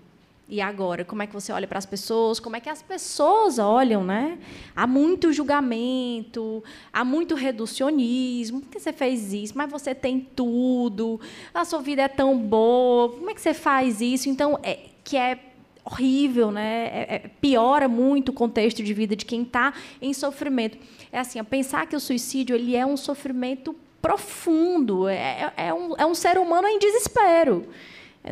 e 0.50 0.60
agora, 0.60 1.04
como 1.04 1.22
é 1.22 1.28
que 1.28 1.32
você 1.32 1.52
olha 1.52 1.68
para 1.68 1.78
as 1.78 1.86
pessoas? 1.86 2.40
Como 2.40 2.56
é 2.56 2.60
que 2.60 2.68
as 2.68 2.82
pessoas 2.82 3.60
olham, 3.60 4.02
né? 4.02 4.36
Há 4.74 4.84
muito 4.84 5.32
julgamento, 5.32 6.64
há 6.92 7.04
muito 7.04 7.36
reducionismo. 7.36 8.60
Por 8.60 8.68
que 8.68 8.80
você 8.80 8.92
fez 8.92 9.32
isso? 9.32 9.56
Mas 9.56 9.70
você 9.70 9.94
tem 9.94 10.28
tudo. 10.34 11.20
A 11.54 11.64
sua 11.64 11.80
vida 11.80 12.02
é 12.02 12.08
tão 12.08 12.36
boa. 12.36 13.10
Como 13.10 13.30
é 13.30 13.34
que 13.34 13.40
você 13.40 13.54
faz 13.54 14.00
isso? 14.00 14.28
Então, 14.28 14.58
é, 14.64 14.86
que 15.04 15.16
é 15.16 15.38
horrível, 15.84 16.50
né? 16.50 16.86
É, 16.86 17.14
é, 17.14 17.18
piora 17.40 17.86
muito 17.86 18.30
o 18.30 18.32
contexto 18.32 18.82
de 18.82 18.92
vida 18.92 19.14
de 19.14 19.24
quem 19.24 19.42
está 19.42 19.72
em 20.02 20.12
sofrimento. 20.12 20.76
É 21.12 21.20
assim, 21.20 21.42
pensar 21.44 21.86
que 21.86 21.94
o 21.94 22.00
suicídio 22.00 22.56
ele 22.56 22.74
é 22.74 22.84
um 22.84 22.96
sofrimento 22.96 23.72
profundo. 24.02 25.06
É, 25.06 25.52
é, 25.56 25.72
um, 25.72 25.94
é 25.96 26.04
um 26.04 26.14
ser 26.14 26.38
humano 26.38 26.66
em 26.66 26.80
desespero 26.80 27.68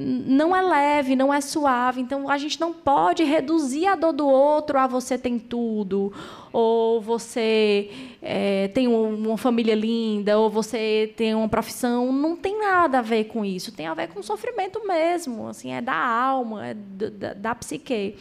não 0.01 0.55
é 0.55 0.61
leve, 0.61 1.17
não 1.17 1.33
é 1.33 1.41
suave. 1.41 2.01
Então, 2.01 2.29
a 2.29 2.37
gente 2.37 2.61
não 2.61 2.73
pode 2.75 3.25
reduzir 3.25 3.87
a 3.87 3.95
dor 3.95 4.13
do 4.13 4.29
outro 4.29 4.79
a 4.79 4.87
você 4.87 5.17
tem 5.17 5.39
tudo, 5.39 6.13
ou 6.53 7.01
você 7.01 7.91
é, 8.21 8.69
tem 8.69 8.87
uma 8.87 9.39
família 9.39 9.75
linda, 9.75 10.39
ou 10.39 10.51
você 10.51 11.13
tem 11.17 11.35
uma 11.35 11.49
profissão. 11.49 12.13
Não 12.13 12.37
tem 12.37 12.59
nada 12.59 12.99
a 12.99 13.03
ver 13.03 13.25
com 13.25 13.45
isso. 13.45 13.73
Tem 13.73 13.87
a 13.87 13.95
ver 13.95 14.09
com 14.09 14.23
sofrimento 14.23 14.87
mesmo. 14.87 15.49
Assim, 15.49 15.73
é 15.73 15.81
da 15.81 15.97
alma, 15.97 16.67
é 16.67 16.75
da, 16.75 17.33
da 17.33 17.55
psique. 17.55 18.15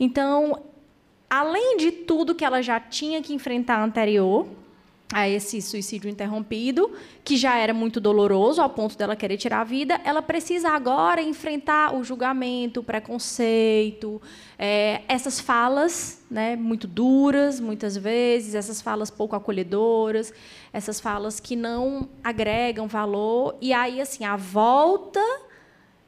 Então, 0.00 0.60
além 1.30 1.76
de 1.76 1.92
tudo 1.92 2.34
que 2.34 2.44
ela 2.44 2.60
já 2.60 2.80
tinha 2.80 3.22
que 3.22 3.32
enfrentar 3.32 3.80
anterior, 3.82 4.46
a 5.12 5.28
esse 5.28 5.62
suicídio 5.62 6.10
interrompido, 6.10 6.90
que 7.24 7.36
já 7.36 7.56
era 7.56 7.72
muito 7.72 8.00
doloroso 8.00 8.60
ao 8.60 8.68
ponto 8.68 8.98
dela 8.98 9.14
querer 9.14 9.36
tirar 9.36 9.60
a 9.60 9.64
vida, 9.64 10.00
ela 10.04 10.20
precisa 10.20 10.70
agora 10.70 11.22
enfrentar 11.22 11.94
o 11.94 12.02
julgamento, 12.02 12.80
o 12.80 12.82
preconceito, 12.82 14.20
é, 14.58 15.02
essas 15.06 15.38
falas 15.38 16.24
né, 16.28 16.56
muito 16.56 16.88
duras, 16.88 17.60
muitas 17.60 17.96
vezes, 17.96 18.54
essas 18.56 18.82
falas 18.82 19.08
pouco 19.08 19.36
acolhedoras, 19.36 20.32
essas 20.72 20.98
falas 20.98 21.38
que 21.38 21.54
não 21.54 22.08
agregam 22.22 22.88
valor. 22.88 23.56
E 23.60 23.72
aí, 23.72 24.00
assim, 24.00 24.24
a 24.24 24.36
volta 24.36 25.20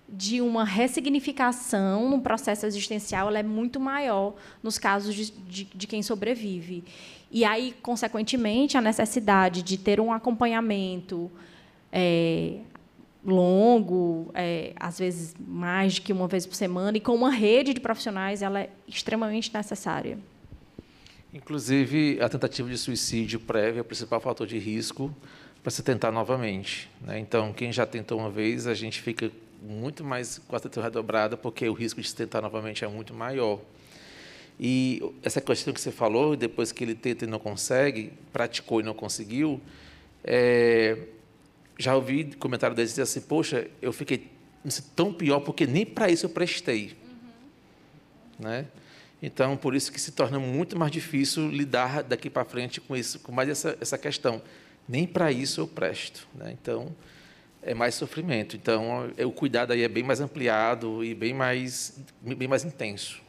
de 0.09 0.41
uma 0.41 0.65
ressignificação 0.65 2.09
no 2.09 2.21
processo 2.21 2.65
existencial 2.65 3.29
ela 3.29 3.41
é 3.41 3.43
muito 3.43 3.79
maior 3.79 4.35
nos 4.63 4.79
casos 4.79 5.15
de, 5.15 5.31
de, 5.31 5.65
de 5.65 5.87
quem 5.87 6.03
sobrevive. 6.03 6.83
E 7.31 7.45
aí, 7.45 7.75
consequentemente, 7.83 8.77
a 8.77 8.81
necessidade 8.81 9.63
de 9.63 9.77
ter 9.77 10.01
um 10.01 10.13
acompanhamento 10.13 11.31
é, 11.93 12.59
longo, 13.25 14.31
é, 14.35 14.73
às 14.77 14.99
vezes 14.99 15.35
mais 15.39 15.95
de 15.95 16.01
que 16.01 16.13
uma 16.13 16.27
vez 16.27 16.47
por 16.47 16.55
semana, 16.55 16.97
e 16.97 17.01
com 17.01 17.15
uma 17.15 17.31
rede 17.31 17.75
de 17.75 17.81
profissionais, 17.81 18.43
ela 18.43 18.61
é 18.61 18.71
extremamente 18.87 19.53
necessária. 19.53 20.19
Inclusive, 21.33 22.19
a 22.23 22.29
tentativa 22.29 22.69
de 22.69 22.79
suicídio 22.79 23.39
prévio 23.39 23.81
é 23.81 23.83
o 23.83 23.85
principal 23.85 24.21
fator 24.21 24.47
de 24.47 24.59
risco 24.59 25.15
para 25.63 25.71
se 25.71 25.83
tentar 25.83 26.11
novamente. 26.11 26.91
Né? 27.03 27.19
Então, 27.19 27.53
quem 27.53 27.71
já 27.71 27.85
tentou 27.85 28.19
uma 28.19 28.31
vez, 28.31 28.67
a 28.67 28.73
gente 28.73 29.03
fica 29.03 29.31
muito 29.63 30.03
mais 30.03 30.39
com 30.39 30.57
a 30.57 30.59
atenção 30.59 30.83
redobrada, 30.83 31.37
porque 31.37 31.69
o 31.69 31.75
risco 31.75 32.01
de 32.01 32.09
se 32.09 32.17
tentar 32.17 32.41
novamente 32.41 32.85
é 32.85 32.89
muito 32.89 33.13
maior. 33.13 33.61
E 34.61 35.01
essa 35.23 35.41
questão 35.41 35.73
que 35.73 35.81
você 35.81 35.93
falou, 35.93 36.35
depois 36.35 36.73
que 36.73 36.83
ele 36.83 36.95
tenta 36.95 37.25
e 37.25 37.29
não 37.29 37.39
consegue, 37.39 38.13
praticou 38.33 38.81
e 38.81 38.83
não 38.83 38.95
conseguiu, 38.95 39.61
é, 40.25 40.99
já 41.79 41.95
ouvi 41.95 42.25
comentário 42.39 42.75
deles 42.75 42.91
dizer 42.91 43.03
assim, 43.03 43.21
poxa, 43.21 43.69
eu 43.81 43.93
fiquei 43.93 44.31
tão 44.97 45.13
pior 45.13 45.41
porque 45.41 45.67
nem 45.67 45.87
para 45.87 46.11
isso 46.11 46.27
eu 46.27 46.31
prestei. 46.31 46.97
Uhum. 48.41 48.47
Né? 48.47 48.67
Então, 49.23 49.57
por 49.57 49.75
isso 49.75 49.93
que 49.93 50.01
se 50.01 50.13
torna 50.13 50.39
muito 50.39 50.77
mais 50.79 50.91
difícil 50.91 51.49
lidar 51.49 52.03
daqui 52.03 52.29
para 52.29 52.45
frente 52.45 52.81
com 52.81 52.97
isso, 52.97 53.21
com 53.21 53.33
mais 53.33 53.49
essa, 53.49 53.79
essa 53.81 53.97
questão. 53.97 54.43
Nem 54.89 55.07
para 55.07 55.31
isso 55.31 55.61
eu 55.61 55.67
presto. 55.67 56.27
Né? 56.35 56.57
Então, 56.61 56.95
é 57.63 57.75
mais 57.75 57.95
sofrimento. 57.95 58.57
Então, 58.57 59.11
é, 59.17 59.25
o 59.27 59.33
cuidado 59.33 59.73
aí 59.73 59.83
é 59.83 59.89
bem 59.89 60.03
mais 60.03 60.21
ampliado 60.21 61.05
e 61.05 61.15
bem 61.15 61.35
mais, 61.35 62.01
bem 62.23 62.49
mais 62.49 62.65
intenso. 62.65 63.21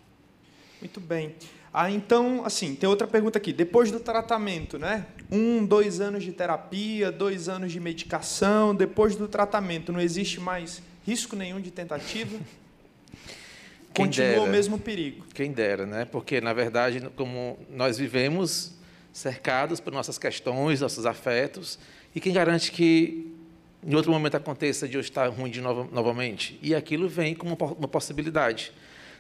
Muito 0.82 1.00
bem. 1.00 1.36
Ah, 1.74 1.92
então, 1.92 2.44
assim, 2.46 2.74
tem 2.74 2.90
outra 2.90 3.08
pergunta 3.08 3.38
aqui. 3.38 3.54
Depois 3.54 3.92
do 3.92 4.00
tratamento, 4.00 4.80
né? 4.80 5.06
Um, 5.32 5.64
dois 5.64 6.02
anos 6.02 6.24
de 6.24 6.32
terapia, 6.32 7.12
dois 7.12 7.48
anos 7.48 7.72
de 7.72 7.80
medicação. 7.80 8.74
Depois 8.74 9.16
do 9.16 9.28
tratamento, 9.28 9.92
não 9.92 10.02
existe 10.02 10.40
mais 10.40 10.82
risco 11.06 11.36
nenhum 11.36 11.62
de 11.62 11.70
tentativa? 11.70 12.38
Quem 13.94 14.06
Continua 14.06 14.30
dera. 14.30 14.42
o 14.44 14.48
mesmo 14.48 14.80
perigo. 14.80 15.26
Quem 15.34 15.52
dera, 15.52 15.86
né? 15.86 16.06
Porque, 16.06 16.40
na 16.40 16.54
verdade, 16.54 17.02
como 17.16 17.58
nós 17.70 17.98
vivemos 17.98 18.74
cercados 19.12 19.80
por 19.80 19.92
nossas 19.92 20.18
questões, 20.18 20.80
nossos 20.80 21.06
afetos, 21.06 21.80
e 22.14 22.20
quem 22.20 22.32
garante 22.32 22.72
que 22.72 23.36
em 23.84 23.96
outro 23.96 24.12
momento 24.12 24.36
aconteça 24.36 24.88
de 24.88 24.96
eu 24.96 25.02
estar 25.02 25.28
ruim 25.30 25.50
de 25.50 25.60
novo, 25.60 25.90
novamente? 25.92 26.60
E 26.62 26.76
aquilo 26.76 27.10
vem 27.10 27.34
como 27.34 27.58
uma 27.78 27.88
possibilidade. 27.88 28.72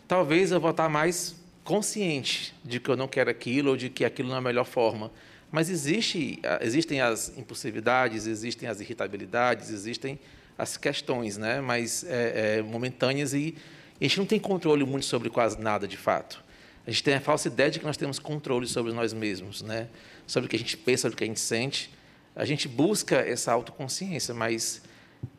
Talvez 0.07 0.51
eu 0.51 0.60
vou 0.60 0.72
estar 0.72 0.88
mais 0.88 1.36
consciente 1.70 2.51
de 2.65 2.80
que 2.80 2.89
eu 2.89 2.97
não 2.97 3.07
quero 3.07 3.30
aquilo 3.30 3.70
ou 3.70 3.78
de 3.78 3.91
que 3.91 4.03
aquilo 4.03 4.28
não 4.30 4.36
é 4.38 4.39
a 4.39 4.41
melhor 4.41 4.65
forma. 4.65 5.11
Mas 5.51 5.70
existe, 5.70 6.39
existem 6.61 6.99
as 6.99 7.38
impulsividades, 7.38 8.26
existem 8.26 8.67
as 8.67 8.82
irritabilidades, 8.82 9.70
existem 9.70 10.20
as 10.57 10.78
questões, 10.78 11.38
né? 11.38 11.61
mas 11.61 12.03
é, 12.05 12.57
é, 12.57 12.61
momentâneas 12.63 13.36
e 13.36 13.55
a 14.01 14.03
gente 14.03 14.17
não 14.17 14.26
tem 14.26 14.39
controle 14.39 14.84
muito 14.84 15.05
sobre 15.05 15.30
quase 15.30 15.61
nada, 15.61 15.88
de 15.88 15.95
fato. 15.95 16.43
A 16.88 16.89
gente 16.89 17.03
tem 17.03 17.13
a 17.13 17.22
falsa 17.22 17.49
ideia 17.49 17.70
de 17.70 17.78
que 17.78 17.86
nós 17.86 17.97
temos 17.97 18.17
controle 18.17 18.65
sobre 18.65 18.91
nós 18.91 19.13
mesmos, 19.13 19.61
né? 19.61 19.89
sobre 20.26 20.47
o 20.47 20.49
que 20.49 20.55
a 20.55 20.59
gente 20.59 20.76
pensa, 20.76 21.03
sobre 21.03 21.13
o 21.13 21.17
que 21.20 21.24
a 21.24 21.28
gente 21.28 21.39
sente. 21.39 21.91
A 22.36 22.45
gente 22.45 22.67
busca 22.67 23.17
essa 23.17 23.51
autoconsciência, 23.51 24.34
mas 24.34 24.82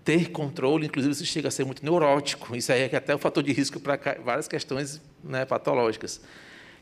ter 0.05 0.31
controle, 0.31 0.87
inclusive, 0.87 1.13
isso 1.13 1.25
chega 1.25 1.49
a 1.49 1.51
ser 1.51 1.65
muito 1.65 1.85
neurótico. 1.85 2.57
Isso 2.57 2.73
aí 2.73 2.83
é 2.83 2.97
até 2.97 3.15
um 3.15 3.19
fator 3.19 3.43
de 3.43 3.53
risco 3.53 3.79
para 3.79 3.99
várias 4.25 4.49
questões 4.49 5.01
né, 5.23 5.45
patológicas. 5.45 6.21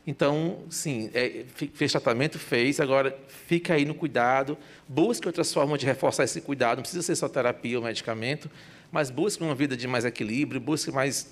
Então, 0.07 0.63
sim, 0.69 1.11
é, 1.13 1.43
fez 1.73 1.91
tratamento, 1.91 2.39
fez, 2.39 2.79
agora 2.79 3.15
fica 3.27 3.73
aí 3.73 3.85
no 3.85 3.93
cuidado, 3.93 4.57
busque 4.87 5.27
outras 5.27 5.53
formas 5.53 5.79
de 5.79 5.85
reforçar 5.85 6.23
esse 6.23 6.41
cuidado, 6.41 6.77
não 6.77 6.81
precisa 6.81 7.03
ser 7.03 7.15
só 7.15 7.27
terapia 7.27 7.77
ou 7.77 7.85
medicamento, 7.85 8.49
mas 8.91 9.11
busque 9.11 9.43
uma 9.43 9.53
vida 9.53 9.77
de 9.77 9.87
mais 9.87 10.05
equilíbrio, 10.05 10.59
busque 10.59 10.89
mais 10.91 11.29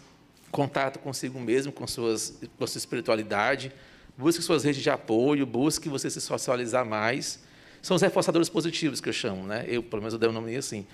contato 0.51 0.99
consigo 0.99 1.39
mesmo, 1.39 1.72
com, 1.72 1.88
suas, 1.88 2.39
com 2.57 2.68
sua 2.68 2.78
espiritualidade, 2.78 3.72
busque 4.18 4.43
suas 4.43 4.63
redes 4.63 4.84
de 4.84 4.89
apoio, 4.89 5.45
busque 5.45 5.89
você 5.89 6.09
se 6.09 6.22
socializar 6.22 6.86
mais. 6.86 7.39
São 7.82 7.95
os 7.95 8.01
reforçadores 8.01 8.49
positivos 8.49 9.01
que 9.01 9.09
eu 9.09 9.13
chamo, 9.13 9.43
né? 9.43 9.65
Eu, 9.68 9.82
pelo 9.82 10.01
menos, 10.01 10.13
eu 10.13 10.20
dei 10.20 10.28
o 10.28 10.32
um 10.32 10.36
nome 10.36 10.55
assim 10.55 10.86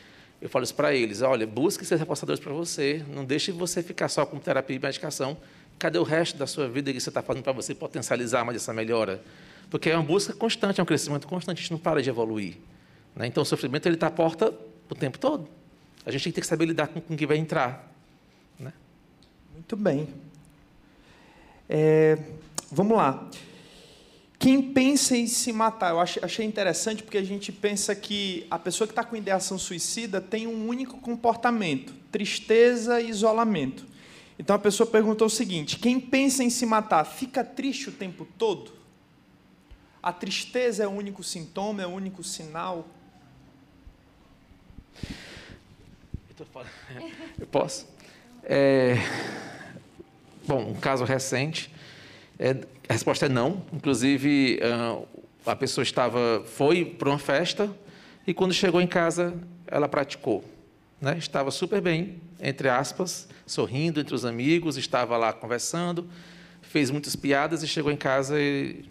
eu 0.42 0.50
falo 0.50 0.64
isso 0.64 0.76
para 0.76 0.94
eles: 0.94 1.22
olha, 1.22 1.46
busque 1.48 1.86
ser 1.86 1.98
reforçadores 1.98 2.40
para 2.40 2.54
você, 2.54 3.04
não 3.10 3.26
deixe 3.26 3.52
você 3.52 3.82
ficar 3.82 4.10
só 4.10 4.26
com 4.26 4.38
terapia 4.40 4.76
e 4.76 4.80
medicação. 4.80 5.38
Cadê 5.80 5.98
o 5.98 6.04
resto 6.04 6.38
da 6.38 6.48
sua 6.48 6.68
vida 6.68 6.94
que 6.94 7.00
você 7.00 7.10
está 7.10 7.22
fazendo 7.22 7.44
para 7.44 7.54
você 7.54 7.74
potencializar 7.74 8.46
mais 8.46 8.58
essa 8.58 8.74
melhora? 8.74 9.22
Porque 9.70 9.90
é 9.90 9.96
uma 9.96 10.04
busca 10.04 10.34
constante, 10.34 10.80
é 10.80 10.84
um 10.84 10.86
crescimento 10.86 11.28
constante, 11.28 11.58
a 11.58 11.62
gente 11.62 11.72
não 11.72 11.80
para 11.80 12.02
de 12.02 12.10
evoluir. 12.10 12.58
Né? 13.16 13.28
Então, 13.28 13.44
o 13.44 13.46
sofrimento 13.46 13.88
está 13.90 14.08
à 14.08 14.12
porta 14.12 14.54
o 14.90 14.96
tempo 14.96 15.18
todo. 15.18 15.48
A 16.06 16.12
gente 16.12 16.32
tem 16.32 16.42
que 16.42 16.48
saber 16.48 16.66
lidar 16.66 16.88
com, 16.88 17.02
com 17.02 17.16
quem 17.16 17.26
vai 17.26 17.38
entrar. 17.38 17.92
Né? 18.60 18.72
Muito 19.54 19.76
bem. 19.76 20.08
É, 21.68 22.18
vamos 22.72 22.96
lá. 22.96 23.30
Quem 24.44 24.62
pensa 24.62 25.16
em 25.16 25.26
se 25.26 25.54
matar, 25.54 25.92
eu 25.92 26.02
achei 26.02 26.46
interessante 26.46 27.02
porque 27.02 27.18
a 27.18 27.24
gente 27.24 27.50
pensa 27.50 27.96
que 27.96 28.46
a 28.52 28.60
pessoa 28.60 28.86
que 28.86 28.92
está 28.92 29.02
com 29.02 29.16
ideação 29.16 29.58
suicida 29.58 30.20
tem 30.20 30.48
um 30.48 30.68
único 30.68 31.00
comportamento: 31.00 31.94
tristeza 32.12 33.00
e 33.00 33.10
isolamento. 33.10 33.86
Então 34.38 34.54
a 34.54 34.60
pessoa 34.60 34.86
perguntou 34.86 35.28
o 35.28 35.30
seguinte: 35.30 35.80
quem 35.80 35.98
pensa 35.98 36.44
em 36.44 36.50
se 36.50 36.66
matar 36.66 37.06
fica 37.06 37.42
triste 37.42 37.88
o 37.88 37.94
tempo 37.94 38.28
todo? 38.38 38.74
A 40.02 40.12
tristeza 40.12 40.84
é 40.84 40.88
o 40.88 40.92
único 40.92 41.24
sintoma, 41.24 41.82
é 41.82 41.88
o 41.88 41.92
único 41.92 42.22
sinal? 42.22 42.86
Eu 47.40 47.48
posso? 47.48 47.88
É... 48.44 48.98
Bom, 50.46 50.72
um 50.72 50.76
caso 50.76 51.06
recente. 51.06 51.73
É... 52.40 52.58
A 52.90 52.94
resposta 52.94 53.28
é 53.28 53.30
não. 53.30 53.64
Inclusive, 53.72 54.60
a 55.46 55.56
pessoa 55.56 55.84
estava, 55.84 56.44
foi 56.46 56.86
para 56.86 57.10
uma 57.10 57.20
festa 57.20 57.70
e 58.26 58.34
quando 58.34 58.54
chegou 58.54 58.82
em 58.82 58.88
casa, 58.88 59.34
ela 59.68 59.88
praticou. 59.88 60.44
Né? 61.00 61.18
Estava 61.18 61.52
super 61.52 61.82
bem, 61.82 62.22
entre 62.42 62.70
aspas, 62.70 63.28
sorrindo 63.46 64.00
entre 64.00 64.16
os 64.16 64.26
amigos, 64.26 64.78
estava 64.78 65.18
lá 65.18 65.34
conversando, 65.34 66.08
fez 66.62 66.90
muitas 66.90 67.16
piadas 67.16 67.64
e 67.64 67.68
chegou 67.68 67.92
em 67.92 67.98
casa 67.98 68.40
e, 68.40 68.86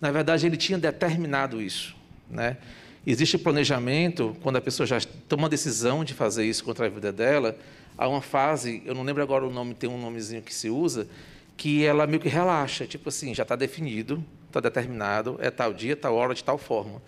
na 0.00 0.10
verdade, 0.10 0.46
ele 0.46 0.56
tinha 0.56 0.78
determinado 0.78 1.60
isso. 1.60 1.96
Né? 2.30 2.56
Existe 3.04 3.38
planejamento, 3.38 4.36
quando 4.42 4.56
a 4.56 4.60
pessoa 4.60 4.86
já 4.86 5.00
toma 5.28 5.46
a 5.46 5.50
decisão 5.50 6.04
de 6.04 6.14
fazer 6.14 6.44
isso 6.44 6.64
contra 6.64 6.86
a 6.86 6.88
vida 6.88 7.12
dela, 7.12 7.56
há 7.98 8.08
uma 8.08 8.22
fase, 8.22 8.82
eu 8.84 8.94
não 8.94 9.02
lembro 9.02 9.22
agora 9.22 9.44
o 9.44 9.50
nome, 9.50 9.74
tem 9.74 9.88
um 9.88 10.00
nomezinho 10.00 10.42
que 10.42 10.54
se 10.54 10.70
usa, 10.70 11.08
que 11.56 11.84
ela 11.84 12.06
meio 12.06 12.20
que 12.20 12.28
relaxa, 12.28 12.86
tipo 12.86 13.08
assim, 13.08 13.34
já 13.34 13.42
está 13.42 13.56
definido, 13.56 14.22
está 14.46 14.60
determinado, 14.60 15.38
é 15.40 15.50
tal 15.50 15.72
dia, 15.72 15.96
tal 15.96 16.14
hora, 16.14 16.34
de 16.34 16.44
tal 16.44 16.58
forma. 16.58 17.00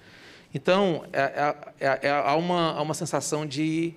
Então, 0.55 1.05
é, 1.13 1.21
é, 1.21 1.57
é, 1.81 1.99
é, 2.09 2.11
há, 2.11 2.35
uma, 2.35 2.73
há 2.73 2.81
uma 2.81 2.95
sensação 2.95 3.45
de, 3.45 3.93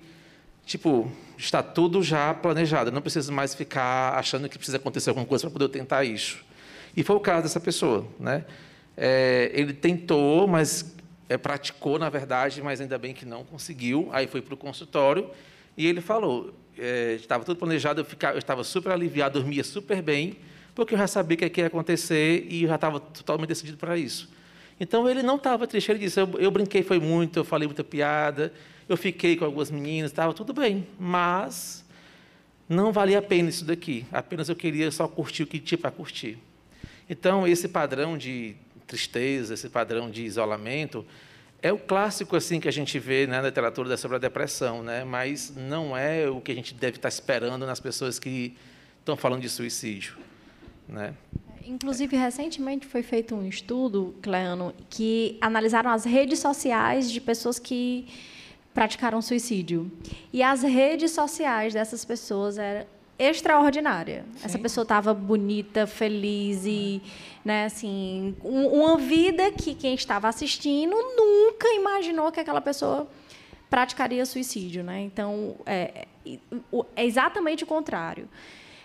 tipo, 0.66 1.10
está 1.38 1.62
tudo 1.62 2.02
já 2.02 2.34
planejado, 2.34 2.92
não 2.92 3.00
preciso 3.00 3.32
mais 3.32 3.54
ficar 3.54 4.18
achando 4.18 4.48
que 4.48 4.58
precisa 4.58 4.76
acontecer 4.76 5.10
alguma 5.10 5.26
coisa 5.26 5.44
para 5.44 5.52
poder 5.52 5.68
tentar 5.68 6.04
isso. 6.04 6.44
E 6.94 7.02
foi 7.02 7.16
o 7.16 7.20
caso 7.20 7.44
dessa 7.44 7.60
pessoa. 7.60 8.06
Né? 8.20 8.44
É, 8.96 9.50
ele 9.54 9.72
tentou, 9.72 10.46
mas 10.46 10.94
é, 11.28 11.38
praticou, 11.38 11.98
na 11.98 12.10
verdade, 12.10 12.60
mas 12.60 12.80
ainda 12.80 12.98
bem 12.98 13.14
que 13.14 13.24
não 13.24 13.44
conseguiu. 13.44 14.10
Aí 14.12 14.26
foi 14.26 14.42
para 14.42 14.52
o 14.52 14.56
consultório 14.56 15.30
e 15.76 15.86
ele 15.86 16.02
falou: 16.02 16.52
é, 16.78 17.14
estava 17.14 17.44
tudo 17.44 17.56
planejado, 17.56 18.00
eu, 18.00 18.04
ficava, 18.04 18.34
eu 18.34 18.38
estava 18.38 18.64
super 18.64 18.92
aliviado, 18.92 19.38
dormia 19.38 19.64
super 19.64 20.02
bem, 20.02 20.36
porque 20.74 20.94
eu 20.94 20.98
já 20.98 21.06
sabia 21.06 21.36
que 21.36 21.60
ia 21.60 21.66
acontecer 21.66 22.46
e 22.48 22.66
já 22.66 22.74
estava 22.74 22.98
totalmente 22.98 23.48
decidido 23.48 23.76
para 23.76 23.96
isso. 23.96 24.28
Então 24.80 25.08
ele 25.08 25.22
não 25.22 25.36
estava 25.36 25.66
triste, 25.66 25.90
ele 25.90 25.98
disse: 25.98 26.20
eu, 26.20 26.28
eu, 26.38 26.50
brinquei 26.50 26.82
foi 26.82 26.98
muito, 26.98 27.38
eu 27.40 27.44
falei 27.44 27.68
muita 27.68 27.84
piada, 27.84 28.52
eu 28.88 28.96
fiquei 28.96 29.36
com 29.36 29.44
algumas 29.44 29.70
meninas, 29.70 30.10
estava 30.10 30.32
tudo 30.32 30.52
bem, 30.52 30.86
mas 30.98 31.84
não 32.68 32.92
valia 32.92 33.18
a 33.18 33.22
pena 33.22 33.48
isso 33.48 33.64
daqui. 33.64 34.06
Apenas 34.10 34.48
eu 34.48 34.56
queria 34.56 34.90
só 34.90 35.06
curtir 35.06 35.42
o 35.42 35.46
que 35.46 35.58
tinha 35.58 35.78
para 35.78 35.90
curtir. 35.90 36.38
Então 37.08 37.46
esse 37.46 37.68
padrão 37.68 38.16
de 38.16 38.56
tristeza, 38.86 39.54
esse 39.54 39.68
padrão 39.68 40.10
de 40.10 40.24
isolamento, 40.24 41.04
é 41.62 41.72
o 41.72 41.78
clássico 41.78 42.34
assim 42.36 42.58
que 42.58 42.68
a 42.68 42.72
gente 42.72 42.98
vê 42.98 43.26
né, 43.26 43.40
na 43.40 43.48
literatura 43.48 43.96
sobre 43.96 44.16
a 44.16 44.20
depressão, 44.20 44.82
né? 44.82 45.04
mas 45.04 45.54
não 45.54 45.96
é 45.96 46.28
o 46.28 46.40
que 46.40 46.50
a 46.50 46.54
gente 46.54 46.74
deve 46.74 46.96
estar 46.96 47.08
esperando 47.08 47.64
nas 47.64 47.78
pessoas 47.78 48.18
que 48.18 48.56
estão 48.98 49.16
falando 49.16 49.42
de 49.42 49.48
suicídio. 49.48 50.16
Né? 50.88 51.14
Inclusive, 51.64 52.16
recentemente 52.16 52.86
foi 52.86 53.04
feito 53.04 53.36
um 53.36 53.46
estudo, 53.46 54.14
Cleano, 54.20 54.74
que 54.90 55.38
analisaram 55.40 55.90
as 55.90 56.04
redes 56.04 56.40
sociais 56.40 57.08
de 57.08 57.20
pessoas 57.20 57.60
que 57.60 58.08
praticaram 58.74 59.22
suicídio. 59.22 59.90
E 60.32 60.42
as 60.42 60.62
redes 60.62 61.12
sociais 61.12 61.74
dessas 61.74 62.04
pessoas 62.04 62.58
eram 62.58 62.86
extraordinária. 63.18 64.24
Sim. 64.36 64.46
Essa 64.46 64.58
pessoa 64.58 64.82
estava 64.82 65.14
bonita, 65.14 65.86
feliz 65.86 66.64
e, 66.64 67.02
né, 67.44 67.66
assim, 67.66 68.34
uma 68.42 68.96
vida 68.96 69.50
que 69.52 69.74
quem 69.74 69.94
estava 69.94 70.28
assistindo 70.28 70.94
nunca 71.16 71.68
imaginou 71.74 72.32
que 72.32 72.40
aquela 72.40 72.60
pessoa 72.60 73.08
praticaria 73.70 74.26
suicídio, 74.26 74.84
né? 74.84 75.00
Então 75.00 75.56
é, 75.64 76.06
é, 76.26 76.38
é 76.94 77.06
exatamente 77.06 77.64
o 77.64 77.66
contrário. 77.66 78.28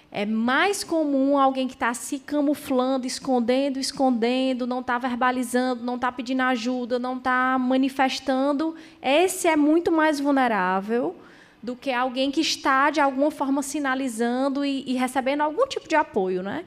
É 0.10 0.26
mais 0.26 0.84
comum 0.84 1.38
alguém 1.38 1.68
que 1.68 1.74
está 1.74 1.94
se 1.94 2.20
camuflando, 2.20 3.06
escondendo, 3.06 3.78
escondendo, 3.78 4.66
não 4.66 4.80
está 4.80 4.98
verbalizando, 4.98 5.84
não 5.84 5.96
está 5.96 6.10
pedindo 6.10 6.42
ajuda, 6.44 6.98
não 6.98 7.18
está 7.18 7.58
manifestando. 7.60 8.76
Esse 9.02 9.50
é 9.50 9.58
muito 9.58 9.92
mais 9.92 10.20
vulnerável 10.22 11.14
do 11.62 11.76
que 11.76 11.92
alguém 11.92 12.32
que 12.32 12.42
está, 12.42 12.90
de 12.90 13.00
alguma 13.00 13.32
forma, 13.32 13.62
sinalizando 13.62 14.64
e, 14.64 14.84
e 14.88 14.94
recebendo 14.94 15.42
algum 15.42 15.68
tipo 15.68 15.88
de 15.88 15.96
apoio. 15.96 16.42
Né? 16.44 16.66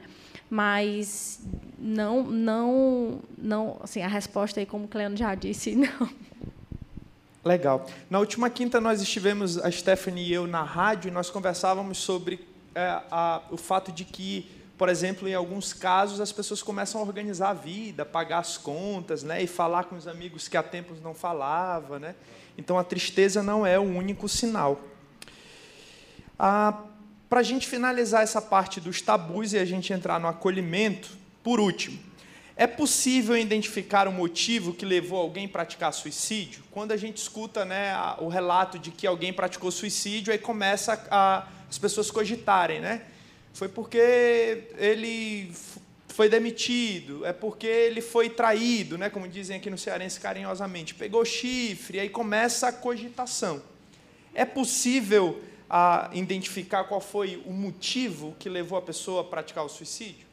Mas 0.49 1.39
não, 1.79 2.23
não, 2.23 3.19
não, 3.37 3.79
assim, 3.81 4.01
a 4.01 4.07
resposta 4.07 4.59
aí, 4.59 4.65
como 4.65 4.85
o 4.85 4.87
Cleano 4.87 5.17
já 5.17 5.33
disse, 5.33 5.73
não. 5.75 6.09
Legal. 7.43 7.87
Na 8.09 8.19
última 8.19 8.49
quinta 8.49 8.79
nós 8.79 9.01
estivemos, 9.01 9.57
a 9.57 9.71
Stephanie 9.71 10.27
e 10.27 10.33
eu, 10.33 10.45
na 10.45 10.61
rádio, 10.61 11.07
e 11.07 11.11
nós 11.11 11.29
conversávamos 11.29 11.97
sobre 11.97 12.45
é, 12.75 13.01
a, 13.09 13.41
o 13.49 13.57
fato 13.57 13.91
de 13.91 14.05
que, 14.05 14.47
por 14.81 14.89
exemplo, 14.89 15.27
em 15.27 15.35
alguns 15.35 15.73
casos 15.73 16.19
as 16.19 16.31
pessoas 16.31 16.63
começam 16.63 16.99
a 16.99 17.03
organizar 17.03 17.49
a 17.49 17.53
vida, 17.53 18.03
pagar 18.03 18.39
as 18.39 18.57
contas, 18.57 19.21
né, 19.21 19.43
e 19.43 19.45
falar 19.45 19.83
com 19.83 19.95
os 19.95 20.07
amigos 20.07 20.47
que 20.47 20.57
há 20.57 20.63
tempos 20.63 20.99
não 20.99 21.13
falava, 21.13 21.99
né? 21.99 22.15
Então 22.57 22.79
a 22.79 22.83
tristeza 22.83 23.43
não 23.43 23.63
é 23.63 23.77
o 23.77 23.83
único 23.83 24.27
sinal. 24.27 24.81
Ah, 26.39 26.81
Para 27.29 27.41
a 27.41 27.43
gente 27.43 27.67
finalizar 27.67 28.23
essa 28.23 28.41
parte 28.41 28.81
dos 28.81 29.01
tabus 29.01 29.53
e 29.53 29.59
a 29.59 29.65
gente 29.65 29.93
entrar 29.93 30.19
no 30.19 30.27
acolhimento, 30.27 31.11
por 31.43 31.59
último, 31.59 31.99
é 32.55 32.65
possível 32.65 33.37
identificar 33.37 34.07
o 34.07 34.11
motivo 34.11 34.73
que 34.73 34.83
levou 34.83 35.19
alguém 35.19 35.45
a 35.45 35.49
praticar 35.49 35.93
suicídio? 35.93 36.63
Quando 36.71 36.91
a 36.91 36.97
gente 36.97 37.17
escuta 37.17 37.63
né, 37.63 37.93
o 38.17 38.29
relato 38.29 38.79
de 38.79 38.89
que 38.89 39.05
alguém 39.05 39.31
praticou 39.31 39.69
suicídio, 39.69 40.33
aí 40.33 40.39
começa 40.39 41.07
a, 41.11 41.47
as 41.69 41.77
pessoas 41.77 42.09
cogitarem, 42.09 42.79
né? 42.79 43.03
Foi 43.53 43.67
porque 43.67 44.67
ele 44.77 45.51
foi 46.07 46.29
demitido, 46.29 47.25
é 47.25 47.33
porque 47.33 47.67
ele 47.67 48.01
foi 48.01 48.29
traído, 48.29 48.97
né, 48.97 49.09
como 49.09 49.27
dizem 49.27 49.57
aqui 49.57 49.69
no 49.69 49.77
cearense 49.77 50.19
carinhosamente, 50.19 50.93
pegou 50.93 51.23
chifre, 51.25 51.99
aí 51.99 52.09
começa 52.09 52.67
a 52.67 52.71
cogitação. 52.71 53.61
É 54.33 54.45
possível 54.45 55.41
a, 55.69 56.09
identificar 56.13 56.83
qual 56.83 57.01
foi 57.01 57.41
o 57.45 57.51
motivo 57.51 58.35
que 58.37 58.49
levou 58.49 58.77
a 58.77 58.81
pessoa 58.81 59.21
a 59.21 59.23
praticar 59.23 59.65
o 59.65 59.69
suicídio? 59.69 60.27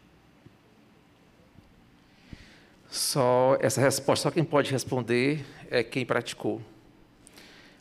Só 2.90 3.56
essa 3.60 3.80
resposta, 3.80 4.24
só 4.24 4.30
quem 4.30 4.44
pode 4.44 4.72
responder 4.72 5.44
é 5.70 5.82
quem 5.82 6.04
praticou. 6.04 6.60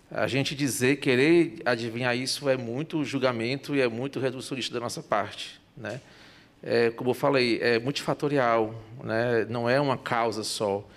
A 0.10 0.28
gente 0.28 0.56
dizer, 0.56 0.98
querer 0.98 1.62
adivinhar 1.66 2.16
isso 2.16 2.48
é 2.48 2.56
muito 2.56 3.04
julgamento 3.04 3.76
e 3.76 3.82
é 3.82 3.88
muito 3.88 4.20
reducionista 4.20 4.74
da 4.74 4.80
nossa 4.80 5.04
parte, 5.04 5.60
né? 5.76 6.00
É, 6.64 6.90
como 6.92 7.12
eu 7.12 7.14
falei, 7.14 7.60
é 7.62 7.78
multifatorial, 7.78 8.74
né? 9.04 9.46
não 9.50 9.70
é 9.70 9.80
uma 9.80 9.98
causa 9.98 10.44
só. 10.44 10.88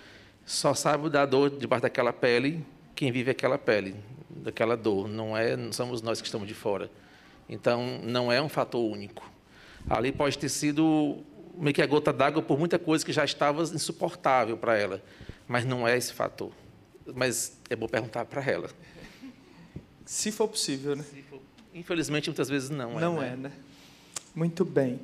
Só 0.45 0.73
sabe 0.73 1.09
da 1.09 1.25
dor 1.25 1.49
debaixo 1.49 1.83
daquela 1.83 2.11
pele 2.11 2.65
quem 2.95 3.11
vive 3.11 3.31
aquela 3.31 3.57
pele, 3.57 3.95
daquela 4.29 4.77
dor. 4.77 5.07
Não 5.07 5.35
é, 5.37 5.55
não 5.55 5.71
somos 5.71 6.01
nós 6.01 6.21
que 6.21 6.27
estamos 6.27 6.47
de 6.47 6.53
fora. 6.53 6.89
Então, 7.49 7.99
não 8.03 8.31
é 8.31 8.41
um 8.41 8.49
fator 8.49 8.79
único. 8.79 9.29
Ali 9.89 10.11
pode 10.11 10.37
ter 10.37 10.49
sido 10.49 11.23
meio 11.57 11.73
que 11.73 11.81
a 11.81 11.85
gota 11.85 12.13
d'água 12.13 12.41
por 12.41 12.57
muita 12.57 12.79
coisa 12.79 13.05
que 13.05 13.11
já 13.11 13.25
estava 13.25 13.63
insuportável 13.63 14.55
para 14.55 14.77
ela, 14.77 15.01
mas 15.47 15.65
não 15.65 15.87
é 15.87 15.97
esse 15.97 16.13
fator. 16.13 16.51
Mas 17.13 17.59
é 17.69 17.75
bom 17.75 17.87
perguntar 17.87 18.25
para 18.25 18.43
ela. 18.43 18.69
Se 20.11 20.29
for 20.29 20.49
possível, 20.49 20.93
né? 20.93 21.05
For, 21.29 21.39
infelizmente, 21.73 22.29
muitas 22.29 22.49
vezes 22.49 22.69
não, 22.69 22.97
é. 22.97 23.01
Não 23.01 23.21
né? 23.21 23.31
é, 23.31 23.35
né? 23.37 23.51
Muito 24.35 24.65
bem. 24.65 24.99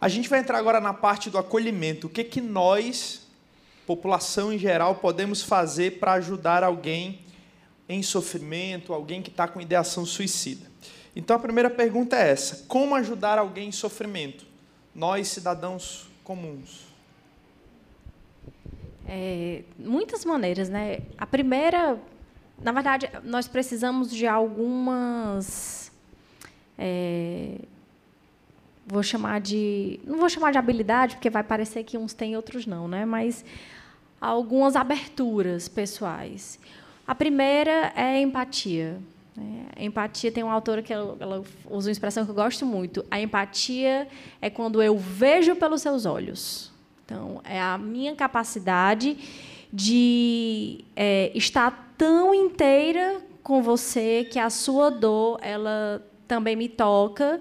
A 0.00 0.08
gente 0.08 0.28
vai 0.28 0.38
entrar 0.38 0.58
agora 0.58 0.80
na 0.80 0.94
parte 0.94 1.28
do 1.28 1.36
acolhimento. 1.36 2.06
O 2.06 2.10
que 2.10 2.22
que 2.22 2.40
nós, 2.40 3.26
população 3.88 4.52
em 4.52 4.58
geral, 4.58 4.94
podemos 4.94 5.42
fazer 5.42 5.98
para 5.98 6.12
ajudar 6.12 6.62
alguém 6.62 7.22
em 7.88 8.00
sofrimento, 8.00 8.94
alguém 8.94 9.20
que 9.20 9.28
está 9.28 9.48
com 9.48 9.60
ideação 9.60 10.06
suicida? 10.06 10.70
Então 11.16 11.34
a 11.34 11.40
primeira 11.40 11.68
pergunta 11.68 12.16
é 12.16 12.30
essa: 12.30 12.64
como 12.68 12.94
ajudar 12.94 13.38
alguém 13.40 13.70
em 13.70 13.72
sofrimento? 13.72 14.46
Nós, 14.94 15.26
cidadãos 15.26 16.08
comuns. 16.22 16.86
É, 19.08 19.64
muitas 19.76 20.24
maneiras, 20.24 20.68
né? 20.68 21.00
A 21.18 21.26
primeira 21.26 21.98
na 22.62 22.72
verdade, 22.72 23.10
nós 23.24 23.48
precisamos 23.48 24.10
de 24.10 24.26
algumas. 24.26 25.90
É, 26.78 27.56
vou 28.86 29.02
chamar 29.02 29.40
de. 29.40 30.00
Não 30.04 30.18
vou 30.18 30.28
chamar 30.28 30.52
de 30.52 30.58
habilidade, 30.58 31.16
porque 31.16 31.30
vai 31.30 31.42
parecer 31.42 31.84
que 31.84 31.96
uns 31.96 32.12
têm 32.12 32.32
e 32.32 32.36
outros 32.36 32.66
não, 32.66 32.86
né? 32.86 33.04
mas 33.04 33.44
algumas 34.20 34.76
aberturas 34.76 35.68
pessoais. 35.68 36.58
A 37.06 37.14
primeira 37.14 37.92
é 37.96 38.20
empatia. 38.20 39.00
Né? 39.34 39.66
Empatia 39.78 40.30
tem 40.30 40.44
uma 40.44 40.52
autora 40.52 40.82
que 40.82 40.92
ela, 40.92 41.16
ela 41.18 41.42
usa 41.70 41.88
uma 41.88 41.92
expressão 41.92 42.24
que 42.24 42.30
eu 42.30 42.34
gosto 42.34 42.66
muito. 42.66 43.04
A 43.10 43.20
empatia 43.20 44.06
é 44.40 44.50
quando 44.50 44.82
eu 44.82 44.98
vejo 44.98 45.56
pelos 45.56 45.80
seus 45.80 46.04
olhos. 46.04 46.70
Então, 47.04 47.40
é 47.42 47.60
a 47.60 47.76
minha 47.78 48.14
capacidade 48.14 49.16
de 49.72 50.84
é, 50.94 51.32
estar 51.34 51.89
tão 52.00 52.34
inteira 52.34 53.20
com 53.42 53.62
você 53.62 54.24
que 54.24 54.38
a 54.38 54.48
sua 54.48 54.90
dor 54.90 55.38
ela 55.42 56.02
também 56.26 56.56
me 56.56 56.66
toca 56.66 57.38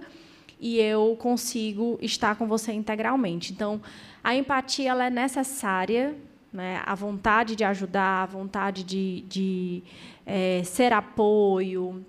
e 0.60 0.78
eu 0.80 1.16
consigo 1.18 1.98
estar 2.02 2.36
com 2.36 2.46
você 2.46 2.74
integralmente. 2.74 3.54
Então, 3.54 3.80
a 4.22 4.36
empatia 4.36 4.90
ela 4.90 5.06
é 5.06 5.10
necessária, 5.10 6.14
né? 6.52 6.82
a 6.86 6.94
vontade 6.94 7.56
de 7.56 7.64
ajudar, 7.64 8.24
a 8.24 8.26
vontade 8.26 8.84
de, 8.84 9.22
de 9.30 9.82
é, 10.26 10.62
ser 10.66 10.92
apoio, 10.92 12.06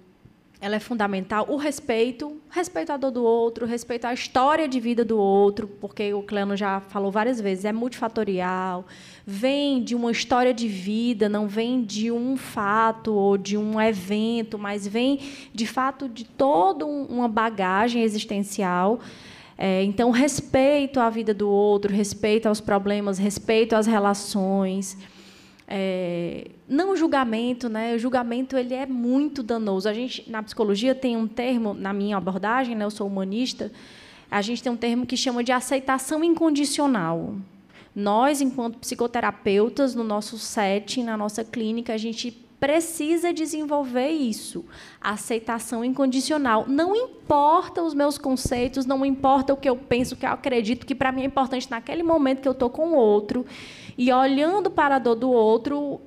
ela 0.61 0.77
é 0.77 0.81
fundamental. 0.81 1.47
O 1.49 1.57
respeito, 1.57 2.37
respeito 2.51 2.93
à 2.93 2.97
dor 2.97 3.11
do 3.11 3.25
outro, 3.25 3.65
respeito 3.65 4.05
à 4.05 4.13
história 4.13 4.69
de 4.69 4.79
vida 4.79 5.05
do 5.05 5.19
outro, 5.19 5.67
porque 5.67 6.13
o 6.13 6.23
Cleno 6.23 6.55
já 6.55 6.81
falou 6.81 7.11
várias 7.11 7.41
vezes, 7.41 7.65
é 7.65 7.73
multifatorial, 7.73 8.85
vem 9.27 9.83
de 9.83 9.95
uma 9.95 10.11
história 10.11 10.53
de 10.53 10.69
vida, 10.69 11.29
não 11.29 11.49
vem 11.49 11.83
de 11.83 12.11
um 12.13 12.37
fato 12.37 13.15
ou 13.15 13.39
de 13.39 13.57
um 13.57 13.81
evento, 13.81 14.59
mas 14.59 14.87
vem, 14.87 15.21
de 15.55 15.67
fato, 15.67 16.09
de 16.09 16.25
toda 16.25 16.85
uma 16.85 17.27
bagagem 17.27 18.03
existencial. 18.03 19.01
É, 19.57 19.83
então, 19.85 20.11
respeito 20.11 21.01
à 21.01 21.09
vida 21.09 21.33
do 21.33 21.49
outro, 21.49 21.93
respeito 21.93 22.47
aos 22.47 22.61
problemas, 22.61 23.19
respeito 23.19 23.75
às 23.75 23.87
relações. 23.87 24.97
É, 25.73 26.49
não 26.69 26.97
julgamento, 26.97 27.69
né? 27.69 27.95
O 27.95 27.99
julgamento 27.99 28.57
ele 28.57 28.75
é 28.75 28.85
muito 28.87 29.41
danoso. 29.41 29.89
A 29.89 29.95
gente 29.95 30.29
na 30.29 30.43
psicologia 30.43 30.97
tem 30.97 31.17
um 31.17 31.29
termo 31.29 31.73
na 31.73 31.93
minha 31.93 32.17
abordagem, 32.17 32.75
né? 32.75 32.85
Eu 32.85 32.91
sou 32.91 33.07
humanista. 33.07 33.71
A 34.29 34.43
gente 34.43 34.61
tem 34.61 34.73
um 34.73 34.77
termo 34.77 35.07
que 35.07 35.17
chama 35.17 35.45
de 35.45 35.53
aceitação 35.53 36.25
incondicional. 36.25 37.37
Nós, 37.95 38.41
enquanto 38.41 38.79
psicoterapeutas, 38.79 39.95
no 39.95 40.03
nosso 40.03 40.39
setting, 40.39 41.05
na 41.05 41.17
nossa 41.17 41.45
clínica, 41.45 41.95
a 41.95 41.99
gente 41.99 42.33
precisa 42.59 43.33
desenvolver 43.33 44.11
isso, 44.11 44.65
aceitação 45.01 45.85
incondicional. 45.85 46.67
Não 46.69 46.95
importa 46.95 47.83
os 47.83 47.95
meus 47.95 48.19
conceitos, 48.19 48.85
não 48.85 49.05
importa 49.05 49.55
o 49.55 49.57
que 49.57 49.69
eu 49.69 49.77
penso, 49.77 50.15
o 50.15 50.19
que 50.19 50.27
eu 50.27 50.31
acredito, 50.31 50.85
que 50.85 50.95
para 50.95 51.11
mim 51.11 51.23
é 51.23 51.25
importante 51.25 51.71
naquele 51.71 52.03
momento 52.03 52.43
que 52.43 52.49
eu 52.49 52.53
estou 52.53 52.69
com 52.69 52.91
o 52.91 52.95
outro 52.97 53.47
e 54.01 54.11
olhando 54.11 54.71
para 54.71 54.97
a 54.97 54.99
dor 54.99 55.15
do 55.15 55.31
outro, 55.31 56.01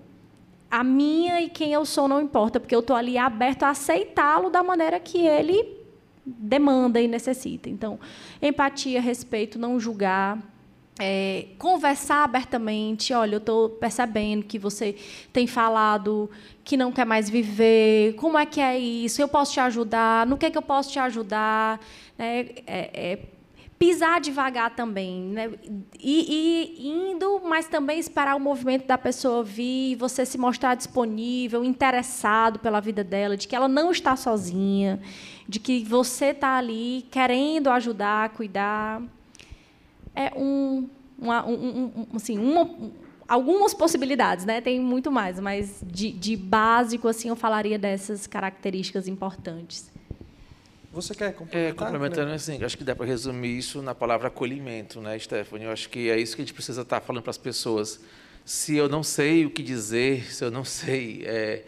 a 0.72 0.84
minha 0.84 1.40
e 1.40 1.48
quem 1.48 1.74
eu 1.74 1.86
sou 1.86 2.08
não 2.08 2.20
importa, 2.20 2.60
porque 2.60 2.74
eu 2.74 2.80
estou 2.80 2.96
ali 2.96 3.20
aberto 3.20 3.62
a 3.62 3.70
aceitá-lo 3.70 4.50
da 4.50 4.64
maneira 4.64 5.00
que 5.00 5.20
ele 5.20 5.78
demanda 6.26 7.00
e 7.00 7.08
necessita. 7.08 7.70
Então, 7.70 8.00
empatia, 8.42 9.00
respeito, 9.00 9.60
não 9.60 9.80
julgar, 9.80 10.40
é, 11.00 11.50
conversar 11.60 12.24
abertamente. 12.24 13.14
Olha, 13.14 13.36
eu 13.36 13.38
estou 13.38 13.70
percebendo 13.70 14.44
que 14.44 14.58
você 14.58 14.96
tem 15.32 15.46
falado 15.46 16.32
que 16.64 16.76
não 16.76 16.92
quer 16.92 17.06
mais 17.06 17.30
viver. 17.30 18.16
Como 18.16 18.40
é 18.40 18.46
que 18.48 18.60
é 18.60 18.76
isso? 18.76 19.22
Eu 19.22 19.28
posso 19.28 19.54
te 19.54 19.60
ajudar? 19.60 20.26
No 20.26 20.36
que, 20.36 20.48
é 20.48 20.50
que 20.50 20.58
eu 20.58 20.64
posso 20.64 20.92
te 20.92 20.98
ajudar? 20.98 21.80
É, 22.18 22.64
é, 22.66 23.12
é 23.14 23.20
pisar 23.84 24.22
devagar 24.22 24.74
também, 24.74 25.20
né? 25.24 25.52
E, 26.00 26.80
e, 26.80 26.88
indo, 26.88 27.42
mas 27.44 27.68
também 27.68 28.00
esperar 28.00 28.34
o 28.34 28.40
movimento 28.40 28.88
da 28.88 28.98
pessoa 28.98 29.44
vir, 29.44 29.98
você 29.98 30.26
se 30.26 30.38
mostrar 30.38 30.74
disponível, 30.74 31.66
interessado 31.66 32.60
pela 32.60 32.80
vida 32.80 33.04
dela, 33.04 33.36
de 33.36 33.46
que 33.46 33.54
ela 33.54 33.68
não 33.68 33.92
está 33.92 34.16
sozinha, 34.16 35.02
de 35.50 35.60
que 35.60 35.84
você 35.84 36.28
está 36.28 36.56
ali 36.56 37.06
querendo 37.12 37.70
ajudar, 37.70 38.30
cuidar. 38.30 39.02
É 40.16 40.32
um, 40.34 40.88
uma, 41.20 41.46
um, 41.46 41.54
um, 41.54 42.08
assim, 42.16 42.40
uma, 42.40 42.70
algumas 43.28 43.74
possibilidades, 43.74 44.46
né? 44.46 44.62
Tem 44.62 44.80
muito 44.80 45.12
mais, 45.12 45.42
mas 45.42 45.84
de, 45.86 46.10
de 46.10 46.38
básico 46.38 47.06
assim 47.10 47.28
eu 47.28 47.36
falaria 47.36 47.78
dessas 47.78 48.28
características 48.28 49.10
importantes. 49.10 49.92
Você 50.94 51.16
quer 51.16 51.34
complementar? 51.34 51.72
É, 51.72 51.74
complementando, 51.74 52.32
assim, 52.34 52.64
acho 52.64 52.78
que 52.78 52.84
dá 52.84 52.96
para 52.96 53.08
resumir 53.08 53.58
isso 53.58 53.82
na 53.82 53.96
palavra 53.96 54.28
acolhimento, 54.28 55.02
né, 55.02 55.18
Stephanie? 55.18 55.66
Eu 55.66 55.72
acho 55.72 55.90
que 55.90 56.08
é 56.12 56.20
isso 56.20 56.36
que 56.36 56.44
a 56.44 56.46
gente 56.46 56.54
precisa 56.54 56.84
estar 56.84 57.02
falando 57.02 57.24
para 57.24 57.32
as 57.32 57.38
pessoas. 57.38 58.00
Se 58.46 58.76
eu 58.76 58.88
não 58.88 59.02
sei 59.02 59.44
o 59.44 59.50
que 59.50 59.64
dizer, 59.64 60.32
se 60.32 60.46
eu 60.46 60.52
não 60.52 60.64
sei, 60.64 61.24
é, 61.26 61.64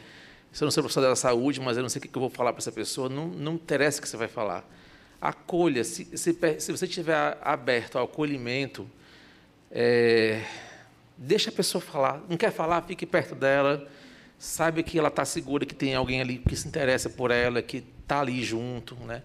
se 0.52 0.64
eu 0.64 0.68
não 0.68 0.72
sou 0.72 0.84
profissional 0.84 1.10
da 1.10 1.16
saúde, 1.16 1.60
mas 1.60 1.76
eu 1.76 1.82
não 1.82 1.90
sei 1.90 2.00
o 2.00 2.04
que 2.04 2.16
eu 2.16 2.20
vou 2.20 2.30
falar 2.30 2.54
para 2.54 2.60
essa 2.60 2.72
pessoa, 2.72 3.10
não, 3.10 3.28
não 3.28 3.54
interessa 3.56 3.98
o 3.98 4.04
que 4.04 4.08
você 4.08 4.16
vai 4.16 4.28
falar. 4.28 4.64
Acolha. 5.20 5.84
Se, 5.84 6.06
se, 6.16 6.38
se 6.60 6.72
você 6.72 6.86
estiver 6.86 7.40
aberto 7.42 7.98
ao 7.98 8.06
acolhimento, 8.06 8.88
é, 9.72 10.44
deixa 11.18 11.50
a 11.50 11.54
pessoa 11.54 11.82
falar. 11.82 12.24
Não 12.30 12.38
quer 12.38 12.52
falar, 12.52 12.84
fique 12.84 13.08
perto 13.08 13.34
dela. 13.34 13.88
Saiba 14.38 14.84
que 14.84 15.00
ela 15.00 15.08
está 15.08 15.26
segura, 15.26 15.66
que 15.66 15.74
tem 15.74 15.96
alguém 15.96 16.22
ali 16.22 16.38
que 16.38 16.56
se 16.56 16.68
interessa 16.68 17.10
por 17.10 17.32
ela, 17.32 17.60
que 17.64 17.95
tá 18.08 18.20
ali 18.20 18.44
junto, 18.44 18.96
né? 18.96 19.22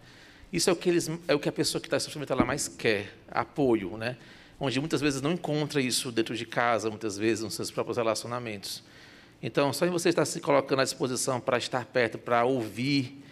Isso 0.52 0.68
é 0.68 0.72
o 0.72 0.76
que 0.76 0.88
eles, 0.88 1.10
é 1.28 1.34
o 1.34 1.38
que 1.38 1.48
a 1.48 1.52
pessoa 1.52 1.80
que 1.80 1.86
está 1.86 2.00
sofrendo 2.00 2.32
ela 2.32 2.44
mais 2.44 2.66
quer, 2.66 3.12
apoio, 3.30 3.96
né? 3.96 4.16
Onde 4.58 4.80
muitas 4.80 5.00
vezes 5.00 5.22
não 5.22 5.32
encontra 5.32 5.80
isso 5.80 6.10
dentro 6.10 6.36
de 6.36 6.44
casa, 6.44 6.90
muitas 6.90 7.16
vezes 7.16 7.44
nos 7.44 7.54
seus 7.54 7.70
próprios 7.70 7.96
relacionamentos. 7.96 8.82
Então, 9.42 9.72
só 9.72 9.86
em 9.86 9.90
você 9.90 10.10
estar 10.10 10.24
se 10.24 10.40
colocando 10.40 10.80
à 10.80 10.84
disposição 10.84 11.40
para 11.40 11.56
estar 11.56 11.86
perto, 11.86 12.18
para 12.18 12.44
ouvir, 12.44 13.24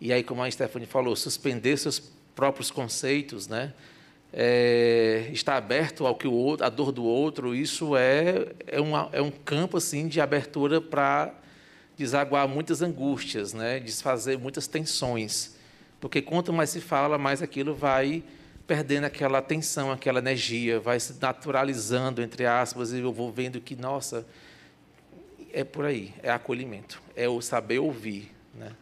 e 0.00 0.12
aí, 0.12 0.22
como 0.22 0.42
a 0.42 0.50
Stephanie 0.50 0.86
falou, 0.86 1.16
suspender 1.16 1.76
seus 1.76 1.98
próprios 2.34 2.70
conceitos, 2.70 3.48
né? 3.48 3.72
É, 4.32 5.28
estar 5.32 5.56
aberto 5.56 6.06
ao 6.06 6.14
que 6.14 6.28
o 6.28 6.32
outro, 6.32 6.64
a 6.64 6.68
dor 6.68 6.92
do 6.92 7.02
outro, 7.02 7.52
isso 7.52 7.96
é, 7.96 8.46
é, 8.66 8.80
uma, 8.80 9.08
é 9.12 9.20
um 9.20 9.30
campo 9.30 9.76
assim 9.76 10.06
de 10.06 10.20
abertura 10.20 10.80
para 10.80 11.34
desaguar 12.00 12.48
muitas 12.48 12.80
angústias, 12.80 13.52
né? 13.52 13.78
desfazer 13.78 14.38
muitas 14.38 14.66
tensões. 14.66 15.54
Porque 16.00 16.22
quanto 16.22 16.50
mais 16.50 16.70
se 16.70 16.80
fala, 16.80 17.18
mais 17.18 17.42
aquilo 17.42 17.74
vai 17.74 18.22
perdendo 18.66 19.04
aquela 19.04 19.42
tensão, 19.42 19.92
aquela 19.92 20.18
energia, 20.18 20.80
vai 20.80 20.98
se 20.98 21.14
naturalizando, 21.20 22.22
entre 22.22 22.46
aspas, 22.46 22.92
e 22.92 23.00
eu 23.00 23.12
vou 23.12 23.30
vendo 23.30 23.60
que, 23.60 23.76
nossa, 23.76 24.26
é 25.52 25.62
por 25.62 25.84
aí, 25.84 26.14
é 26.22 26.30
acolhimento, 26.30 27.02
é 27.14 27.28
o 27.28 27.42
saber 27.42 27.80
ouvir. 27.80 28.34
Né? 28.54 28.72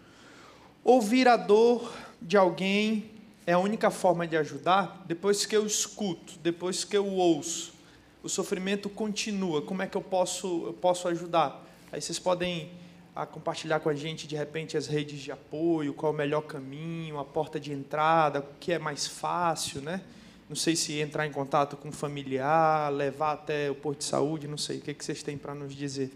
Ouvir 0.84 1.26
a 1.26 1.36
dor 1.36 1.92
de 2.22 2.36
alguém 2.36 3.10
é 3.46 3.54
a 3.54 3.58
única 3.58 3.90
forma 3.90 4.28
de 4.28 4.36
ajudar? 4.36 5.04
Depois 5.08 5.44
que 5.44 5.56
eu 5.56 5.66
escuto, 5.66 6.34
depois 6.40 6.84
que 6.84 6.96
eu 6.96 7.06
ouço, 7.06 7.74
o 8.22 8.28
sofrimento 8.28 8.88
continua, 8.88 9.62
como 9.62 9.82
é 9.82 9.88
que 9.88 9.96
eu 9.96 10.02
posso, 10.02 10.66
eu 10.66 10.72
posso 10.74 11.08
ajudar? 11.08 11.66
Aí 11.90 12.00
vocês 12.00 12.18
podem 12.18 12.70
a 13.18 13.26
compartilhar 13.26 13.80
com 13.80 13.88
a 13.88 13.94
gente, 13.96 14.28
de 14.28 14.36
repente, 14.36 14.76
as 14.76 14.86
redes 14.86 15.18
de 15.18 15.32
apoio, 15.32 15.92
qual 15.92 16.12
é 16.12 16.14
o 16.14 16.16
melhor 16.16 16.42
caminho, 16.42 17.18
a 17.18 17.24
porta 17.24 17.58
de 17.58 17.72
entrada, 17.72 18.38
o 18.38 18.44
que 18.60 18.72
é 18.72 18.78
mais 18.78 19.08
fácil, 19.08 19.80
né? 19.80 20.02
Não 20.48 20.54
sei 20.54 20.76
se 20.76 21.00
entrar 21.00 21.26
em 21.26 21.32
contato 21.32 21.76
com 21.76 21.88
um 21.88 21.92
familiar, 21.92 22.92
levar 22.92 23.32
até 23.32 23.68
o 23.72 23.74
posto 23.74 23.98
de 23.98 24.04
saúde, 24.04 24.46
não 24.46 24.56
sei. 24.56 24.78
O 24.78 24.80
que, 24.82 24.92
é 24.92 24.94
que 24.94 25.04
vocês 25.04 25.20
têm 25.20 25.36
para 25.36 25.52
nos 25.52 25.74
dizer? 25.74 26.12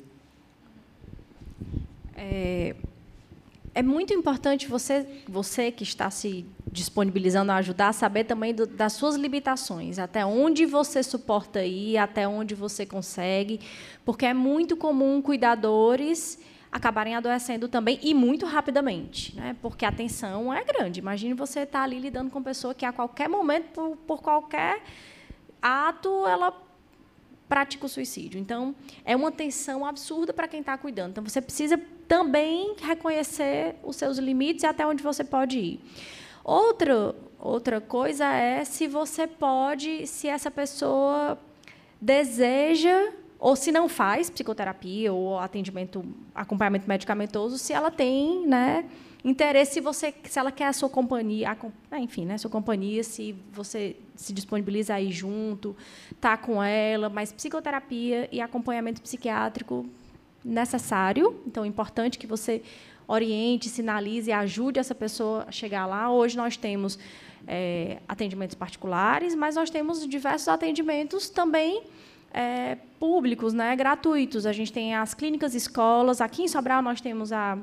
É, 2.15 2.77
é 3.75 3.83
muito 3.83 4.15
importante 4.15 4.69
você, 4.69 5.05
você 5.29 5.73
que 5.73 5.83
está 5.83 6.09
se 6.09 6.47
disponibilizando 6.71 7.51
a 7.51 7.57
ajudar, 7.57 7.93
saber 7.95 8.25
também 8.25 8.55
do, 8.55 8.65
das 8.65 8.93
suas 8.93 9.17
limitações, 9.17 9.99
até 9.99 10.25
onde 10.25 10.65
você 10.65 11.03
suporta 11.03 11.65
ir, 11.65 11.99
até 11.99 12.29
onde 12.29 12.55
você 12.55 12.87
consegue, 12.87 13.59
porque 14.05 14.25
é 14.25 14.33
muito 14.33 14.77
comum 14.77 15.21
cuidadores 15.21 16.39
acabarem 16.73 17.15
adoecendo 17.15 17.69
também 17.69 18.01
e 18.03 18.15
muito 18.15 18.47
rapidamente, 18.47 19.37
né? 19.37 19.55
porque 19.61 19.85
a 19.85 19.93
tensão 19.93 20.53
é 20.53 20.65
grande. 20.65 21.01
Imagine 21.01 21.35
você 21.35 21.61
estar 21.61 21.81
tá 21.81 21.85
ali 21.85 21.99
lidando 21.99 22.31
com 22.31 22.39
uma 22.39 22.45
pessoa 22.45 22.75
que 22.75 22.87
a 22.87 22.93
qualquer 22.93 23.29
momento, 23.29 23.67
por, 23.75 23.97
por 23.99 24.23
qualquer 24.23 24.83
ato, 25.61 26.27
ela 26.27 26.51
pratica 27.47 27.85
o 27.85 27.89
suicídio. 27.89 28.41
Então, 28.41 28.75
é 29.05 29.15
uma 29.15 29.31
tensão 29.31 29.85
absurda 29.85 30.33
para 30.33 30.49
quem 30.49 30.61
está 30.61 30.79
cuidando. 30.79 31.11
Então, 31.11 31.25
você 31.25 31.43
precisa 31.43 31.79
também 32.09 32.75
reconhecer 32.81 33.77
os 33.85 33.97
seus 33.97 34.17
limites 34.17 34.65
e 34.65 34.67
até 34.67 34.87
onde 34.87 35.03
você 35.03 35.23
pode 35.23 35.59
ir. 35.59 35.81
Outra, 36.43 37.15
outra 37.39 37.83
coisa 37.83 38.25
é 38.33 38.65
se 38.65 38.89
você 38.89 39.27
pode, 39.27 40.07
se 40.07 40.27
essa 40.27 40.51
pessoa 40.51 41.39
deseja 42.01 43.13
ou 43.43 43.57
se 43.57 43.73
não 43.73 43.89
faz 43.89 44.31
psicoterapia 44.31 45.13
ou 45.13 45.37
atendimento, 45.37 46.05
acompanhamento 46.33 46.89
medicamentoso, 46.89 47.59
se 47.59 47.73
ela 47.73 47.91
tem, 47.91 48.47
né, 48.47 48.85
interesse, 49.25 49.73
se 49.73 49.81
você, 49.81 50.15
se 50.23 50.39
ela 50.39 50.53
quer 50.53 50.69
a 50.69 50.73
sua 50.73 50.89
companhia, 50.89 51.51
a, 51.51 51.57
né, 51.91 51.99
enfim, 51.99 52.25
né, 52.25 52.39
sua 52.39 52.49
companhia, 52.49 53.03
se 53.03 53.35
você 53.53 53.97
se 54.15 54.33
disponibiliza 54.33 54.95
aí 54.95 55.11
junto, 55.11 55.77
tá 56.21 56.37
com 56.37 56.63
ela, 56.63 57.09
mas 57.09 57.33
psicoterapia 57.33 58.29
e 58.31 58.41
acompanhamento 58.41 59.03
psiquiátrico 59.03 59.87
necessário, 60.45 61.43
então 61.45 61.65
é 61.65 61.67
importante 61.67 62.21
que 62.21 62.29
você 62.29 62.63
oriente, 63.09 63.69
sinalize, 63.69 64.31
ajude 64.31 64.79
essa 64.79 64.95
pessoa 64.95 65.47
a 65.49 65.51
chegar 65.51 65.85
lá. 65.87 66.13
Hoje 66.13 66.37
nós 66.37 66.57
temos 66.57 66.97
é, 67.49 67.99
atendimentos 68.07 68.55
particulares, 68.55 69.35
mas 69.35 69.57
nós 69.57 69.69
temos 69.69 70.07
diversos 70.07 70.47
atendimentos 70.47 71.29
também 71.29 71.83
é, 72.33 72.77
públicos, 72.99 73.53
né, 73.53 73.75
gratuitos. 73.77 74.47
A 74.47 74.53
gente 74.53 74.73
tem 74.73 74.95
as 74.95 75.15
clínicas 75.15 75.55
escolas. 75.55 76.21
Aqui 76.21 76.43
em 76.43 76.49
Sobral 76.49 76.83
nós 76.83 77.01
temos 77.01 77.33
a 77.33 77.59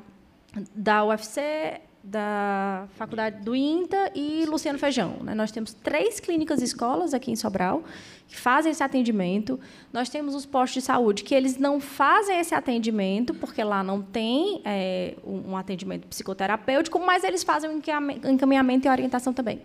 da 0.74 1.04
UFC, 1.04 1.80
da 2.02 2.88
Faculdade 2.94 3.42
do 3.44 3.54
INTA 3.54 4.10
e 4.14 4.44
Luciano 4.46 4.78
Feijão. 4.78 5.18
Né? 5.22 5.34
Nós 5.34 5.52
temos 5.52 5.74
três 5.74 6.18
clínicas 6.18 6.62
escolas 6.62 7.12
aqui 7.12 7.30
em 7.30 7.36
Sobral 7.36 7.84
que 8.26 8.36
fazem 8.36 8.72
esse 8.72 8.82
atendimento. 8.82 9.60
Nós 9.92 10.08
temos 10.08 10.34
os 10.34 10.46
postos 10.46 10.82
de 10.82 10.86
saúde 10.86 11.22
que 11.22 11.34
eles 11.34 11.58
não 11.58 11.78
fazem 11.78 12.38
esse 12.40 12.54
atendimento 12.54 13.34
porque 13.34 13.62
lá 13.62 13.82
não 13.82 14.00
tem 14.00 14.62
é, 14.64 15.14
um 15.24 15.56
atendimento 15.56 16.06
psicoterapêutico, 16.06 16.98
mas 16.98 17.22
eles 17.22 17.42
fazem 17.42 17.70
o 17.70 17.82
encaminhamento 18.28 18.88
e 18.88 18.90
orientação 18.90 19.32
também. 19.32 19.60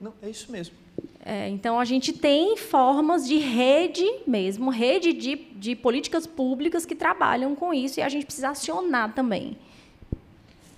Não, 0.00 0.12
é 0.20 0.28
isso 0.28 0.50
mesmo. 0.50 0.81
É, 1.24 1.48
então, 1.48 1.78
a 1.78 1.84
gente 1.84 2.12
tem 2.12 2.56
formas 2.56 3.26
de 3.26 3.36
rede 3.36 4.04
mesmo, 4.26 4.70
rede 4.70 5.12
de, 5.12 5.36
de 5.36 5.76
políticas 5.76 6.26
públicas 6.26 6.84
que 6.84 6.96
trabalham 6.96 7.54
com 7.54 7.72
isso 7.72 8.00
e 8.00 8.02
a 8.02 8.08
gente 8.08 8.26
precisa 8.26 8.48
acionar 8.48 9.14
também. 9.14 9.56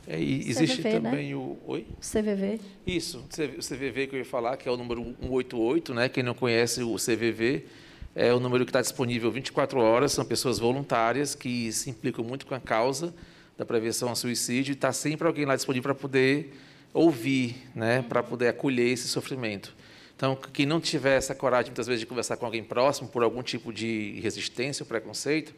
É, 0.07 0.20
existe 0.20 0.82
CVV, 0.82 1.01
né? 1.01 1.11
também 1.11 1.28
né? 1.30 1.36
o. 1.36 1.57
Oi? 1.66 1.86
CVV. 1.99 2.61
Isso, 2.86 3.24
o 3.26 3.62
CVV 3.62 4.07
que 4.07 4.16
eu 4.16 4.18
ia 4.18 4.24
falar, 4.24 4.59
que 4.59 4.68
é 4.68 4.72
o 4.72 4.76
número 4.76 5.03
188, 5.22 5.95
né? 5.95 6.09
Quem 6.11 6.22
não 6.22 6.34
conhece 6.34 6.82
o 6.82 6.97
CVV, 6.97 7.64
é 8.14 8.32
o 8.32 8.38
número 8.38 8.66
que 8.66 8.70
está 8.70 8.82
disponível 8.82 9.30
24 9.30 9.80
horas, 9.80 10.12
são 10.12 10.26
pessoas 10.26 10.59
voluntárias 10.59 11.34
que 11.34 11.72
se 11.72 11.88
implicam 11.88 12.22
muito 12.22 12.45
com 12.45 12.55
a 12.55 12.61
causa 12.61 13.14
da 13.57 13.64
prevenção 13.64 14.11
ao 14.11 14.16
suicídio 14.16 14.72
e 14.72 14.74
está 14.74 14.92
sempre 14.92 15.26
alguém 15.26 15.47
lá 15.47 15.57
disponível 15.57 15.95
para 15.95 15.95
poder 15.95 16.53
ouvir, 16.92 17.57
né? 17.74 18.03
Para 18.03 18.22
poder 18.22 18.49
acolher 18.49 18.90
esse 18.90 19.09
sofrimento. 19.09 19.74
Então, 20.24 20.38
quem 20.54 20.64
não 20.64 20.80
tiver 20.80 21.18
essa 21.18 21.34
coragem, 21.34 21.66
muitas 21.66 21.86
vezes, 21.86 22.00
de 22.00 22.06
conversar 22.06 22.38
com 22.38 22.46
alguém 22.46 22.64
próximo 22.64 23.06
por 23.06 23.22
algum 23.22 23.42
tipo 23.42 23.70
de 23.70 24.18
resistência 24.22 24.82
ou 24.82 24.86
preconceito, 24.86 25.54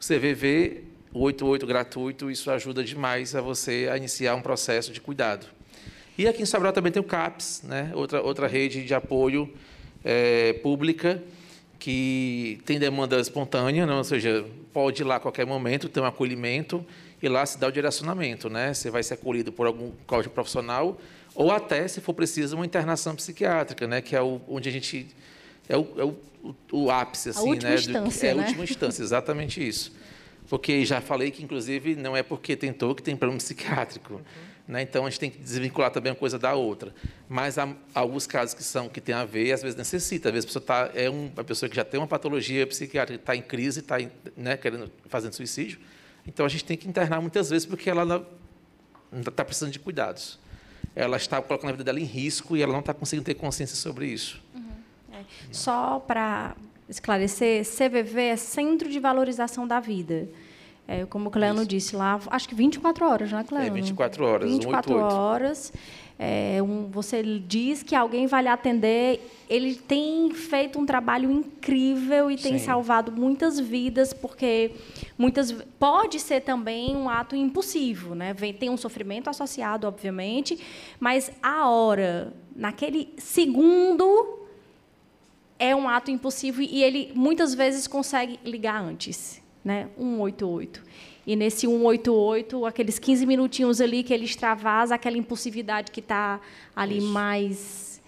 o 0.00 0.02
CVV, 0.02 0.84
o 1.12 1.20
88 1.20 1.66
gratuito, 1.66 2.30
isso 2.30 2.50
ajuda 2.50 2.82
demais 2.82 3.36
a 3.36 3.42
você 3.42 3.90
a 3.92 3.96
iniciar 3.98 4.34
um 4.34 4.40
processo 4.40 4.90
de 4.90 5.02
cuidado. 5.02 5.46
E 6.16 6.26
aqui 6.26 6.40
em 6.40 6.46
Sobral 6.46 6.72
também 6.72 6.90
tem 6.90 6.98
o 6.98 7.04
CAPS, 7.04 7.60
né? 7.64 7.92
outra, 7.94 8.22
outra 8.22 8.46
rede 8.46 8.86
de 8.86 8.94
apoio 8.94 9.52
é, 10.02 10.54
pública, 10.54 11.22
que 11.78 12.58
tem 12.64 12.78
demanda 12.78 13.20
espontânea, 13.20 13.84
não? 13.84 13.98
ou 13.98 14.04
seja, 14.04 14.46
pode 14.72 15.02
ir 15.02 15.04
lá 15.04 15.16
a 15.16 15.20
qualquer 15.20 15.44
momento, 15.44 15.90
ter 15.90 16.00
um 16.00 16.06
acolhimento, 16.06 16.82
e 17.22 17.28
lá 17.28 17.44
se 17.44 17.58
dá 17.58 17.68
o 17.68 17.70
direcionamento. 17.70 18.48
Né? 18.48 18.72
Você 18.72 18.90
vai 18.90 19.02
ser 19.02 19.12
acolhido 19.12 19.52
por 19.52 19.66
algum 19.66 19.92
código 20.06 20.32
profissional, 20.32 20.98
ou 21.36 21.52
até, 21.52 21.86
se 21.86 22.00
for 22.00 22.14
preciso, 22.14 22.56
uma 22.56 22.64
internação 22.64 23.14
psiquiátrica, 23.14 23.86
né? 23.86 24.00
que 24.00 24.16
é 24.16 24.22
o, 24.22 24.40
onde 24.48 24.70
a 24.70 24.72
gente. 24.72 25.06
É 25.68 25.76
o, 25.76 25.86
é 25.98 26.04
o, 26.04 26.16
o 26.72 26.90
ápice, 26.90 27.28
assim, 27.28 27.40
a 27.40 27.42
última 27.42 27.70
né? 27.70 27.76
Instância, 27.76 28.26
é 28.28 28.34
né? 28.34 28.42
a 28.42 28.46
última 28.46 28.64
instância, 28.64 29.02
exatamente 29.02 29.66
isso. 29.66 29.92
Porque 30.48 30.84
já 30.84 31.00
falei 31.00 31.30
que, 31.30 31.42
inclusive, 31.42 31.94
não 31.94 32.16
é 32.16 32.22
porque 32.22 32.56
tentou 32.56 32.94
que 32.94 33.02
tem 33.02 33.16
problema 33.16 33.38
psiquiátrico. 33.38 34.14
Uhum. 34.14 34.20
Né? 34.68 34.82
Então, 34.82 35.04
a 35.04 35.10
gente 35.10 35.20
tem 35.20 35.30
que 35.30 35.38
desvincular 35.38 35.90
também 35.90 36.12
uma 36.12 36.18
coisa 36.18 36.38
da 36.38 36.54
outra. 36.54 36.94
Mas 37.28 37.58
há 37.58 37.68
alguns 37.92 38.26
casos 38.26 38.54
que 38.54 38.62
são 38.62 38.88
que 38.88 39.00
têm 39.00 39.14
a 39.14 39.24
ver 39.24 39.46
e 39.46 39.52
às 39.52 39.60
vezes 39.60 39.76
necessita. 39.76 40.28
Às 40.28 40.34
vezes 40.34 40.44
a 40.44 40.48
pessoa 40.48 40.64
tá, 40.64 40.90
é 40.94 41.10
um, 41.10 41.30
uma 41.34 41.44
pessoa 41.44 41.68
que 41.68 41.76
já 41.76 41.84
tem 41.84 41.98
uma 41.98 42.06
patologia 42.06 42.66
psiquiátrica, 42.66 43.20
está 43.20 43.36
em 43.36 43.42
crise, 43.42 43.80
está 43.80 43.96
né, 44.36 44.56
querendo 44.56 44.90
fazendo 45.06 45.34
suicídio. 45.34 45.80
Então, 46.26 46.46
a 46.46 46.48
gente 46.48 46.64
tem 46.64 46.76
que 46.76 46.88
internar 46.88 47.20
muitas 47.20 47.50
vezes 47.50 47.66
porque 47.66 47.90
ela 47.90 48.24
está 49.12 49.44
precisando 49.44 49.72
de 49.72 49.80
cuidados 49.80 50.38
ela 50.96 51.18
está 51.18 51.42
colocando 51.42 51.68
a 51.68 51.72
vida 51.72 51.84
dela 51.84 52.00
em 52.00 52.04
risco 52.04 52.56
e 52.56 52.62
ela 52.62 52.72
não 52.72 52.80
está 52.80 52.94
conseguindo 52.94 53.26
ter 53.26 53.34
consciência 53.34 53.76
sobre 53.76 54.06
isso. 54.06 54.42
Uhum. 54.54 54.64
É. 55.12 55.24
Só 55.52 56.00
para 56.00 56.56
esclarecer, 56.88 57.64
CVV 57.64 58.20
é 58.22 58.36
Centro 58.36 58.88
de 58.88 58.98
Valorização 58.98 59.68
da 59.68 59.78
Vida. 59.78 60.26
É, 60.88 61.04
como 61.04 61.28
o 61.28 61.30
Cleano 61.32 61.60
Isso. 61.60 61.68
disse 61.68 61.96
lá, 61.96 62.20
acho 62.28 62.48
que 62.48 62.54
24 62.54 63.04
horas, 63.06 63.32
não 63.32 63.40
é, 63.40 63.44
Cleano? 63.44 63.66
É, 63.66 63.70
24 63.70 64.24
horas, 64.24 64.50
24 64.50 64.92
188. 64.92 65.20
horas. 65.20 65.72
É, 66.18 66.62
um, 66.62 66.88
você 66.88 67.22
diz 67.22 67.82
que 67.82 67.94
alguém 67.94 68.26
vai 68.26 68.42
lhe 68.42 68.48
atender. 68.48 69.20
Ele 69.50 69.74
tem 69.74 70.30
feito 70.32 70.78
um 70.78 70.86
trabalho 70.86 71.30
incrível 71.30 72.30
e 72.30 72.36
tem 72.36 72.58
Sim. 72.58 72.64
salvado 72.64 73.12
muitas 73.12 73.60
vidas, 73.60 74.14
porque 74.14 74.72
muitas 75.18 75.52
pode 75.78 76.18
ser 76.18 76.40
também 76.40 76.96
um 76.96 77.08
ato 77.08 77.36
impulsivo, 77.36 78.14
né? 78.14 78.32
Vem, 78.32 78.54
tem 78.54 78.70
um 78.70 78.76
sofrimento 78.76 79.28
associado, 79.28 79.86
obviamente, 79.86 80.58
mas 80.98 81.30
a 81.42 81.68
hora, 81.68 82.32
naquele 82.54 83.12
segundo, 83.18 84.40
é 85.58 85.76
um 85.76 85.88
ato 85.88 86.10
impulsivo 86.10 86.62
e 86.62 86.82
ele 86.82 87.12
muitas 87.14 87.54
vezes 87.54 87.86
consegue 87.86 88.40
ligar 88.42 88.82
antes, 88.82 89.42
né? 89.66 89.88
188. 89.98 90.80
E 91.26 91.34
nesse 91.34 91.66
188, 91.66 92.64
aqueles 92.64 93.00
15 93.00 93.26
minutinhos 93.26 93.80
ali 93.80 94.04
que 94.04 94.14
ele 94.14 94.24
extravasa, 94.24 94.94
aquela 94.94 95.18
impulsividade 95.18 95.90
que 95.90 95.98
está 95.98 96.40
ali 96.74 96.98
Isso. 96.98 97.08
mais 97.08 98.00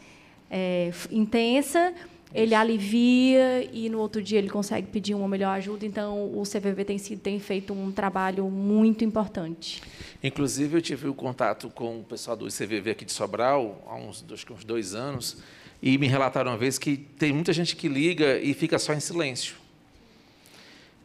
é, 0.48 0.92
intensa, 1.10 1.92
ele 2.32 2.54
alivia 2.54 3.68
e 3.72 3.88
no 3.88 3.98
outro 3.98 4.22
dia 4.22 4.38
ele 4.38 4.48
consegue 4.48 4.86
pedir 4.86 5.14
uma 5.14 5.26
melhor 5.26 5.50
ajuda. 5.50 5.84
Então, 5.84 6.32
o 6.32 6.44
CVV 6.44 6.84
tem, 6.84 6.96
sido, 6.96 7.18
tem 7.18 7.40
feito 7.40 7.72
um 7.72 7.90
trabalho 7.90 8.48
muito 8.48 9.04
importante. 9.04 9.82
Inclusive, 10.22 10.76
eu 10.76 10.82
tive 10.82 11.08
o 11.08 11.10
um 11.10 11.14
contato 11.14 11.68
com 11.70 11.98
o 11.98 12.04
pessoal 12.04 12.36
do 12.36 12.46
CVV 12.46 12.92
aqui 12.92 13.04
de 13.04 13.10
Sobral, 13.10 13.84
há 13.88 13.96
uns, 13.96 14.24
uns 14.48 14.64
dois 14.64 14.94
anos, 14.94 15.38
e 15.82 15.98
me 15.98 16.06
relataram 16.06 16.52
uma 16.52 16.56
vez 16.56 16.78
que 16.78 16.96
tem 16.96 17.32
muita 17.32 17.52
gente 17.52 17.74
que 17.74 17.88
liga 17.88 18.38
e 18.38 18.54
fica 18.54 18.78
só 18.78 18.92
em 18.92 19.00
silêncio. 19.00 19.56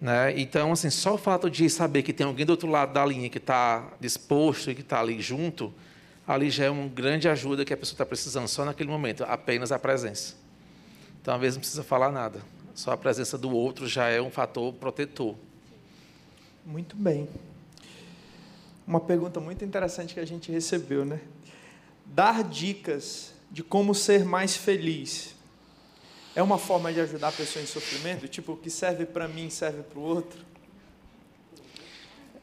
Né? 0.04 0.38
Então, 0.38 0.74
assim, 0.74 0.90
só 0.90 1.14
o 1.14 1.18
fato 1.18 1.50
de 1.50 1.70
saber 1.70 2.04
que 2.04 2.12
tem 2.12 2.28
alguém 2.28 2.46
do 2.46 2.50
outro 2.50 2.68
lado 2.68 2.92
da 2.92 3.06
linha 3.06 3.30
que 3.30 3.38
está 3.38 3.94
disposto 4.02 4.70
e 4.70 4.76
que 4.76 4.82
está 4.82 5.00
ali 5.00 5.22
junto, 5.22 5.74
ali 6.28 6.50
já 6.50 6.66
é 6.66 6.70
uma 6.70 6.90
grande 6.90 7.30
ajuda 7.30 7.64
que 7.64 7.74
a 7.74 7.78
pessoa 7.78 7.94
está 7.94 8.06
precisando, 8.06 8.50
só 8.50 8.66
naquele 8.66 8.90
momento, 8.90 9.24
apenas 9.24 9.72
a 9.72 9.80
presença. 9.80 10.36
Então, 11.22 11.34
às 11.34 11.40
vezes, 11.40 11.56
não 11.56 11.62
precisa 11.62 11.86
falar 11.86 12.12
nada. 12.12 12.42
Só 12.76 12.92
a 12.92 12.98
presença 12.98 13.38
do 13.38 13.50
outro 13.50 13.88
já 13.88 14.10
é 14.10 14.22
um 14.22 14.30
fator 14.30 14.74
protetor. 14.74 15.36
Muito 16.66 16.98
bem. 16.98 17.30
Uma 18.86 19.00
pergunta 19.00 19.40
muito 19.40 19.64
interessante 19.64 20.14
que 20.14 20.20
a 20.20 20.26
gente 20.26 20.52
recebeu, 20.52 21.06
né? 21.06 21.22
Dar 22.06 22.44
dicas 22.44 23.34
de 23.50 23.64
como 23.64 23.96
ser 23.96 24.26
mais 24.26 24.54
feliz 24.54 25.34
é 26.36 26.42
uma 26.42 26.58
forma 26.58 26.92
de 26.92 27.00
ajudar 27.00 27.30
a 27.30 27.32
pessoa 27.32 27.62
em 27.62 27.68
sofrimento? 27.68 28.28
Tipo, 28.28 28.54
o 28.54 28.58
que 28.58 28.70
serve 28.70 29.06
para 29.06 29.28
mim 29.28 29.50
serve 29.50 29.84
para 29.84 30.00
o 30.00 30.02
outro? 30.02 30.40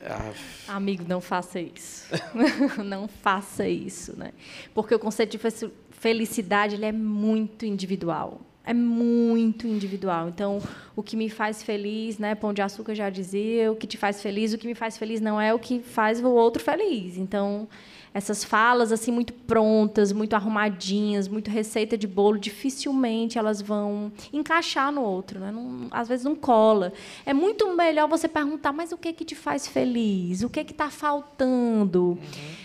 Ah. 0.03 0.32
Amigo, 0.68 1.05
não 1.07 1.20
faça 1.20 1.61
isso. 1.61 2.07
não 2.84 3.07
faça 3.07 3.68
isso, 3.68 4.16
né? 4.16 4.32
Porque 4.72 4.95
o 4.95 4.99
conceito 4.99 5.36
de 5.36 5.70
felicidade 5.91 6.76
ele 6.76 6.86
é 6.86 6.93
muito 6.93 7.66
individual. 7.66 8.41
É 8.64 8.72
muito 8.72 9.66
individual. 9.66 10.28
Então, 10.28 10.62
o 10.95 11.03
que 11.03 11.16
me 11.16 11.28
faz 11.28 11.62
feliz, 11.62 12.18
né? 12.18 12.34
Pão 12.34 12.53
de 12.53 12.62
açúcar 12.62 12.95
já 12.95 13.11
dizia, 13.11 13.72
o 13.72 13.76
que 13.76 13.86
te 13.86 13.97
faz 13.97 14.22
feliz, 14.22 14.53
o 14.53 14.59
que 14.59 14.66
me 14.66 14.74
faz 14.74 14.97
feliz 14.97 15.20
não 15.20 15.41
é 15.41 15.53
o 15.53 15.59
que 15.59 15.80
faz 15.80 16.22
o 16.22 16.28
outro 16.28 16.62
feliz. 16.62 17.16
Então, 17.16 17.68
essas 18.12 18.42
falas 18.42 18.90
assim 18.90 19.12
muito 19.12 19.32
prontas, 19.32 20.12
muito 20.12 20.34
arrumadinhas, 20.34 21.28
muito 21.28 21.50
receita 21.50 21.96
de 21.96 22.08
bolo, 22.08 22.38
dificilmente 22.38 23.38
elas 23.38 23.62
vão 23.62 24.11
encaixar 24.32 24.90
no 24.90 25.02
outro, 25.02 25.38
né? 25.38 25.52
Não, 25.52 25.86
às 25.90 26.08
vezes 26.08 26.24
não 26.24 26.34
cola. 26.34 26.92
É 27.24 27.32
muito 27.32 27.72
melhor 27.76 28.08
você 28.08 28.26
perguntar, 28.26 28.72
mas 28.72 28.90
o 28.90 28.98
que 28.98 29.12
que 29.12 29.24
te 29.24 29.36
faz 29.36 29.66
feliz? 29.66 30.42
O 30.42 30.50
que 30.50 30.64
que 30.64 30.72
está 30.72 30.90
faltando? 30.90 32.02
Uhum. 32.02 32.18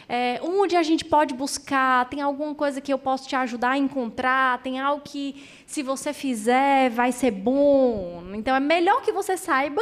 É, 0.10 0.40
onde 0.44 0.76
a 0.76 0.82
gente 0.82 1.06
pode 1.06 1.34
buscar? 1.34 2.10
Tem 2.10 2.22
alguma 2.22 2.56
coisa 2.56 2.82
que 2.82 2.92
eu 2.92 2.98
posso 2.98 3.28
te 3.28 3.36
ajudar 3.36 3.72
a 3.72 3.78
encontrar? 3.78 4.62
Tem 4.64 4.80
algo 4.80 5.04
que, 5.04 5.44
se 5.68 5.84
você 5.84 6.12
fizer, 6.12 6.90
vai 6.90 7.12
ser 7.12 7.32
bom? 7.32 8.24
Então 8.34 8.56
é 8.56 8.60
melhor 8.60 9.02
que 9.02 9.12
você 9.12 9.38
saiba 9.38 9.82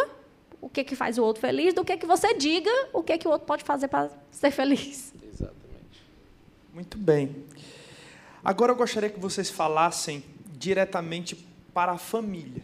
o 0.60 0.70
que 0.70 0.84
que 0.84 0.96
faz 0.96 1.18
o 1.18 1.24
outro 1.24 1.42
feliz 1.42 1.74
do 1.74 1.84
que 1.84 1.98
que 1.98 2.06
você 2.06 2.34
diga 2.34 2.72
o 2.94 3.04
que 3.04 3.18
que 3.18 3.28
o 3.28 3.32
outro 3.32 3.46
pode 3.46 3.64
fazer 3.64 3.90
para 3.90 4.10
ser 4.32 4.52
feliz. 4.52 5.14
Muito 6.74 6.98
bem. 6.98 7.46
Agora 8.44 8.72
eu 8.72 8.76
gostaria 8.76 9.08
que 9.08 9.20
vocês 9.20 9.48
falassem 9.48 10.24
diretamente 10.58 11.36
para 11.72 11.92
a 11.92 11.98
família. 12.00 12.64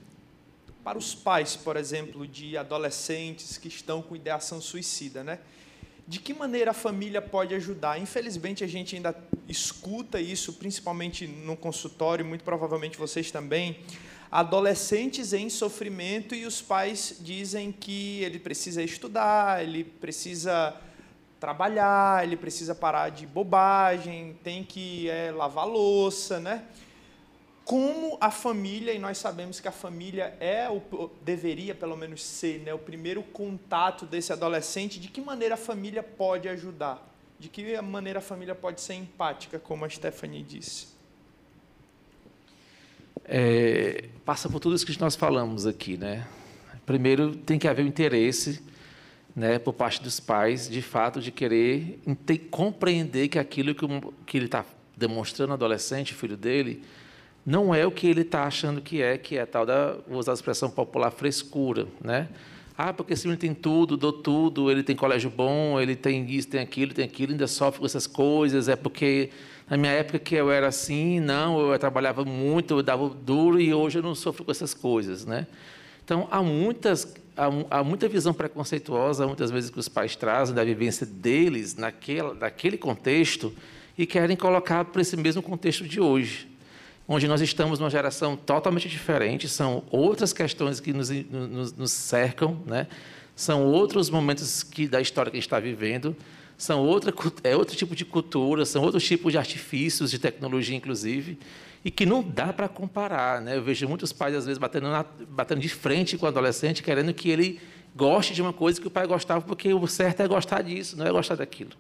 para 0.84 0.98
os 0.98 1.14
pais, 1.14 1.56
por 1.56 1.78
exemplo, 1.78 2.26
de 2.26 2.58
adolescentes 2.58 3.58
que 3.58 3.68
estão 3.68 4.02
com 4.02 4.16
ideação 4.16 4.60
suicida, 4.60 5.24
né? 5.24 5.38
De 6.08 6.20
que 6.20 6.34
maneira 6.34 6.72
a 6.72 6.74
família 6.74 7.22
pode 7.22 7.54
ajudar? 7.54 8.02
Infelizmente, 8.02 8.64
a 8.64 8.68
gente 8.68 8.96
ainda 8.96 9.16
escuta 9.48 10.20
isso, 10.20 10.54
principalmente 10.54 11.28
no 11.28 11.56
consultório, 11.56 12.26
muito 12.26 12.44
provavelmente 12.44 12.98
vocês 12.98 13.30
também. 13.30 13.78
Adolescentes 14.32 15.34
em 15.34 15.48
sofrimento 15.50 16.34
e 16.34 16.46
os 16.46 16.60
pais 16.60 17.18
dizem 17.20 17.72
que 17.72 18.24
ele 18.24 18.40
precisa 18.40 18.82
estudar, 18.82 19.62
ele 19.64 19.84
precisa 19.84 20.76
trabalhar, 21.40 22.24
ele 22.24 22.36
precisa 22.36 22.76
parar 22.76 23.10
de 23.10 23.26
bobagem, 23.26 24.38
tem 24.44 24.64
que 24.64 25.10
é, 25.10 25.32
lavar 25.32 25.68
louça, 25.68 26.40
né? 26.40 26.64
como 27.70 28.18
a 28.20 28.32
família, 28.32 28.92
e 28.94 28.98
nós 28.98 29.20
sabemos 29.20 29.60
que 29.60 29.68
a 29.68 29.72
família 29.72 30.36
é 30.40 30.68
o 30.68 31.12
deveria 31.24 31.76
pelo 31.76 31.96
menos 31.96 32.24
ser, 32.24 32.62
né, 32.62 32.74
o 32.74 32.80
primeiro 32.80 33.22
contato 33.22 34.08
desse 34.08 34.34
adolescente, 34.34 35.00
de 35.00 35.08
que 35.08 35.22
maneira 35.22 35.54
a 35.54 35.58
família 35.58 36.02
pode 36.02 36.50
ajudar? 36.50 37.08
De 37.38 37.48
que 37.48 37.80
maneira 37.80 38.18
a 38.18 38.22
família 38.24 38.56
pode 38.56 38.82
ser 38.82 38.96
empática, 38.96 39.60
como 39.60 39.86
a 39.86 39.90
Stephanie 39.90 40.42
disse? 40.42 40.88
É, 43.24 44.06
passa 44.26 44.50
por 44.50 44.60
tudo 44.60 44.76
isso 44.76 44.84
que 44.84 45.00
nós 45.00 45.16
falamos 45.16 45.68
aqui, 45.68 45.96
né? 45.96 46.28
Primeiro 46.88 47.36
tem 47.36 47.60
que 47.60 47.68
haver 47.68 47.86
o 47.86 47.88
interesse, 47.88 48.64
né, 49.36 49.60
por 49.60 49.74
parte 49.74 50.02
dos 50.02 50.20
pais, 50.20 50.70
de 50.70 50.82
fato, 50.82 51.22
de 51.22 51.32
querer 51.32 52.00
compreender 52.50 53.28
que 53.28 53.40
aquilo 53.40 53.74
que, 53.74 53.86
que 54.26 54.38
ele 54.38 54.46
está 54.46 54.66
demonstrando 54.96 55.54
adolescente, 55.54 56.14
filho 56.14 56.36
dele, 56.36 56.84
não 57.46 57.74
é 57.74 57.86
o 57.86 57.92
que 57.92 58.08
ele 58.08 58.22
está 58.22 58.44
achando 58.44 58.82
que 58.82 59.02
é, 59.02 59.18
que 59.18 59.38
é 59.38 59.46
tal 59.46 59.66
da, 59.66 59.98
vou 60.08 60.20
usar 60.20 60.34
a 60.34 60.36
expressão 60.36 60.70
popular, 60.70 61.10
frescura, 61.12 61.88
né? 62.04 62.28
Ah, 62.78 62.94
porque 62.94 63.14
esse 63.14 63.28
menino 63.28 63.40
tem 63.40 63.54
tudo, 63.54 63.98
dou 63.98 64.14
tudo, 64.14 64.72
ele 64.72 64.84
tem 64.84 64.96
colégio 64.96 65.30
bom, 65.30 65.80
ele 65.80 65.96
tem 65.96 66.26
isso, 66.30 66.48
tem 66.48 66.62
aquilo, 66.62 66.94
tem 66.94 67.04
aquilo, 67.04 67.34
ainda 67.34 67.48
sofre 67.48 67.80
com 67.80 67.86
essas 67.86 68.08
coisas, 68.08 68.70
é 68.70 68.76
porque 68.76 69.32
na 69.70 69.76
minha 69.76 69.92
época 69.92 70.18
que 70.18 70.36
eu 70.36 70.50
era 70.50 70.68
assim, 70.68 71.20
não, 71.20 71.60
eu 71.60 71.78
trabalhava 71.78 72.24
muito, 72.24 72.76
eu 72.76 72.84
dava 72.84 73.10
duro 73.10 73.60
e 73.60 73.74
hoje 73.74 74.00
eu 74.00 74.04
não 74.04 74.16
sofro 74.16 74.46
com 74.46 74.52
essas 74.52 74.74
coisas, 74.74 75.26
né? 75.26 75.46
Então, 76.06 76.28
há 76.32 76.42
muitas 76.42 77.06
há, 77.46 77.80
há 77.80 77.84
muita 77.84 78.08
visão 78.08 78.34
preconceituosa, 78.34 79.26
muitas 79.26 79.52
vezes 79.52 79.70
que 79.70 79.80
os 79.80 79.88
pais 79.88 80.16
trazem 80.16 80.54
da 80.54 80.64
vivência 80.64 81.06
deles 81.06 81.76
naquela, 81.76 82.34
naquele 82.34 82.78
contexto 82.78 83.54
e 83.98 84.06
querem 84.06 84.36
colocar 84.36 84.86
para 84.86 85.02
esse 85.02 85.16
mesmo 85.18 85.42
contexto 85.42 85.88
de 85.88 86.00
hoje 86.00 86.50
onde 87.12 87.28
nós 87.28 87.42
estamos 87.42 87.80
numa 87.80 87.90
geração 87.90 88.38
totalmente 88.38 88.88
diferente, 88.88 89.50
são 89.50 89.84
outras 89.90 90.32
questões 90.32 90.80
que 90.80 90.94
nos, 90.94 91.10
nos, 91.10 91.74
nos 91.74 91.92
cercam, 91.92 92.62
né? 92.68 92.86
são 93.36 93.66
outros 93.66 94.12
momentos 94.12 94.62
que, 94.62 94.88
da 94.88 95.02
história 95.02 95.32
que 95.32 95.38
a 95.38 95.40
gente 95.40 95.48
está 95.48 95.60
vivendo, 95.60 96.16
são 96.56 96.86
outra, 96.86 97.12
é 97.44 97.56
outro 97.56 97.76
tipo 97.76 97.96
de 97.96 98.06
cultura, 98.06 98.64
são 98.64 98.84
outros 98.84 99.04
tipos 99.04 99.32
de 99.32 99.40
artifícios, 99.40 100.12
de 100.12 100.20
tecnologia, 100.20 100.78
inclusive, 100.78 101.40
e 101.84 101.90
que 101.90 102.06
não 102.06 102.22
dá 102.22 102.52
para 102.52 102.68
comparar. 102.68 103.42
Né? 103.42 103.58
Eu 103.58 103.64
vejo 103.64 103.88
muitos 103.88 104.12
pais, 104.12 104.36
às 104.36 104.46
vezes, 104.46 104.58
batendo, 104.58 104.90
na, 104.90 105.06
batendo 105.30 105.62
de 105.62 105.70
frente 105.70 106.18
com 106.18 106.26
o 106.26 106.30
adolescente, 106.30 106.84
querendo 106.84 107.14
que 107.14 107.30
ele 107.30 107.60
goste 107.96 108.34
de 108.34 108.42
uma 108.42 108.54
coisa 108.54 108.80
que 108.80 108.88
o 108.88 108.92
pai 108.92 109.08
gostava, 109.08 109.42
porque 109.42 109.74
o 109.74 109.88
certo 109.88 110.22
é 110.22 110.28
gostar 110.28 110.62
disso, 110.62 110.98
não 110.98 111.06
é 111.06 111.12
gostar 111.12 111.36
daquilo. 111.36 111.72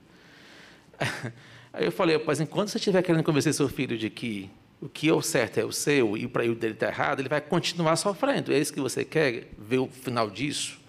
Aí 1.72 1.86
eu 1.86 1.92
falei, 1.92 2.22
mas 2.26 2.40
enquanto 2.40 2.70
você 2.70 2.78
estiver 2.78 3.02
querendo 3.04 3.24
convencer 3.24 3.54
seu 3.54 3.70
filho 3.70 3.98
de 3.98 4.10
que 4.10 4.50
o 4.82 4.88
que 4.88 5.10
é 5.10 5.14
o 5.14 5.22
certo 5.22 5.60
é 5.60 5.66
o 5.66 5.72
seu 5.72 6.18
e 6.18 6.28
para 6.28 6.44
o 6.46 6.56
dele 6.56 6.74
está 6.74 6.88
errado, 6.88 7.20
ele 7.20 7.30
vai 7.30 7.42
continuar 7.42 7.96
sofrendo. 7.96 8.54
É 8.54 8.60
isso 8.60 8.74
que 8.74 8.80
você 8.80 9.04
quer 9.04 9.50
ver 9.58 9.80
o 9.80 9.88
final 9.88 10.30
disso? 10.30 10.80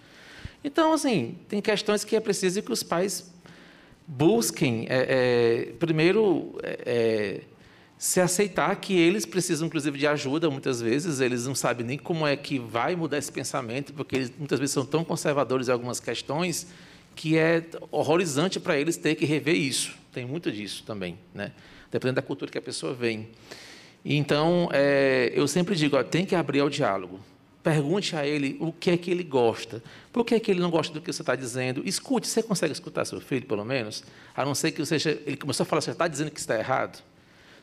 Então, 0.62 0.92
assim, 0.92 1.38
tem 1.48 1.60
questões 1.60 2.04
que 2.04 2.14
é 2.14 2.20
preciso 2.20 2.62
que 2.62 2.72
os 2.72 2.82
pais 2.82 3.32
busquem, 4.06 4.86
é, 4.88 5.68
é, 5.68 5.72
primeiro, 5.78 6.58
é, 6.62 6.78
é, 6.86 7.40
se 8.00 8.18
aceitar 8.18 8.74
que 8.76 8.94
eles 8.98 9.26
precisam, 9.26 9.66
inclusive, 9.66 9.98
de 9.98 10.06
ajuda, 10.06 10.48
muitas 10.48 10.80
vezes, 10.80 11.20
eles 11.20 11.46
não 11.46 11.54
sabem 11.54 11.84
nem 11.84 11.98
como 11.98 12.26
é 12.26 12.34
que 12.34 12.58
vai 12.58 12.96
mudar 12.96 13.18
esse 13.18 13.30
pensamento, 13.30 13.92
porque 13.92 14.16
eles 14.16 14.32
muitas 14.38 14.58
vezes 14.58 14.72
são 14.72 14.86
tão 14.86 15.04
conservadores 15.04 15.68
em 15.68 15.72
algumas 15.72 16.00
questões 16.00 16.66
que 17.14 17.36
é 17.36 17.62
horrorizante 17.90 18.58
para 18.58 18.80
eles 18.80 18.96
ter 18.96 19.16
que 19.16 19.26
rever 19.26 19.54
isso. 19.54 19.94
Tem 20.14 20.24
muito 20.24 20.50
disso 20.50 20.82
também, 20.86 21.18
né? 21.34 21.52
dependendo 21.90 22.16
da 22.16 22.22
cultura 22.22 22.50
que 22.50 22.56
a 22.56 22.62
pessoa 22.62 22.94
vem. 22.94 23.28
Então, 24.02 24.70
é, 24.72 25.30
eu 25.34 25.46
sempre 25.46 25.74
digo, 25.74 25.94
ó, 25.94 26.02
tem 26.02 26.24
que 26.24 26.34
abrir 26.34 26.60
ao 26.60 26.70
diálogo. 26.70 27.20
Pergunte 27.62 28.16
a 28.16 28.26
ele 28.26 28.56
o 28.60 28.72
que 28.72 28.92
é 28.92 28.96
que 28.96 29.10
ele 29.10 29.22
gosta. 29.22 29.82
Por 30.10 30.24
que 30.24 30.34
é 30.34 30.40
que 30.40 30.50
ele 30.50 30.60
não 30.60 30.70
gosta 30.70 30.94
do 30.94 31.02
que 31.02 31.12
você 31.12 31.20
está 31.20 31.36
dizendo? 31.36 31.82
Escute. 31.86 32.26
Você 32.26 32.42
consegue 32.42 32.72
escutar 32.72 33.04
seu 33.04 33.20
filho, 33.20 33.44
pelo 33.44 33.62
menos? 33.62 34.02
A 34.34 34.42
não 34.42 34.54
ser 34.54 34.72
que 34.72 34.82
seja, 34.86 35.20
ele 35.26 35.36
começou 35.36 35.64
a 35.64 35.66
falar, 35.66 35.82
você 35.82 35.90
está 35.90 36.08
dizendo 36.08 36.30
que 36.30 36.40
está 36.40 36.58
errado? 36.58 37.09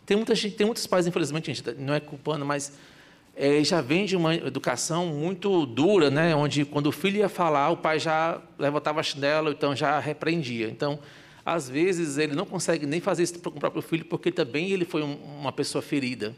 Tem, 0.08 0.16
muita 0.16 0.34
gente, 0.34 0.56
tem 0.56 0.66
muitos 0.66 0.88
pais, 0.88 1.06
infelizmente, 1.06 1.54
gente 1.54 1.76
não 1.78 1.94
é 1.94 2.00
culpando, 2.00 2.46
mas 2.46 2.72
é, 3.36 3.62
já 3.62 3.82
vem 3.82 4.06
de 4.06 4.16
uma 4.16 4.34
educação 4.34 5.08
muito 5.08 5.66
dura, 5.66 6.10
né? 6.10 6.34
onde 6.34 6.64
quando 6.64 6.88
o 6.88 6.94
filho 6.94 7.18
ia 7.18 7.28
falar, 7.28 7.72
o 7.72 7.78
pai 7.78 8.00
já 8.00 8.42
levantava 8.58 9.02
a 9.02 9.04
chinela, 9.04 9.52
então 9.52 9.76
já 9.76 10.00
repreendia. 10.00 10.70
Então, 10.70 10.98
às 11.46 11.70
vezes 11.70 12.18
ele 12.18 12.36
não 12.36 12.46
consegue 12.46 12.86
nem 12.86 13.02
fazer 13.02 13.24
isso 13.24 13.38
com 13.40 13.50
o 13.50 13.60
próprio 13.60 13.82
filho, 13.82 14.06
porque 14.06 14.32
também 14.32 14.72
ele 14.72 14.86
foi 14.86 15.04
um, 15.04 15.16
uma 15.40 15.52
pessoa 15.52 15.82
ferida. 15.82 16.34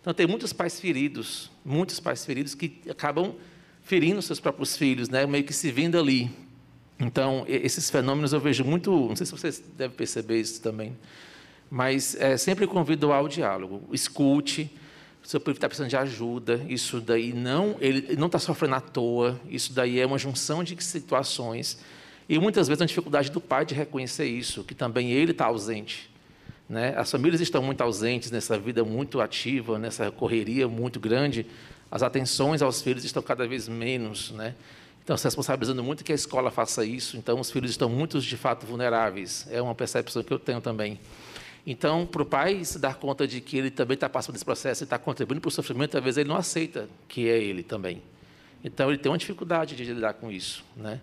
Então 0.00 0.14
tem 0.14 0.26
muitos 0.26 0.54
pais 0.54 0.80
feridos, 0.80 1.50
muitos 1.62 2.00
pais 2.00 2.24
feridos 2.24 2.54
que 2.54 2.80
acabam 2.88 3.34
ferindo 3.82 4.22
seus 4.22 4.40
próprios 4.40 4.78
filhos, 4.78 5.10
né? 5.10 5.26
meio 5.26 5.44
que 5.44 5.52
se 5.52 5.70
vendo 5.70 5.98
ali. 5.98 6.30
Então 6.98 7.44
esses 7.46 7.90
fenômenos 7.90 8.32
eu 8.32 8.40
vejo 8.40 8.64
muito, 8.64 8.90
não 8.90 9.14
sei 9.14 9.26
se 9.26 9.32
vocês 9.32 9.62
devem 9.76 9.94
perceber 9.94 10.40
isso 10.40 10.62
também, 10.62 10.96
mas 11.70 12.14
é, 12.16 12.36
sempre 12.36 12.66
convido 12.66 13.12
ao 13.12 13.28
diálogo. 13.28 13.88
Escute, 13.92 14.70
o 15.22 15.28
seu 15.28 15.40
filho 15.40 15.52
está 15.52 15.68
precisando 15.68 15.90
de 15.90 15.96
ajuda, 15.96 16.60
isso 16.68 17.00
daí 17.00 17.32
não, 17.32 17.76
ele 17.80 18.16
não 18.16 18.26
está 18.26 18.38
sofrendo 18.38 18.74
à 18.74 18.80
toa, 18.80 19.40
isso 19.48 19.72
daí 19.72 20.00
é 20.00 20.06
uma 20.06 20.18
junção 20.18 20.64
de 20.64 20.82
situações 20.82 21.78
e 22.30 22.38
muitas 22.38 22.68
vezes 22.68 22.80
a 22.80 22.86
dificuldade 22.86 23.28
do 23.28 23.40
pai 23.40 23.66
de 23.66 23.74
reconhecer 23.74 24.24
isso, 24.24 24.62
que 24.62 24.72
também 24.72 25.10
ele 25.10 25.32
está 25.32 25.46
ausente. 25.46 26.08
Né? 26.68 26.94
As 26.96 27.10
famílias 27.10 27.40
estão 27.40 27.60
muito 27.60 27.80
ausentes 27.80 28.30
nessa 28.30 28.56
vida 28.56 28.84
muito 28.84 29.20
ativa, 29.20 29.80
nessa 29.80 30.12
correria 30.12 30.68
muito 30.68 31.00
grande. 31.00 31.44
As 31.90 32.04
atenções 32.04 32.62
aos 32.62 32.80
filhos 32.80 33.04
estão 33.04 33.20
cada 33.20 33.48
vez 33.48 33.68
menos. 33.68 34.30
Né? 34.30 34.54
Então, 35.02 35.16
se 35.16 35.24
responsabilizando 35.24 35.82
muito 35.82 36.04
que 36.04 36.12
a 36.12 36.14
escola 36.14 36.52
faça 36.52 36.84
isso. 36.84 37.16
Então, 37.16 37.40
os 37.40 37.50
filhos 37.50 37.72
estão 37.72 37.88
muito, 37.88 38.20
de 38.20 38.36
fato, 38.36 38.64
vulneráveis. 38.64 39.48
É 39.50 39.60
uma 39.60 39.74
percepção 39.74 40.22
que 40.22 40.32
eu 40.32 40.38
tenho 40.38 40.60
também. 40.60 41.00
Então, 41.70 42.04
para 42.04 42.22
o 42.22 42.26
pai 42.26 42.64
se 42.64 42.80
dar 42.80 42.96
conta 42.96 43.28
de 43.28 43.40
que 43.40 43.56
ele 43.56 43.70
também 43.70 43.94
está 43.94 44.08
passando 44.08 44.32
desse 44.32 44.44
processo 44.44 44.82
e 44.82 44.84
está 44.84 44.98
contribuindo 44.98 45.40
para 45.40 45.46
o 45.46 45.52
sofrimento, 45.52 46.00
vezes 46.00 46.18
ele 46.18 46.28
não 46.28 46.34
aceita 46.34 46.88
que 47.06 47.28
é 47.28 47.40
ele 47.40 47.62
também. 47.62 48.02
Então, 48.64 48.88
ele 48.88 48.98
tem 48.98 49.08
uma 49.08 49.16
dificuldade 49.16 49.76
de 49.76 49.84
lidar 49.84 50.14
com 50.14 50.32
isso. 50.32 50.64
Né? 50.76 51.00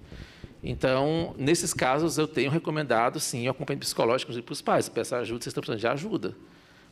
Então, 0.61 1.33
nesses 1.37 1.73
casos, 1.73 2.17
eu 2.17 2.27
tenho 2.27 2.51
recomendado, 2.51 3.17
sim, 3.17 3.47
o 3.47 3.51
acompanhamento 3.51 3.85
psicológico 3.85 4.33
para 4.41 4.51
os 4.51 4.61
pais. 4.61 4.89
Peça 4.89 5.15
ajuda, 5.15 5.41
vocês 5.41 5.51
estão 5.51 5.61
precisando 5.61 5.79
de 5.79 5.87
ajuda. 5.87 6.35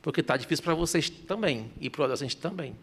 Porque 0.02 0.22
está 0.22 0.38
difícil 0.38 0.64
para 0.64 0.74
vocês 0.74 1.10
também, 1.10 1.70
e 1.82 1.90
para 1.90 2.00
o 2.00 2.04
adolescente 2.06 2.38
também. 2.38 2.78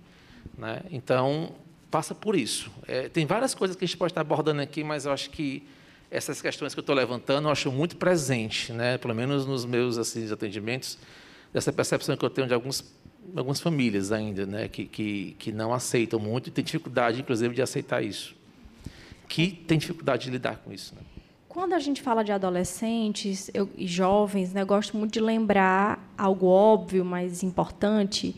Né? 0.59 0.82
Então, 0.90 1.55
passa 1.90 2.14
por 2.14 2.36
isso. 2.36 2.70
É, 2.86 3.09
tem 3.09 3.24
várias 3.24 3.55
coisas 3.55 3.78
que 3.78 3.82
a 3.82 3.88
gente 3.88 3.97
pode 3.97 4.11
estar 4.11 4.20
abordando 4.20 4.61
aqui, 4.61 4.84
mas 4.84 5.07
eu 5.07 5.12
acho 5.12 5.30
que 5.30 5.66
essas 6.13 6.43
questões 6.43 6.75
que 6.75 6.79
eu 6.79 6.83
estou 6.83 6.95
levantando, 6.95 7.49
eu 7.49 7.53
acho 7.53 7.73
muito 7.73 7.97
presente, 7.97 8.73
né? 8.73 8.99
pelo 8.99 9.15
menos 9.15 9.47
nos 9.47 9.65
meus 9.65 9.99
assim, 9.99 10.31
atendimentos, 10.31 10.99
dessa 11.53 11.73
percepção 11.73 12.17
que 12.17 12.25
eu 12.25 12.31
tenho 12.31 12.47
de 12.47 12.55
alguns, 12.55 12.85
algumas 13.35 13.61
famílias 13.61 14.13
ainda, 14.13 14.47
né? 14.47 14.69
que, 14.69 14.85
que, 14.85 15.35
que 15.39 15.51
não 15.51 15.73
aceitam 15.73 16.21
muito 16.21 16.49
e 16.49 16.53
têm 16.53 16.63
dificuldade, 16.63 17.21
inclusive, 17.21 17.55
de 17.55 17.63
aceitar 17.63 18.03
isso 18.03 18.41
que 19.33 19.51
tem 19.51 19.79
dificuldade 19.79 20.25
de 20.27 20.31
lidar 20.31 20.59
com 20.59 20.71
isso. 20.71 20.95
Né? 20.95 21.01
Quando 21.49 21.73
a 21.73 21.79
gente 21.79 22.03
fala 22.03 22.23
de 22.23 22.31
adolescentes 22.31 23.51
eu, 23.55 23.67
e 23.79 23.87
jovens, 23.87 24.53
né, 24.53 24.61
eu 24.61 24.67
gosto 24.67 24.95
muito 24.95 25.11
de 25.15 25.21
lembrar 25.21 26.13
algo 26.19 26.47
óbvio, 26.47 27.03
mas 27.03 27.43
importante, 27.43 28.37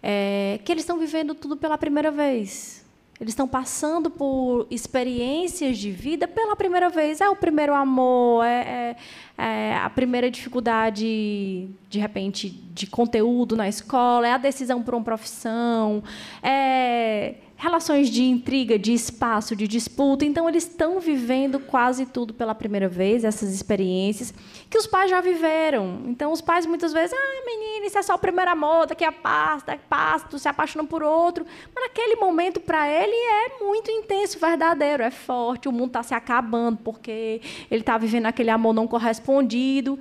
é, 0.00 0.60
que 0.64 0.70
eles 0.70 0.84
estão 0.84 1.00
vivendo 1.00 1.34
tudo 1.34 1.56
pela 1.56 1.76
primeira 1.76 2.12
vez. 2.12 2.79
Eles 3.20 3.32
estão 3.32 3.46
passando 3.46 4.10
por 4.10 4.66
experiências 4.70 5.76
de 5.76 5.90
vida 5.90 6.26
pela 6.26 6.56
primeira 6.56 6.88
vez. 6.88 7.20
É 7.20 7.28
o 7.28 7.36
primeiro 7.36 7.74
amor, 7.74 8.44
é, 8.44 8.96
é, 9.36 9.44
é 9.44 9.76
a 9.76 9.90
primeira 9.90 10.30
dificuldade 10.30 11.68
de 11.90 11.98
repente, 11.98 12.48
de 12.48 12.86
conteúdo 12.86 13.56
na 13.56 13.68
escola, 13.68 14.26
é 14.26 14.32
a 14.32 14.38
decisão 14.38 14.80
por 14.80 14.94
uma 14.94 15.02
profissão, 15.02 16.04
é 16.40 17.34
relações 17.60 18.08
de 18.08 18.22
intriga, 18.22 18.78
de 18.78 18.94
espaço, 18.94 19.54
de 19.54 19.68
disputa. 19.68 20.24
Então, 20.24 20.48
eles 20.48 20.66
estão 20.66 20.98
vivendo 20.98 21.60
quase 21.60 22.06
tudo 22.06 22.32
pela 22.32 22.54
primeira 22.54 22.88
vez, 22.88 23.22
essas 23.22 23.52
experiências 23.52 24.32
que 24.70 24.78
os 24.78 24.86
pais 24.86 25.10
já 25.10 25.20
viveram. 25.20 26.04
Então, 26.06 26.32
os 26.32 26.40
pais 26.40 26.64
muitas 26.64 26.90
vezes, 26.90 27.12
ah, 27.12 27.44
menina, 27.44 27.84
isso 27.84 27.98
é 27.98 28.02
só 28.02 28.14
o 28.14 28.18
primeiro 28.18 28.50
amor, 28.50 28.86
daqui 28.86 29.04
a 29.04 29.12
paz, 29.12 29.62
daqui 29.62 29.82
a 29.84 29.88
paz, 29.88 30.24
tu 30.30 30.38
se 30.38 30.48
apaixona 30.48 30.88
por 30.88 31.02
outro. 31.02 31.44
Mas 31.74 31.84
naquele 31.84 32.16
momento, 32.16 32.60
para 32.60 32.88
ele, 32.88 33.14
é 33.14 33.62
muito 33.62 33.90
intenso, 33.90 34.38
verdadeiro, 34.38 35.02
é 35.02 35.10
forte. 35.10 35.68
O 35.68 35.72
mundo 35.72 35.88
está 35.88 36.02
se 36.02 36.14
acabando 36.14 36.78
porque 36.78 37.42
ele 37.70 37.82
está 37.82 37.98
vivendo 37.98 38.24
aquele 38.24 38.48
amor 38.48 38.72
não 38.72 38.86
correspondido. 38.86 39.98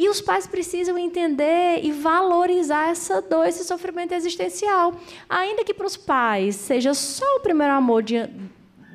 E 0.00 0.08
os 0.08 0.18
pais 0.18 0.46
precisam 0.46 0.96
entender 0.96 1.80
e 1.82 1.92
valorizar 1.92 2.88
essa 2.88 3.20
dor, 3.20 3.46
esse 3.46 3.62
sofrimento 3.64 4.14
existencial. 4.14 4.94
Ainda 5.28 5.62
que 5.62 5.74
para 5.74 5.86
os 5.86 5.94
pais 5.94 6.56
seja 6.56 6.94
só 6.94 7.36
o 7.36 7.40
primeiro 7.40 7.74
amor 7.74 8.02
de, 8.02 8.26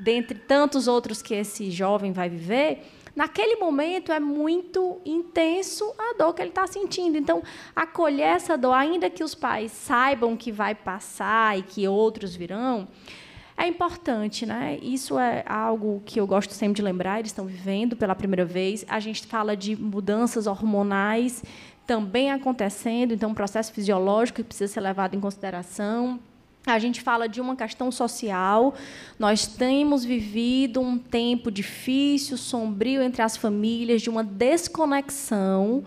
dentre 0.02 0.36
tantos 0.40 0.88
outros 0.88 1.22
que 1.22 1.36
esse 1.36 1.70
jovem 1.70 2.12
vai 2.12 2.28
viver, 2.28 2.88
naquele 3.16 3.58
momento 3.58 4.12
é 4.12 4.20
muito 4.20 5.00
intenso 5.06 5.94
a 5.96 6.16
dor 6.18 6.34
que 6.34 6.42
ele 6.42 6.50
está 6.50 6.66
sentindo. 6.66 7.20
Então, 7.20 7.44
acolher 7.76 8.38
essa 8.38 8.58
dor, 8.58 8.74
ainda 8.74 9.08
que 9.08 9.24
os 9.24 9.36
pais 9.36 9.72
saibam 9.74 10.36
que 10.36 10.52
vai 10.52 10.74
passar 10.74 11.56
e 11.56 11.62
que 11.62 11.88
outros 11.88 12.36
virão, 12.36 12.88
é 13.58 13.68
importante, 13.68 14.46
né? 14.46 14.78
Isso 14.82 15.18
é 15.18 15.44
algo 15.48 16.02
que 16.06 16.20
eu 16.20 16.28
gosto 16.28 16.52
sempre 16.54 16.76
de 16.76 16.82
lembrar. 16.82 17.20
Eles 17.20 17.32
estão 17.32 17.46
vivendo 17.46 17.96
pela 17.96 18.14
primeira 18.14 18.44
vez. 18.44 18.84
A 18.88 19.00
gente 19.00 19.26
fala 19.26 19.56
de 19.56 19.76
mudanças 19.76 20.46
hormonais 20.46 21.42
também 21.88 22.32
acontecendo, 22.32 23.14
então 23.14 23.30
um 23.30 23.34
processo 23.34 23.72
fisiológico 23.72 24.38
que 24.38 24.44
precisa 24.44 24.74
ser 24.74 24.82
levado 24.82 25.16
em 25.16 25.20
consideração. 25.20 26.20
A 26.66 26.80
gente 26.80 27.00
fala 27.02 27.30
de 27.30 27.40
uma 27.40 27.56
questão 27.56 27.92
social. 27.92 28.74
Nós 29.20 29.46
temos 29.46 30.04
vivido 30.04 30.82
um 30.82 30.98
tempo 30.98 31.52
difícil, 31.52 32.38
sombrio 32.38 33.04
entre 33.04 33.22
as 33.22 33.38
famílias, 33.38 34.02
de 34.02 34.10
uma 34.10 34.24
desconexão 34.24 35.84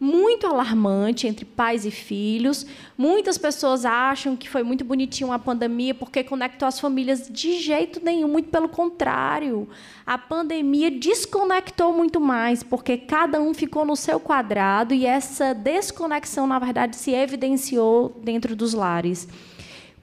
muito 0.00 0.46
alarmante 0.46 1.26
entre 1.26 1.44
pais 1.44 1.84
e 1.84 1.90
filhos. 1.90 2.64
Muitas 2.96 3.36
pessoas 3.36 3.84
acham 3.84 4.36
que 4.36 4.48
foi 4.48 4.62
muito 4.62 4.84
bonitinho 4.84 5.32
a 5.32 5.38
pandemia 5.38 5.94
porque 5.94 6.22
conectou 6.22 6.68
as 6.68 6.78
famílias 6.78 7.28
de 7.28 7.60
jeito 7.60 8.00
nenhum, 8.02 8.28
muito 8.28 8.48
pelo 8.48 8.68
contrário. 8.68 9.68
A 10.06 10.16
pandemia 10.16 10.90
desconectou 10.90 11.92
muito 11.92 12.20
mais, 12.20 12.62
porque 12.62 12.96
cada 12.96 13.40
um 13.40 13.52
ficou 13.52 13.84
no 13.84 13.96
seu 13.96 14.20
quadrado 14.20 14.94
e 14.94 15.04
essa 15.04 15.52
desconexão, 15.52 16.46
na 16.46 16.58
verdade, 16.58 16.96
se 16.96 17.12
evidenciou 17.12 18.20
dentro 18.22 18.54
dos 18.54 18.74
lares 18.74 19.28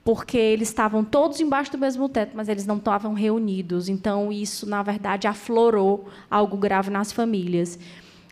porque 0.03 0.37
eles 0.37 0.67
estavam 0.67 1.03
todos 1.03 1.39
embaixo 1.39 1.71
do 1.71 1.79
mesmo 1.79 2.07
teto, 2.07 2.33
mas 2.35 2.47
eles 2.47 2.67
não 2.67 2.77
estavam 2.77 3.15
reunidos. 3.15 3.89
Então, 3.89 4.31
isso, 4.31 4.69
na 4.69 4.83
verdade, 4.83 5.25
aflorou 5.25 6.07
algo 6.29 6.55
grave 6.57 6.91
nas 6.91 7.11
famílias. 7.11 7.79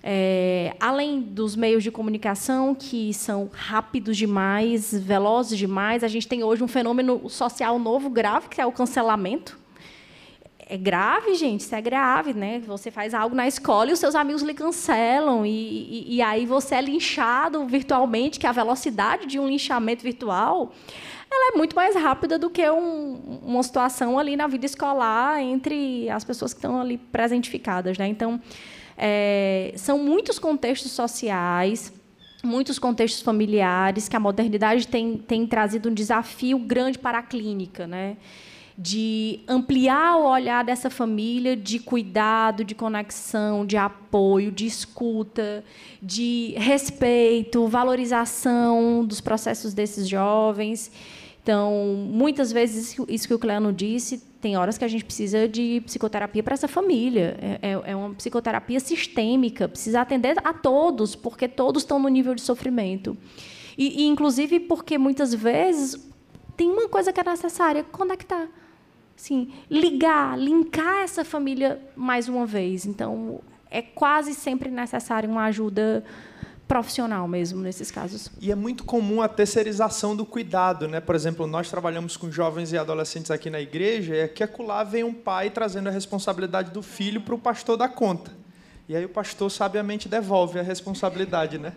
É, 0.06 0.76
além 0.82 1.22
dos 1.22 1.56
meios 1.56 1.82
de 1.82 1.90
comunicação, 1.90 2.76
que 2.76 3.14
são 3.14 3.50
rápidos 3.54 4.18
demais, 4.18 4.94
velozes 4.94 5.58
demais, 5.58 6.04
a 6.04 6.10
gente 6.10 6.28
tem 6.28 6.44
hoje 6.44 6.62
um 6.62 6.68
fenômeno 6.68 7.30
social 7.30 7.80
novo, 7.80 8.10
grave, 8.10 8.50
que 8.50 8.60
é 8.60 8.66
o 8.66 8.72
cancelamento. 8.72 9.58
É 10.60 10.76
grave, 10.76 11.36
gente, 11.36 11.62
isso 11.62 11.74
é 11.74 11.82
grave, 11.82 12.34
né? 12.34 12.60
Você 12.66 12.92
faz 12.92 13.14
algo 13.14 13.34
na 13.34 13.48
escola 13.48 13.92
e 13.92 13.94
os 13.94 14.00
seus 14.00 14.14
amigos 14.14 14.42
lhe 14.42 14.54
cancelam, 14.54 15.46
e, 15.46 15.50
e, 15.50 16.16
e 16.16 16.22
aí 16.22 16.46
você 16.46 16.76
é 16.76 16.82
linchado 16.82 17.66
virtualmente, 17.66 18.40
que 18.40 18.48
a 18.48 18.52
velocidade 18.52 19.26
de 19.26 19.40
um 19.40 19.48
linchamento 19.48 20.04
virtual 20.04 20.74
ela 21.32 21.54
é 21.56 21.58
muito 21.58 21.76
mais 21.76 21.96
rápida 21.96 22.38
do 22.38 22.48
que 22.50 22.70
um, 22.70 23.40
uma 23.44 23.64
situação 23.64 24.20
ali 24.20 24.36
na 24.36 24.46
vida 24.46 24.68
escolar 24.68 25.42
entre 25.42 26.08
as 26.10 26.24
pessoas 26.24 26.54
que 26.54 26.60
estão 26.60 26.80
ali 26.80 26.98
presentificadas. 26.98 27.98
Né? 27.98 28.08
Então, 28.08 28.40
é, 28.98 29.74
são 29.76 29.98
muitos 30.00 30.40
contextos 30.40 30.92
sociais, 30.92 31.92
muitos 32.44 32.78
contextos 32.78 33.22
familiares 33.22 34.10
que 34.10 34.16
a 34.16 34.20
modernidade 34.20 34.88
tem, 34.88 35.18
tem 35.18 35.48
trazido 35.48 35.90
um 35.90 35.94
desafio 35.94 36.60
grande 36.60 37.00
para 37.00 37.20
a 37.20 37.24
clínica, 37.24 37.88
né? 37.88 38.18
de 38.78 39.42
ampliar 39.48 40.18
o 40.18 40.26
olhar 40.26 40.64
dessa 40.64 40.90
família 40.90 41.56
de 41.56 41.78
cuidado, 41.78 42.64
de 42.64 42.74
conexão, 42.74 43.66
de 43.66 43.78
apoio, 43.78 44.52
de 44.52 44.66
escuta, 44.66 45.64
de 46.02 46.56
respeito, 46.58 47.68
valorização 47.68 49.06
dos 49.06 49.22
processos 49.22 49.74
desses 49.74 50.10
jovens. 50.10 50.92
Então, 51.42 51.96
muitas 52.10 52.52
vezes, 52.52 52.98
isso 53.08 53.28
que 53.28 53.34
o 53.34 53.40
Cleano 53.40 53.72
disse 53.72 54.24
tem 54.44 54.58
horas 54.58 54.78
que 54.78 54.84
a 54.84 54.90
gente 54.90 55.06
precisa 55.06 55.48
de 55.48 55.82
psicoterapia 55.86 56.44
para 56.44 56.54
essa 56.54 56.68
família. 56.68 57.38
É, 57.42 57.70
é, 57.70 57.92
é, 57.92 57.96
uma 57.96 58.14
psicoterapia 58.14 58.78
sistêmica, 58.82 59.70
precisa 59.70 60.02
atender 60.02 60.36
a 60.44 60.54
todos, 60.54 61.16
porque 61.16 61.48
todos 61.48 61.84
estão 61.84 61.98
no 61.98 62.10
nível 62.10 62.36
de 62.36 62.42
sofrimento. 62.42 63.18
E, 63.78 64.04
e, 64.04 64.06
inclusive, 64.06 64.60
porque 64.60 64.98
muitas 64.98 65.34
vezes 65.34 66.12
tem 66.58 66.70
uma 66.70 66.90
coisa 66.90 67.14
que 67.14 67.22
é 67.22 67.24
necessária: 67.24 67.86
conectar. 67.86 68.50
Sim, 69.16 69.50
ligar, 69.70 70.38
linkar 70.38 71.04
essa 71.04 71.24
família 71.24 71.82
mais 71.96 72.28
uma 72.28 72.46
vez. 72.46 72.86
Então, 72.86 73.40
é 73.72 73.82
quase 73.82 74.34
sempre 74.34 74.70
necessário 74.70 75.30
uma 75.30 75.46
ajuda 75.46 76.04
profissional 76.74 77.28
mesmo 77.28 77.62
nesses 77.62 77.92
casos. 77.92 78.32
E 78.42 78.52
é 78.52 78.56
muito 78.56 78.84
comum 78.84 79.22
a 79.22 79.28
terceirização 79.28 80.16
do 80.16 80.26
cuidado, 80.26 80.88
né? 80.88 81.00
Por 81.00 81.14
exemplo, 81.14 81.46
nós 81.46 81.70
trabalhamos 81.70 82.18
com 82.18 82.32
jovens 82.32 82.74
e 82.74 82.78
adolescentes 82.80 83.30
aqui 83.30 83.48
na 83.48 83.62
igreja 83.62 84.16
e 84.16 84.24
aqui 84.24 84.42
acolá 84.42 84.84
vem 84.84 85.04
um 85.04 85.14
pai 85.14 85.52
trazendo 85.52 85.90
a 85.90 85.92
responsabilidade 85.92 86.72
do 86.72 86.82
filho 86.82 87.22
para 87.22 87.36
o 87.36 87.38
pastor 87.38 87.78
da 87.78 87.88
conta. 87.88 88.43
E 88.88 88.96
aí 88.96 89.06
o 89.06 89.10
pastor 89.10 89.50
sabiamente 89.50 90.10
devolve 90.10 90.60
a 90.60 90.62
responsabilidade, 90.62 91.58
né? 91.58 91.72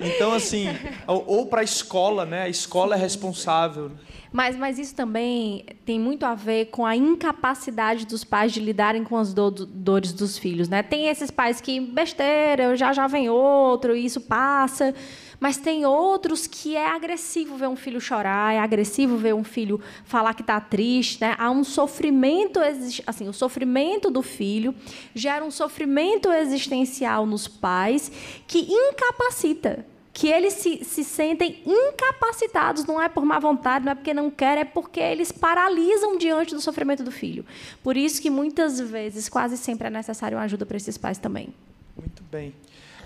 Então 0.00 0.34
assim, 0.34 0.66
ou, 1.06 1.46
para 1.46 1.60
a 1.60 1.64
escola, 1.64 2.26
né? 2.26 2.42
A 2.42 2.48
escola 2.48 2.96
é 2.96 2.98
responsável. 2.98 3.92
Mas, 4.32 4.56
mas 4.56 4.78
isso 4.78 4.94
também 4.94 5.64
tem 5.84 6.00
muito 6.00 6.24
a 6.24 6.34
ver 6.34 6.66
com 6.66 6.84
a 6.84 6.96
incapacidade 6.96 8.06
dos 8.06 8.24
pais 8.24 8.50
de 8.50 8.60
lidarem 8.60 9.04
com 9.04 9.16
as 9.16 9.32
do, 9.32 9.50
dores 9.50 10.12
dos 10.12 10.38
filhos. 10.38 10.68
Né? 10.68 10.82
Tem 10.82 11.08
esses 11.08 11.30
pais 11.30 11.60
que, 11.60 11.78
besteira, 11.78 12.74
já 12.74 12.92
já 12.92 13.06
vem 13.06 13.28
outro, 13.28 13.94
e 13.94 14.04
isso 14.04 14.20
passa. 14.20 14.94
Mas 15.42 15.56
tem 15.56 15.84
outros 15.84 16.46
que 16.46 16.76
é 16.76 16.86
agressivo 16.86 17.56
ver 17.56 17.66
um 17.66 17.74
filho 17.74 18.00
chorar, 18.00 18.54
é 18.54 18.60
agressivo 18.60 19.16
ver 19.16 19.34
um 19.34 19.42
filho 19.42 19.80
falar 20.04 20.34
que 20.34 20.40
está 20.40 20.60
triste. 20.60 21.20
Né? 21.20 21.34
Há 21.36 21.50
um 21.50 21.64
sofrimento, 21.64 22.60
assim, 23.08 23.28
o 23.28 23.32
sofrimento 23.32 24.08
do 24.08 24.22
filho 24.22 24.72
gera 25.12 25.44
um 25.44 25.50
sofrimento 25.50 26.30
existencial 26.30 27.26
nos 27.26 27.48
pais 27.48 28.12
que 28.46 28.72
incapacita 28.72 29.84
que 30.12 30.28
eles 30.28 30.52
se, 30.52 30.84
se 30.84 31.02
sentem 31.02 31.60
incapacitados, 31.66 32.84
não 32.84 33.02
é 33.02 33.08
por 33.08 33.24
má 33.24 33.40
vontade, 33.40 33.84
não 33.84 33.90
é 33.90 33.94
porque 33.96 34.14
não 34.14 34.30
querem, 34.30 34.62
é 34.62 34.64
porque 34.64 35.00
eles 35.00 35.32
paralisam 35.32 36.18
diante 36.18 36.54
do 36.54 36.60
sofrimento 36.60 37.02
do 37.02 37.10
filho. 37.10 37.44
Por 37.82 37.96
isso 37.96 38.22
que 38.22 38.30
muitas 38.30 38.78
vezes, 38.78 39.28
quase 39.28 39.56
sempre 39.56 39.88
é 39.88 39.90
necessário 39.90 40.38
uma 40.38 40.44
ajuda 40.44 40.64
para 40.64 40.76
esses 40.76 40.96
pais 40.96 41.18
também. 41.18 41.52
Muito 41.96 42.22
bem. 42.30 42.54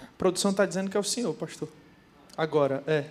A 0.03 0.19
produção 0.19 0.51
está 0.51 0.67
dizendo 0.67 0.91
que 0.91 0.99
é 0.99 1.01
o 1.01 1.05
senhor, 1.05 1.33
pastor. 1.33 1.71
Agora, 2.39 2.85
é. 2.87 3.07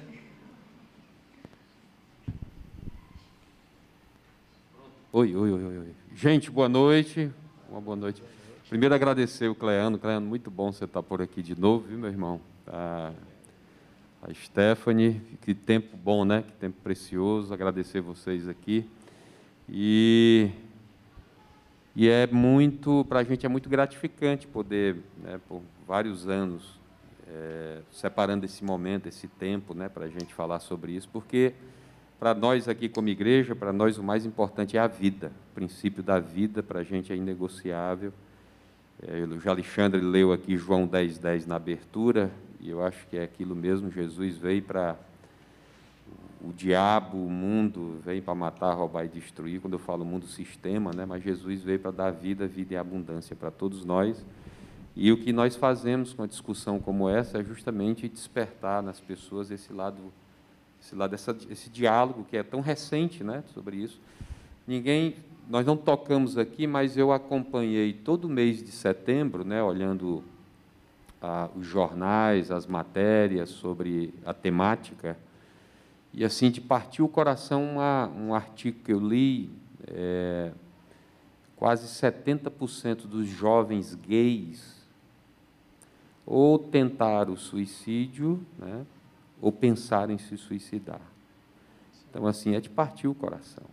Oi, 5.11 5.35
oi, 5.35 5.51
oi, 5.51 5.77
oi. 5.79 5.95
Gente, 6.13 6.51
boa 6.51 6.69
noite. 6.69 7.31
Uma 7.67 7.81
boa 7.81 7.95
noite. 7.95 8.21
Primeiro 8.69 8.93
agradecer 8.93 9.47
o 9.47 9.55
Cleano. 9.55 9.97
Cleano, 9.97 10.27
muito 10.27 10.51
bom 10.51 10.71
você 10.71 10.85
estar 10.85 11.01
por 11.01 11.23
aqui 11.23 11.41
de 11.41 11.59
novo, 11.59 11.87
viu, 11.87 11.97
meu 11.97 12.09
irmão? 12.11 12.39
Tá 12.67 13.13
a 14.21 14.31
Stephanie, 14.31 15.19
que 15.41 15.55
tempo 15.55 15.97
bom, 15.97 16.23
né? 16.23 16.43
Que 16.43 16.53
tempo 16.53 16.77
precioso, 16.83 17.51
agradecer 17.51 18.01
vocês 18.01 18.47
aqui. 18.47 18.87
E, 19.67 20.51
e 21.95 22.07
é 22.07 22.27
muito, 22.27 23.03
para 23.09 23.21
a 23.21 23.23
gente 23.23 23.43
é 23.43 23.49
muito 23.49 23.69
gratificante 23.69 24.45
poder, 24.45 24.97
né, 25.17 25.39
por 25.47 25.63
vários 25.87 26.29
anos, 26.29 26.79
é, 27.27 27.79
separando 27.91 28.45
esse 28.45 28.63
momento, 28.63 29.07
esse 29.07 29.27
tempo, 29.27 29.73
né, 29.73 29.89
para 29.89 30.05
a 30.05 30.09
gente 30.09 30.33
falar 30.33 30.59
sobre 30.59 30.91
isso, 30.91 31.09
porque 31.11 31.53
para 32.19 32.33
nós 32.33 32.67
aqui 32.67 32.87
como 32.87 33.09
igreja, 33.09 33.55
para 33.55 33.73
nós 33.73 33.97
o 33.97 34.03
mais 34.03 34.25
importante 34.25 34.77
é 34.77 34.79
a 34.79 34.87
vida. 34.87 35.31
O 35.51 35.55
princípio 35.55 36.01
da 36.01 36.19
vida 36.19 36.63
para 36.63 36.79
a 36.79 36.83
gente 36.83 37.11
é 37.11 37.15
inegociável. 37.15 38.13
O 39.03 39.49
Alexandre 39.49 39.99
leu 39.99 40.31
aqui 40.31 40.57
João 40.57 40.87
10, 40.87 41.17
10 41.17 41.45
na 41.45 41.57
abertura, 41.57 42.31
e 42.61 42.69
eu 42.69 42.83
acho 42.83 43.05
que 43.07 43.17
é 43.17 43.23
aquilo 43.23 43.55
mesmo. 43.55 43.91
Jesus 43.91 44.37
veio 44.37 44.63
para. 44.63 44.95
O 46.41 46.53
diabo, 46.53 47.17
o 47.17 47.29
mundo, 47.29 47.99
veio 48.05 48.21
para 48.21 48.35
matar, 48.35 48.73
roubar 48.73 49.05
e 49.05 49.07
destruir. 49.07 49.59
Quando 49.59 49.73
eu 49.73 49.79
falo 49.79 50.05
mundo, 50.05 50.27
sistema, 50.27 50.91
né? 50.93 51.03
mas 51.03 51.23
Jesus 51.23 51.63
veio 51.63 51.79
para 51.79 51.89
dar 51.89 52.11
vida, 52.11 52.45
vida 52.45 52.75
e 52.75 52.77
abundância 52.77 53.35
para 53.35 53.49
todos 53.49 53.83
nós. 53.83 54.23
E 54.95 55.11
o 55.11 55.17
que 55.17 55.33
nós 55.33 55.57
fazemos 55.57 56.13
com 56.13 56.23
a 56.23 56.27
discussão 56.27 56.79
como 56.79 57.09
essa 57.09 57.39
é 57.39 57.43
justamente 57.43 58.07
despertar 58.07 58.81
nas 58.81 59.01
pessoas 59.01 59.51
esse 59.51 59.73
lado, 59.73 60.01
esse 60.81 60.95
lado, 60.95 61.13
essa, 61.13 61.35
esse 61.49 61.69
diálogo 61.69 62.23
que 62.23 62.37
é 62.37 62.43
tão 62.43 62.61
recente, 62.61 63.21
né, 63.21 63.43
sobre 63.53 63.75
isso. 63.75 63.99
Ninguém, 64.65 65.17
nós 65.49 65.65
não 65.65 65.75
tocamos 65.75 66.37
aqui, 66.37 66.65
mas 66.65 66.95
eu 66.95 67.11
acompanhei 67.11 67.91
todo 67.91 68.29
mês 68.29 68.63
de 68.63 68.71
setembro, 68.71 69.43
né, 69.43 69.61
olhando 69.61 70.23
ah, 71.21 71.49
os 71.57 71.65
jornais, 71.67 72.49
as 72.49 72.65
matérias 72.65 73.49
sobre 73.49 74.13
a 74.25 74.33
temática, 74.33 75.17
e 76.13 76.23
assim 76.23 76.49
de 76.49 76.61
partir 76.61 77.01
o 77.01 77.09
coração 77.09 77.61
uma, 77.63 78.07
um 78.15 78.33
artigo 78.33 78.79
que 78.81 78.93
eu 78.93 78.99
li. 78.99 79.49
É, 79.87 80.53
quase 81.57 81.87
70% 81.87 83.07
dos 83.07 83.27
jovens 83.27 83.95
gays 83.95 84.74
ou 86.25 86.57
tentar 86.57 87.29
o 87.29 87.37
suicídio, 87.37 88.43
né, 88.57 88.85
ou 89.41 89.51
pensar 89.51 90.09
em 90.09 90.17
se 90.17 90.37
suicidar. 90.37 91.01
Então, 92.09 92.25
assim, 92.25 92.55
é 92.55 92.61
de 92.61 92.69
partir 92.69 93.07
o 93.07 93.13
coração. 93.13 93.65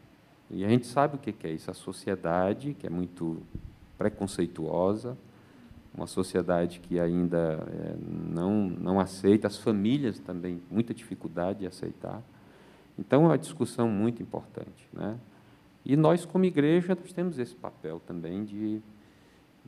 E 0.51 0.65
a 0.65 0.69
gente 0.69 0.87
sabe 0.87 1.17
o 1.17 1.19
que 1.19 1.35
é 1.47 1.51
isso, 1.51 1.71
a 1.71 1.75
sociedade, 1.75 2.75
que 2.75 2.87
é 2.87 2.91
muito 2.91 3.41
preconceituosa, 3.97 5.17
uma 5.95 6.07
sociedade 6.07 6.81
que 6.81 6.99
ainda 6.99 7.67
é, 7.71 7.97
não, 7.99 8.69
não 8.69 9.01
aceita, 9.01 9.47
as 9.47 9.59
famílias 9.59 10.19
também, 10.19 10.61
muita 10.71 10.93
dificuldade 10.93 11.61
de 11.61 11.67
aceitar. 11.67 12.23
Então, 12.99 13.25
é 13.25 13.27
uma 13.29 13.39
discussão 13.39 13.89
muito 13.89 14.23
importante. 14.23 14.89
Né? 14.93 15.19
E 15.85 15.97
nós, 15.97 16.25
como 16.25 16.45
igreja, 16.45 16.95
nós 16.95 17.13
temos 17.13 17.39
esse 17.39 17.55
papel 17.55 18.01
também 18.07 18.45
de 18.45 18.83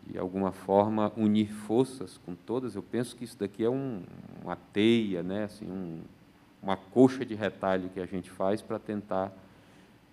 de 0.06 0.18
alguma 0.18 0.52
forma 0.52 1.12
unir 1.16 1.50
forças 1.52 2.18
com 2.24 2.34
todas. 2.34 2.74
Eu 2.76 2.82
penso 2.82 3.16
que 3.16 3.24
isso 3.24 3.38
daqui 3.38 3.64
é 3.64 3.70
um, 3.70 4.02
uma 4.42 4.56
teia, 4.56 5.22
né? 5.22 5.44
assim, 5.44 5.64
um, 5.70 6.00
uma 6.62 6.76
coxa 6.76 7.24
de 7.24 7.34
retalho 7.34 7.88
que 7.88 8.00
a 8.00 8.06
gente 8.06 8.30
faz 8.30 8.60
para 8.62 8.78
tentar, 8.78 9.32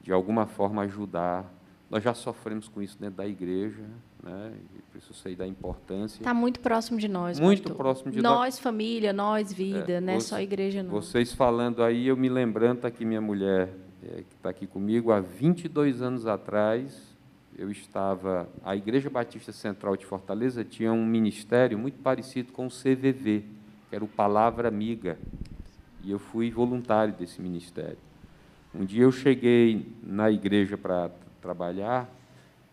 de 0.02 0.12
alguma 0.12 0.46
forma, 0.48 0.82
ajudar. 0.84 1.46
Nós 1.89 2.02
já 2.04 2.14
sofremos 2.14 2.70
com 2.70 2.82
isso 2.82 2.98
dentro 2.98 3.18
da 3.18 3.28
igreja, 3.28 3.84
né? 4.24 4.54
e 4.78 4.82
por 4.84 4.98
isso 4.98 5.14
sei 5.14 5.36
da 5.36 5.46
importância. 5.46 6.20
Está 6.22 6.34
muito 6.34 6.62
próximo 6.62 6.98
de 6.98 7.10
nós, 7.10 7.38
Muito 7.38 7.64
pastor. 7.64 7.78
próximo 7.78 8.12
de 8.12 8.22
nós. 8.22 8.34
nós. 8.34 8.60
família, 8.60 9.12
nós, 9.12 9.52
vida, 9.52 9.92
É, 9.94 10.00
não 10.02 10.14
é 10.14 10.20
você- 10.20 10.28
só 10.28 10.39
igreja, 10.39 10.82
não. 10.82 10.89
Vocês 10.92 11.34
falando 11.34 11.84
aí, 11.84 12.08
eu 12.08 12.16
me 12.16 12.30
lembrando, 12.30 12.78
está 12.78 12.88
aqui 12.88 13.04
minha 13.04 13.20
mulher, 13.20 13.74
é, 14.04 14.24
que 14.24 14.36
está 14.38 14.50
aqui 14.50 14.66
comigo, 14.66 15.12
há 15.12 15.20
22 15.20 16.02
anos 16.02 16.26
atrás, 16.26 17.11
eu 17.62 17.70
estava. 17.70 18.49
A 18.64 18.76
Igreja 18.76 19.07
Batista 19.07 19.51
Central 19.51 19.95
de 19.95 20.03
Fortaleza 20.03 20.64
tinha 20.66 20.91
um 20.91 21.05
ministério 21.05 21.78
muito 21.78 21.99
parecido 21.99 22.51
com 22.51 22.66
o 22.66 22.70
CVV, 22.70 23.45
que 23.88 23.95
era 23.95 24.03
o 24.03 24.07
Palavra 24.07 24.68
Amiga. 24.68 25.18
E 26.03 26.09
eu 26.09 26.18
fui 26.18 26.49
voluntário 26.49 27.14
desse 27.14 27.39
ministério. 27.39 27.99
Um 28.74 28.84
dia 28.84 29.03
eu 29.03 29.12
cheguei 29.12 29.86
na 30.01 30.32
igreja 30.32 30.76
para 30.76 31.12
trabalhar, 31.39 32.09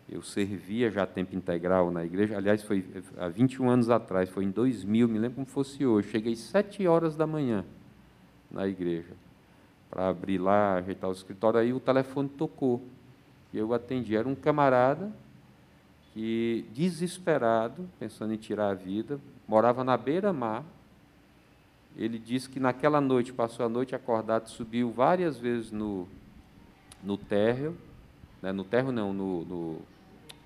eu 0.09 0.23
servia 0.23 0.89
já 0.89 1.05
tempo 1.05 1.35
integral 1.35 1.91
na 1.91 2.03
igreja, 2.03 2.35
aliás, 2.35 2.63
foi 2.63 2.83
há 3.17 3.27
21 3.27 3.69
anos 3.69 3.89
atrás, 3.91 4.27
foi 4.29 4.45
em 4.45 4.49
2000, 4.49 5.07
me 5.07 5.19
lembro 5.19 5.35
como 5.35 5.45
fosse 5.45 5.85
hoje. 5.85 6.09
Cheguei 6.09 6.35
sete 6.35 6.87
horas 6.87 7.15
da 7.15 7.27
manhã 7.27 7.63
na 8.49 8.67
igreja 8.67 9.13
para 9.87 10.09
abrir 10.09 10.39
lá, 10.39 10.75
ajeitar 10.75 11.09
o 11.09 11.13
escritório, 11.13 11.59
aí 11.59 11.73
o 11.73 11.79
telefone 11.79 12.29
tocou. 12.29 12.83
E 13.53 13.57
eu 13.57 13.73
atendi. 13.73 14.15
Era 14.15 14.27
um 14.27 14.35
camarada 14.35 15.11
que, 16.13 16.65
desesperado, 16.73 17.87
pensando 17.99 18.33
em 18.33 18.37
tirar 18.37 18.69
a 18.69 18.73
vida, 18.73 19.19
morava 19.47 19.83
na 19.83 19.97
beira-mar. 19.97 20.63
Ele 21.97 22.19
disse 22.19 22.49
que 22.49 22.59
naquela 22.59 23.01
noite, 23.01 23.33
passou 23.33 23.65
a 23.65 23.69
noite 23.69 23.95
acordado, 23.95 24.47
subiu 24.47 24.91
várias 24.91 25.37
vezes 25.37 25.71
no, 25.71 26.07
no 27.03 27.17
térreo, 27.17 27.75
né, 28.41 28.51
no 28.51 28.63
térreo 28.63 28.91
não, 28.91 29.11
no, 29.11 29.43
no- 29.45 29.81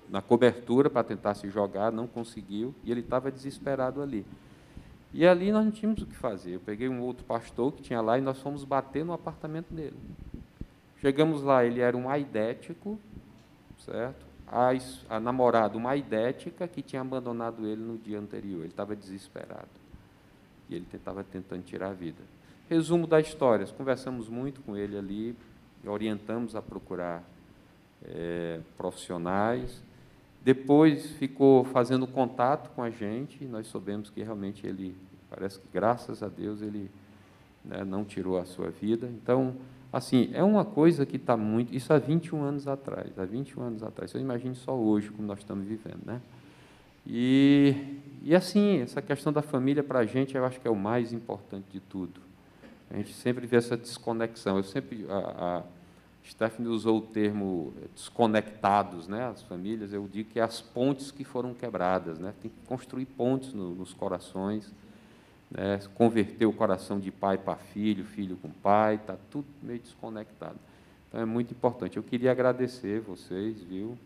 na 0.08 0.20
cobertura 0.20 0.90
para 0.90 1.04
tentar 1.04 1.34
se 1.34 1.48
jogar, 1.48 1.90
não 1.92 2.06
conseguiu, 2.06 2.74
e 2.84 2.90
ele 2.90 3.00
estava 3.00 3.30
desesperado 3.30 4.02
ali. 4.02 4.24
E 5.12 5.24
ali 5.26 5.52
nós 5.52 5.64
não 5.64 5.70
tínhamos 5.72 6.02
o 6.02 6.06
que 6.06 6.14
fazer. 6.16 6.54
Eu 6.56 6.60
peguei 6.60 6.88
um 6.88 7.00
outro 7.00 7.24
pastor 7.24 7.72
que 7.72 7.82
tinha 7.82 8.00
lá 8.00 8.18
e 8.18 8.20
nós 8.20 8.38
fomos 8.40 8.64
bater 8.64 9.04
no 9.04 9.12
apartamento 9.12 9.72
dele. 9.72 9.96
Chegamos 11.04 11.42
lá, 11.42 11.62
ele 11.62 11.80
era 11.80 11.94
um 11.94 12.08
aidético, 12.08 12.98
certo? 13.84 14.24
A, 14.48 14.70
a 15.10 15.20
namorada, 15.20 15.76
uma 15.76 15.90
aidética 15.90 16.66
que 16.66 16.80
tinha 16.80 17.02
abandonado 17.02 17.66
ele 17.66 17.82
no 17.82 17.98
dia 17.98 18.18
anterior. 18.18 18.60
Ele 18.60 18.68
estava 18.68 18.96
desesperado. 18.96 19.68
E 20.66 20.74
ele 20.74 20.86
estava 20.90 21.22
tentando 21.22 21.62
tirar 21.62 21.88
a 21.88 21.92
vida. 21.92 22.22
Resumo 22.70 23.06
da 23.06 23.20
história: 23.20 23.66
conversamos 23.66 24.30
muito 24.30 24.62
com 24.62 24.74
ele 24.74 24.96
ali, 24.96 25.36
orientamos 25.86 26.56
a 26.56 26.62
procurar 26.62 27.22
eh, 28.02 28.60
profissionais. 28.74 29.82
Depois 30.42 31.10
ficou 31.18 31.64
fazendo 31.64 32.06
contato 32.06 32.70
com 32.70 32.82
a 32.82 32.88
gente 32.88 33.44
e 33.44 33.46
nós 33.46 33.66
soubemos 33.66 34.08
que 34.08 34.22
realmente 34.22 34.66
ele, 34.66 34.96
parece 35.28 35.60
que 35.60 35.68
graças 35.70 36.22
a 36.22 36.28
Deus, 36.28 36.62
ele 36.62 36.90
né, 37.62 37.84
não 37.84 38.06
tirou 38.06 38.38
a 38.38 38.46
sua 38.46 38.70
vida. 38.70 39.06
Então, 39.06 39.54
assim, 39.96 40.30
é 40.32 40.42
uma 40.42 40.64
coisa 40.64 41.06
que 41.06 41.16
está 41.16 41.36
muito. 41.36 41.74
Isso 41.74 41.92
há 41.92 41.98
21 41.98 42.42
anos 42.42 42.68
atrás. 42.68 43.18
Há 43.18 43.24
21 43.24 43.62
anos 43.62 43.82
atrás. 43.82 44.10
Você 44.10 44.18
imagine 44.18 44.54
só 44.54 44.74
hoje 44.74 45.10
como 45.10 45.26
nós 45.26 45.38
estamos 45.38 45.64
vivendo, 45.66 46.00
né? 46.04 46.20
E, 47.06 47.74
e 48.22 48.34
assim, 48.34 48.80
essa 48.80 49.02
questão 49.02 49.32
da 49.32 49.42
família 49.42 49.82
para 49.82 49.98
a 50.00 50.06
gente, 50.06 50.34
eu 50.36 50.44
acho 50.44 50.60
que 50.60 50.66
é 50.66 50.70
o 50.70 50.76
mais 50.76 51.12
importante 51.12 51.66
de 51.70 51.80
tudo. 51.80 52.20
A 52.90 52.96
gente 52.96 53.12
sempre 53.12 53.46
vê 53.46 53.56
essa 53.56 53.76
desconexão. 53.76 54.56
Eu 54.56 54.64
sempre. 54.64 55.06
A, 55.08 55.58
a 55.58 55.62
Stephanie 56.26 56.70
usou 56.70 56.98
o 56.98 57.02
termo 57.02 57.74
desconectados, 57.94 59.06
né? 59.06 59.26
As 59.26 59.42
famílias, 59.42 59.92
eu 59.92 60.08
digo 60.10 60.30
que 60.30 60.40
é 60.40 60.42
as 60.42 60.60
pontes 60.60 61.10
que 61.10 61.22
foram 61.22 61.52
quebradas, 61.52 62.18
né? 62.18 62.32
Tem 62.40 62.50
que 62.50 62.66
construir 62.66 63.04
pontes 63.04 63.52
no- 63.52 63.74
nos 63.74 63.92
corações 63.92 64.72
né, 65.54 65.78
converter 65.94 66.46
o 66.46 66.52
coração 66.52 66.98
de 66.98 67.12
pai 67.12 67.38
para 67.38 67.54
filho, 67.54 68.04
filho 68.04 68.36
com 68.36 68.50
pai, 68.50 68.96
está 68.96 69.16
tudo 69.30 69.46
meio 69.62 69.78
desconectado. 69.78 70.58
Então 71.08 71.20
é 71.20 71.24
muito 71.24 71.52
importante. 71.52 71.96
Eu 71.96 72.02
queria 72.02 72.32
agradecer 72.32 73.00
vocês, 73.00 73.62
viu? 73.62 73.96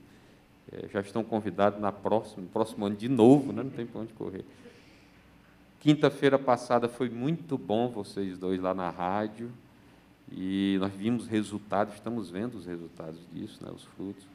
Eh, 0.71 0.89
já 0.93 1.01
estão 1.01 1.25
convidados 1.25 1.81
na 1.81 1.91
próxima, 1.91 2.43
no 2.43 2.49
próximo 2.49 2.85
ano 2.85 2.97
de 2.97 3.09
novo, 3.09 3.51
né? 3.51 3.63
não 3.63 3.71
tem 3.71 3.87
para 3.87 4.03
onde 4.03 4.13
correr. 4.13 4.45
Quinta-feira 5.81 6.39
passada 6.39 6.89
foi 6.89 7.09
muito 7.09 7.57
bom 7.57 7.89
vocês 7.89 8.37
dois 8.37 8.61
lá 8.61 8.75
na 8.75 8.91
rádio 8.91 9.51
e 10.31 10.77
nós 10.81 10.93
vimos 10.93 11.27
resultados, 11.27 11.95
estamos 11.95 12.31
vendo 12.31 12.57
os 12.57 12.67
resultados 12.67 13.19
disso, 13.33 13.65
né, 13.65 13.71
os 13.75 13.85
frutos. 13.85 14.27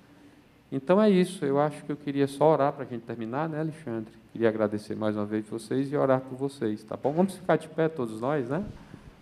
Então 0.76 1.00
é 1.00 1.08
isso, 1.08 1.46
eu 1.46 1.60
acho 1.60 1.84
que 1.84 1.92
eu 1.92 1.96
queria 1.96 2.26
só 2.26 2.52
orar 2.52 2.74
para 2.74 2.84
a 2.84 2.88
gente 2.88 3.04
terminar, 3.04 3.48
né, 3.48 3.60
Alexandre? 3.60 4.12
Queria 4.32 4.50
agradecer 4.50 4.96
mais 4.96 5.16
uma 5.16 5.24
vez 5.24 5.48
vocês 5.48 5.92
e 5.92 5.96
orar 5.96 6.20
por 6.22 6.36
vocês, 6.36 6.84
tá 6.84 6.98
bom? 6.98 7.14
Vamos 7.14 7.36
ficar 7.36 7.58
de 7.58 7.68
pé 7.68 7.88
todos 7.88 8.20
nós, 8.20 8.50
né? 8.50 8.66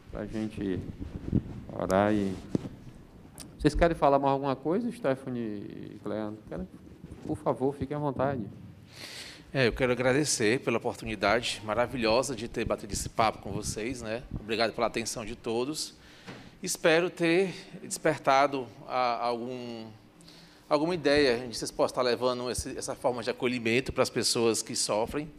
Para 0.10 0.22
a 0.22 0.26
gente 0.26 0.80
orar 1.78 2.14
e. 2.14 2.34
Vocês 3.60 3.76
querem 3.76 3.98
falar 3.98 4.18
mais 4.18 4.32
alguma 4.32 4.56
coisa, 4.56 4.90
Stephanie 4.94 5.42
e? 5.42 6.00
Querem? 6.48 6.66
Por 7.28 7.36
favor, 7.38 7.76
fiquem 7.76 7.98
à 7.98 8.00
vontade. 8.00 8.46
É, 9.54 9.68
eu 9.68 9.74
quero 9.74 9.92
agradecer 9.92 10.62
pela 10.62 10.78
oportunidade 10.78 11.62
maravilhosa 11.66 12.34
de 12.34 12.48
ter 12.48 12.64
batido 12.64 12.94
esse 12.94 13.10
papo 13.10 13.40
com 13.40 13.52
vocês, 13.52 14.02
né? 14.02 14.24
Obrigado 14.40 14.72
pela 14.72 14.88
atenção 14.88 15.26
de 15.26 15.36
todos. 15.36 15.94
Espero 16.64 17.10
ter 17.10 17.54
despertado 17.84 18.66
a- 18.88 19.26
algum, 19.26 19.88
alguma 20.74 20.96
ideia 20.96 21.48
de 21.48 21.58
vocês 21.58 21.70
possam 21.70 21.92
estar 21.92 22.02
levando 22.02 22.50
esse- 22.50 22.78
essa 22.78 22.96
forma 22.96 23.22
de 23.22 23.30
acolhimento 23.30 23.92
para 23.92 24.04
as 24.04 24.10
pessoas 24.10 24.62
que 24.62 24.76
sofrem, 24.76 25.30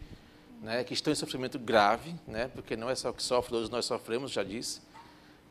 né? 0.60 0.84
Que 0.84 0.92
estão 0.92 1.10
em 1.12 1.16
sofrimento 1.16 1.58
grave, 1.58 2.14
né? 2.26 2.48
Porque 2.48 2.76
não 2.76 2.90
é 2.90 2.94
só 2.94 3.12
que 3.12 3.22
sofre, 3.22 3.50
todos 3.50 3.70
nós 3.70 3.84
sofremos, 3.86 4.30
já 4.30 4.42
disse. 4.42 4.80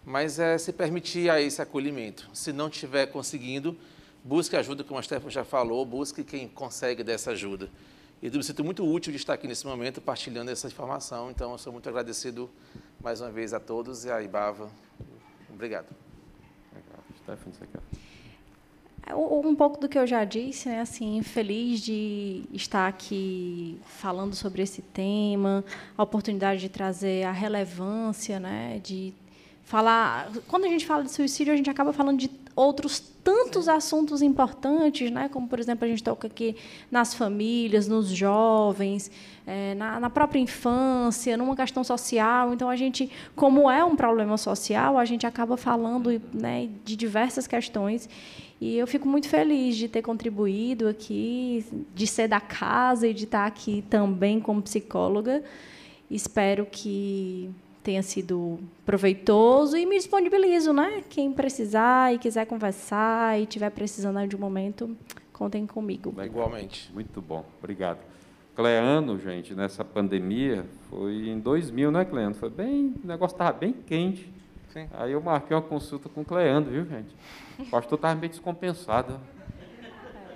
Mas 0.06 0.40
é 0.40 0.58
se 0.58 0.72
permitir 0.72 1.30
a 1.30 1.41
esse 1.41 1.62
acolhimento. 1.62 2.30
Se 2.34 2.53
não 2.53 2.68
estiver 2.68 3.08
conseguindo, 3.08 3.76
busque 4.24 4.56
ajuda, 4.56 4.84
como 4.84 4.99
a 4.99 5.03
Stefan 5.03 5.30
já 5.30 5.44
falou, 5.44 5.84
busque 5.86 6.24
quem 6.24 6.48
consegue 6.48 7.03
dessa 7.03 7.32
ajuda. 7.32 7.70
E 8.22 8.28
eu 8.28 8.34
me 8.34 8.44
sinto 8.44 8.64
muito 8.64 8.86
útil 8.86 9.12
de 9.12 9.18
estar 9.18 9.34
aqui 9.34 9.48
nesse 9.48 9.66
momento 9.66 9.99
partilhando 9.99 10.52
essa 10.52 10.68
informação, 10.68 11.32
então 11.32 11.52
eu 11.53 11.58
sou 11.58 11.74
muito 11.74 11.90
agradecido 11.90 12.49
mais 13.03 13.20
uma 13.20 13.32
vez 13.32 13.52
a 13.52 13.60
todos 13.60 14.06
e 14.06 14.12
a 14.12 14.22
Ibava. 14.22 14.70
Obrigado. 15.49 15.88
Legal. 16.72 17.03
Stephanie, 17.24 17.56
você 17.56 17.66
quer? 17.66 18.10
Um 19.10 19.32
um 19.49 19.56
pouco 19.56 19.80
do 19.80 19.90
que 19.90 19.98
eu 19.98 20.07
já 20.07 20.23
disse, 20.23 20.69
né? 20.69 20.82
Assim, 20.82 21.22
feliz 21.22 21.82
de 21.82 22.44
estar 22.53 22.88
aqui 22.88 23.78
falando 23.86 24.36
sobre 24.36 24.61
esse 24.61 24.82
tema, 24.82 25.64
a 25.98 26.03
oportunidade 26.03 26.61
de 26.61 26.69
trazer 26.69 27.23
a 27.23 27.32
relevância, 27.32 28.40
né? 28.40 28.80
De 28.84 29.14
falar. 29.64 30.32
Quando 30.48 30.65
a 30.65 30.68
gente 30.69 30.86
fala 30.86 31.03
de 31.03 31.11
suicídio, 31.11 31.53
a 31.53 31.57
gente 31.57 31.69
acaba 31.69 31.91
falando 31.91 32.19
de 32.19 32.30
outros 32.56 32.99
tantos 33.23 33.69
assuntos 33.69 34.22
importantes, 34.22 35.10
né? 35.11 35.30
como, 35.30 35.48
por 35.48 35.60
exemplo, 35.60 35.86
a 35.86 35.88
gente 35.88 36.03
toca 36.03 36.28
aqui 36.28 36.56
nas 36.90 37.14
famílias, 37.14 37.88
nos 37.88 38.10
jovens, 38.10 39.11
é, 39.45 39.76
na, 39.76 39.99
na, 39.99 40.10
própria 40.10 40.40
infância, 40.40 41.38
numa 41.38 41.56
questão 41.56 41.84
social. 41.84 42.53
Então, 42.53 42.69
a 42.69 42.76
gente, 42.76 43.10
como 43.36 43.69
é 43.69 43.84
um 43.86 43.95
problema 43.95 44.38
social, 44.38 44.98
a 44.98 45.06
gente 45.06 45.26
acaba 45.26 45.56
falando 45.56 46.22
né, 46.34 46.68
de 46.84 46.95
diversas 46.95 47.48
questões. 47.48 48.10
E 48.61 48.77
eu 48.77 48.85
fico 48.85 49.07
muito 49.07 49.27
feliz 49.27 49.75
de 49.75 49.88
ter 49.88 50.03
contribuído 50.03 50.88
aqui, 50.88 51.65
de 51.95 52.05
ser 52.05 52.27
da 52.27 52.39
casa 52.39 53.07
e 53.07 53.13
de 53.13 53.23
estar 53.23 53.47
aqui 53.47 53.83
também 53.89 54.39
como 54.39 54.61
psicóloga. 54.61 55.43
Espero 56.11 56.67
que 56.67 57.49
tenha 57.81 58.03
sido 58.03 58.59
proveitoso 58.85 59.75
e 59.75 59.83
me 59.83 59.97
disponibilizo, 59.97 60.71
né? 60.73 61.03
Quem 61.09 61.33
precisar 61.33 62.13
e 62.13 62.19
quiser 62.19 62.45
conversar 62.45 63.41
e 63.41 63.47
tiver 63.47 63.71
precisando 63.71 64.27
de 64.27 64.35
um 64.35 64.39
momento, 64.39 64.95
contem 65.33 65.65
comigo. 65.65 66.13
Igualmente. 66.23 66.91
Muito 66.93 67.19
bom, 67.19 67.43
obrigado. 67.57 67.97
Cleano, 68.55 69.17
gente, 69.17 69.55
nessa 69.55 69.83
pandemia, 69.83 70.67
foi 70.88 71.29
em 71.29 71.39
2000, 71.39 71.91
né, 71.91 72.05
Cleano? 72.05 72.35
Foi 72.35 72.51
bem, 72.51 72.93
o 73.03 73.07
negócio 73.07 73.33
estava 73.33 73.57
bem 73.57 73.73
quente. 73.73 74.31
Sim. 74.73 74.88
Aí 74.93 75.11
eu 75.11 75.22
marquei 75.22 75.56
uma 75.56 75.61
consulta 75.61 76.07
com 76.07 76.22
o 76.22 76.26
Cleano, 76.26 76.69
viu, 76.69 76.85
gente? 76.85 77.15
O 77.60 77.65
pastor 77.65 77.98
estava 77.98 78.15
meio 78.15 78.30
descompensado. 78.30 79.19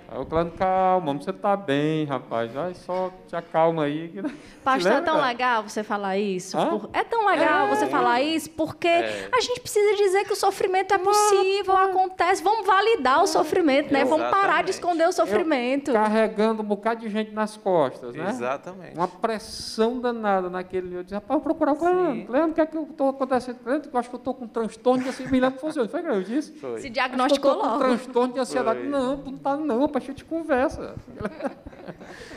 Aí 0.08 0.20
o 0.20 0.24
Clã, 0.24 0.48
calma, 0.50 1.12
você 1.14 1.30
está 1.30 1.56
bem, 1.56 2.04
rapaz. 2.04 2.56
Ai, 2.56 2.74
só 2.74 3.10
te 3.26 3.34
acalma 3.34 3.84
aí. 3.84 4.12
Pastor, 4.62 4.92
é 4.92 5.00
tão 5.00 5.20
legal 5.20 5.62
você 5.64 5.82
falar 5.82 6.16
isso. 6.16 6.56
Por... 6.56 6.90
É 6.92 7.02
tão 7.02 7.26
legal 7.26 7.66
é, 7.66 7.74
você 7.74 7.86
falar 7.86 8.20
isso, 8.22 8.50
porque 8.50 8.86
é. 8.86 9.28
a 9.32 9.40
gente 9.40 9.60
precisa 9.60 9.96
dizer 9.96 10.24
que 10.24 10.32
o 10.32 10.36
sofrimento 10.36 10.94
é 10.94 10.98
possível, 10.98 11.76
acontece. 11.76 12.42
Vamos 12.42 12.66
validar 12.66 13.22
o 13.22 13.26
sofrimento, 13.26 13.92
né? 13.92 14.04
Vamos 14.04 14.30
parar 14.30 14.62
de 14.62 14.70
esconder 14.70 15.08
o 15.08 15.12
sofrimento. 15.12 15.90
Eu 15.90 15.94
carregando 15.94 16.62
um 16.62 16.66
bocado 16.66 17.00
de 17.00 17.08
gente 17.08 17.32
nas 17.32 17.56
costas, 17.56 18.14
né? 18.14 18.28
Exatamente. 18.28 18.96
Uma 18.96 19.08
pressão 19.08 19.98
danada 19.98 20.48
naquele. 20.48 20.94
Eu 20.94 21.02
disse, 21.02 21.14
rapaz, 21.14 21.40
vou 21.40 21.40
procurar 21.40 21.72
o 21.72 21.76
Cleandro. 21.76 22.26
Cleandro, 22.26 22.50
o 22.50 22.54
que 22.54 22.60
é 22.60 22.66
que 22.66 22.76
eu 22.76 22.84
estou 22.84 23.08
acontecendo? 23.08 23.58
Cleandro, 23.58 23.90
eu 23.92 23.98
acho 23.98 24.08
que 24.08 24.14
eu 24.14 24.18
estou 24.18 24.34
com 24.34 24.44
um 24.44 24.48
transtorno 24.48 25.02
de 25.02 25.08
ansiedade. 25.08 25.32
Me 25.32 25.40
lembro 25.40 25.56
que 25.56 25.60
funciona. 25.60 25.88
Foi 25.88 26.00
o 26.00 26.04
que 26.04 26.10
eu 26.10 26.22
disse? 26.22 26.52
Foi. 26.52 26.80
Se 26.80 26.90
diagnosticou 26.90 27.54
logo. 27.54 27.68
com 27.68 27.74
um 27.74 27.78
transtorno 27.78 28.34
de 28.34 28.40
ansiedade. 28.40 28.80
Foi. 28.80 28.88
Não, 28.88 29.16
não 29.16 29.34
está 29.34 29.56
não, 29.56 29.88
a 29.96 30.00
gente 30.00 30.24
conversa. 30.24 30.94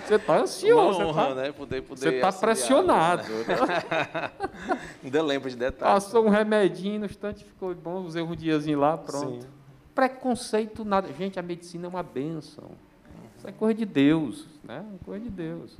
Você 0.05 0.15
está 0.15 0.39
ansioso. 0.39 0.99
Uma 0.99 1.07
honra, 1.07 1.27
tá, 1.27 1.35
né? 1.35 1.51
Poder, 1.51 1.81
poder 1.83 2.01
você 2.01 2.15
está 2.15 2.31
pressionado. 2.31 3.23
Né? 3.29 4.31
Ainda 5.03 5.21
lembro 5.21 5.49
de 5.49 5.55
detalhes. 5.55 6.05
Passou 6.05 6.25
um 6.25 6.29
remedinho 6.29 6.99
no 7.01 7.05
instante, 7.05 7.43
ficou 7.43 7.73
bom, 7.75 8.01
usei 8.01 8.21
um 8.21 8.35
diazinho 8.35 8.79
lá, 8.79 8.97
pronto. 8.97 9.43
Sim. 9.43 9.47
Preconceito, 9.93 10.83
nada. 10.83 11.11
Gente, 11.13 11.39
a 11.39 11.43
medicina 11.43 11.85
é 11.85 11.89
uma 11.89 12.01
benção. 12.01 12.71
Isso 13.37 13.47
é 13.47 13.51
coisa 13.51 13.75
de 13.75 13.85
Deus, 13.85 14.47
né? 14.63 14.83
É 14.95 15.05
coisa 15.05 15.23
de 15.23 15.29
Deus. 15.29 15.77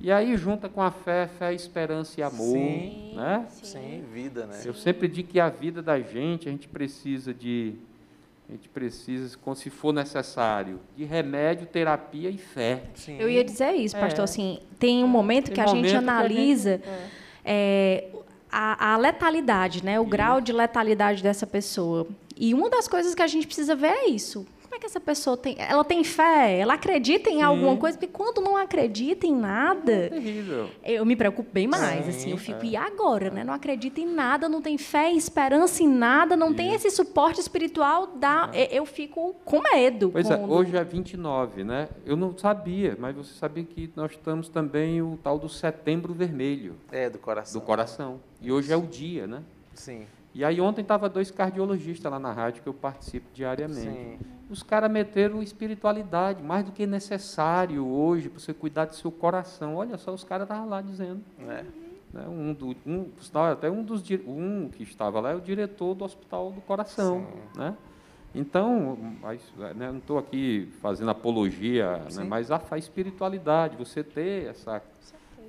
E 0.00 0.12
aí 0.12 0.36
junta 0.36 0.68
com 0.68 0.80
a 0.80 0.90
fé, 0.90 1.26
fé, 1.26 1.52
esperança 1.52 2.20
e 2.20 2.22
amor, 2.22 2.56
sim, 2.56 3.14
né? 3.16 3.46
Sim. 3.50 3.64
sim, 3.64 4.04
vida, 4.12 4.46
né? 4.46 4.60
Eu 4.64 4.72
sempre 4.72 5.08
digo 5.08 5.28
que 5.28 5.40
a 5.40 5.48
vida 5.48 5.82
da 5.82 5.98
gente, 5.98 6.48
a 6.48 6.52
gente 6.52 6.68
precisa 6.68 7.34
de 7.34 7.74
a 8.48 8.52
gente 8.52 8.68
precisa, 8.68 9.36
se 9.54 9.68
for 9.68 9.92
necessário, 9.92 10.80
de 10.96 11.04
remédio, 11.04 11.66
terapia 11.66 12.30
e 12.30 12.38
fé. 12.38 12.84
Sim. 12.94 13.18
Eu 13.18 13.28
ia 13.28 13.44
dizer 13.44 13.72
isso, 13.72 13.94
pastor. 13.94 14.22
É. 14.22 14.24
Assim, 14.24 14.58
tem 14.78 15.04
um 15.04 15.08
momento 15.08 15.46
tem 15.46 15.54
que 15.54 15.60
a 15.60 15.66
gente 15.66 15.94
analisa 15.94 16.70
a, 16.70 16.76
gente, 16.76 16.88
é. 16.88 17.08
É, 17.44 18.08
a, 18.50 18.94
a, 18.94 18.96
letalidade, 18.96 19.84
né? 19.84 20.00
o 20.00 20.02
isso. 20.02 20.10
grau 20.10 20.40
de 20.40 20.52
letalidade 20.52 21.22
dessa 21.22 21.46
pessoa. 21.46 22.06
E 22.36 22.54
uma 22.54 22.70
das 22.70 22.88
coisas 22.88 23.14
que 23.14 23.20
a 23.20 23.26
gente 23.26 23.46
precisa 23.46 23.76
ver 23.76 23.88
é 23.88 24.08
isso 24.08 24.46
é 24.78 24.80
que 24.80 24.86
essa 24.86 25.00
pessoa 25.00 25.36
tem? 25.36 25.56
Ela 25.58 25.84
tem 25.84 26.02
fé? 26.02 26.58
Ela 26.58 26.74
acredita 26.74 27.28
em 27.28 27.36
Sim. 27.36 27.42
alguma 27.42 27.76
coisa? 27.76 27.98
Porque 27.98 28.12
quando 28.12 28.40
não 28.40 28.56
acredita 28.56 29.26
em 29.26 29.34
nada, 29.34 29.92
é 29.92 30.08
terrível. 30.08 30.70
eu 30.84 31.04
me 31.04 31.16
preocupo 31.16 31.50
bem 31.52 31.66
mais. 31.66 32.04
Sim, 32.04 32.10
assim, 32.10 32.30
eu 32.30 32.38
fico, 32.38 32.64
é. 32.64 32.68
e 32.68 32.76
agora? 32.76 33.30
Né? 33.30 33.44
Não 33.44 33.52
acredita 33.52 34.00
em 34.00 34.06
nada, 34.06 34.48
não 34.48 34.62
tem 34.62 34.78
fé, 34.78 35.12
esperança 35.12 35.82
em 35.82 35.88
nada, 35.88 36.36
não 36.36 36.48
Isso. 36.48 36.56
tem 36.56 36.74
esse 36.74 36.90
suporte 36.90 37.40
espiritual, 37.40 38.06
dá, 38.16 38.50
é. 38.54 38.76
eu 38.76 38.86
fico 38.86 39.34
com 39.44 39.60
medo. 39.60 40.10
Pois 40.10 40.26
quando... 40.26 40.40
é, 40.40 40.46
hoje 40.46 40.76
é 40.76 40.84
29, 40.84 41.64
né? 41.64 41.88
Eu 42.06 42.16
não 42.16 42.36
sabia, 42.36 42.96
mas 42.98 43.14
você 43.14 43.34
sabia 43.34 43.64
que 43.64 43.90
nós 43.96 44.12
estamos 44.12 44.48
também 44.48 45.02
o 45.02 45.18
tal 45.22 45.38
do 45.38 45.48
setembro 45.48 46.14
vermelho. 46.14 46.76
É, 46.90 47.10
do 47.10 47.18
coração. 47.18 47.60
Do 47.60 47.66
coração. 47.66 48.20
E 48.40 48.52
hoje 48.52 48.72
é 48.72 48.76
o 48.76 48.82
dia, 48.82 49.26
né? 49.26 49.42
Sim. 49.74 50.06
E 50.38 50.44
aí 50.44 50.60
ontem 50.60 50.82
estava 50.82 51.08
dois 51.08 51.32
cardiologistas 51.32 52.12
lá 52.12 52.16
na 52.16 52.30
rádio 52.30 52.62
que 52.62 52.68
eu 52.68 52.72
participo 52.72 53.26
diariamente. 53.34 53.80
Sim. 53.80 54.18
Os 54.48 54.62
caras 54.62 54.88
meteram 54.88 55.42
espiritualidade, 55.42 56.44
mais 56.44 56.64
do 56.64 56.70
que 56.70 56.86
necessário 56.86 57.84
hoje 57.84 58.28
para 58.28 58.38
você 58.38 58.54
cuidar 58.54 58.84
do 58.84 58.94
seu 58.94 59.10
coração. 59.10 59.74
Olha 59.74 59.98
só, 59.98 60.14
os 60.14 60.22
caras 60.22 60.44
estavam 60.44 60.68
lá 60.68 60.80
dizendo. 60.80 61.24
É. 61.40 61.64
Né, 62.12 62.28
um, 62.28 62.54
do, 62.54 62.68
um, 62.86 63.10
até 63.50 63.68
um 63.68 63.82
dos 63.82 64.00
um 64.28 64.68
que 64.68 64.84
estava 64.84 65.18
lá 65.18 65.32
é 65.32 65.34
o 65.34 65.40
diretor 65.40 65.96
do 65.96 66.04
Hospital 66.04 66.52
do 66.52 66.60
Coração. 66.60 67.26
Né? 67.56 67.74
Então, 68.32 68.96
mas, 69.20 69.42
né, 69.56 69.90
não 69.90 69.98
estou 69.98 70.18
aqui 70.18 70.68
fazendo 70.80 71.10
apologia, 71.10 72.04
né, 72.14 72.22
mas 72.22 72.52
a, 72.52 72.62
a 72.70 72.78
espiritualidade, 72.78 73.76
você 73.76 74.04
ter 74.04 74.46
essa 74.46 74.80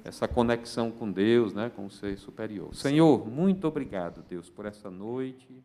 essa 0.04 0.28
conexão 0.28 0.92
com 0.92 1.12
Deus, 1.12 1.54
né, 1.54 1.72
com 1.76 1.86
o 1.86 1.90
ser 1.90 2.18
superior. 2.18 2.74
Senhor, 2.76 3.28
muito 3.28 3.68
obrigado, 3.68 4.24
Deus, 4.28 4.50
por 4.50 4.66
essa 4.66 4.90
noite. 4.90 5.64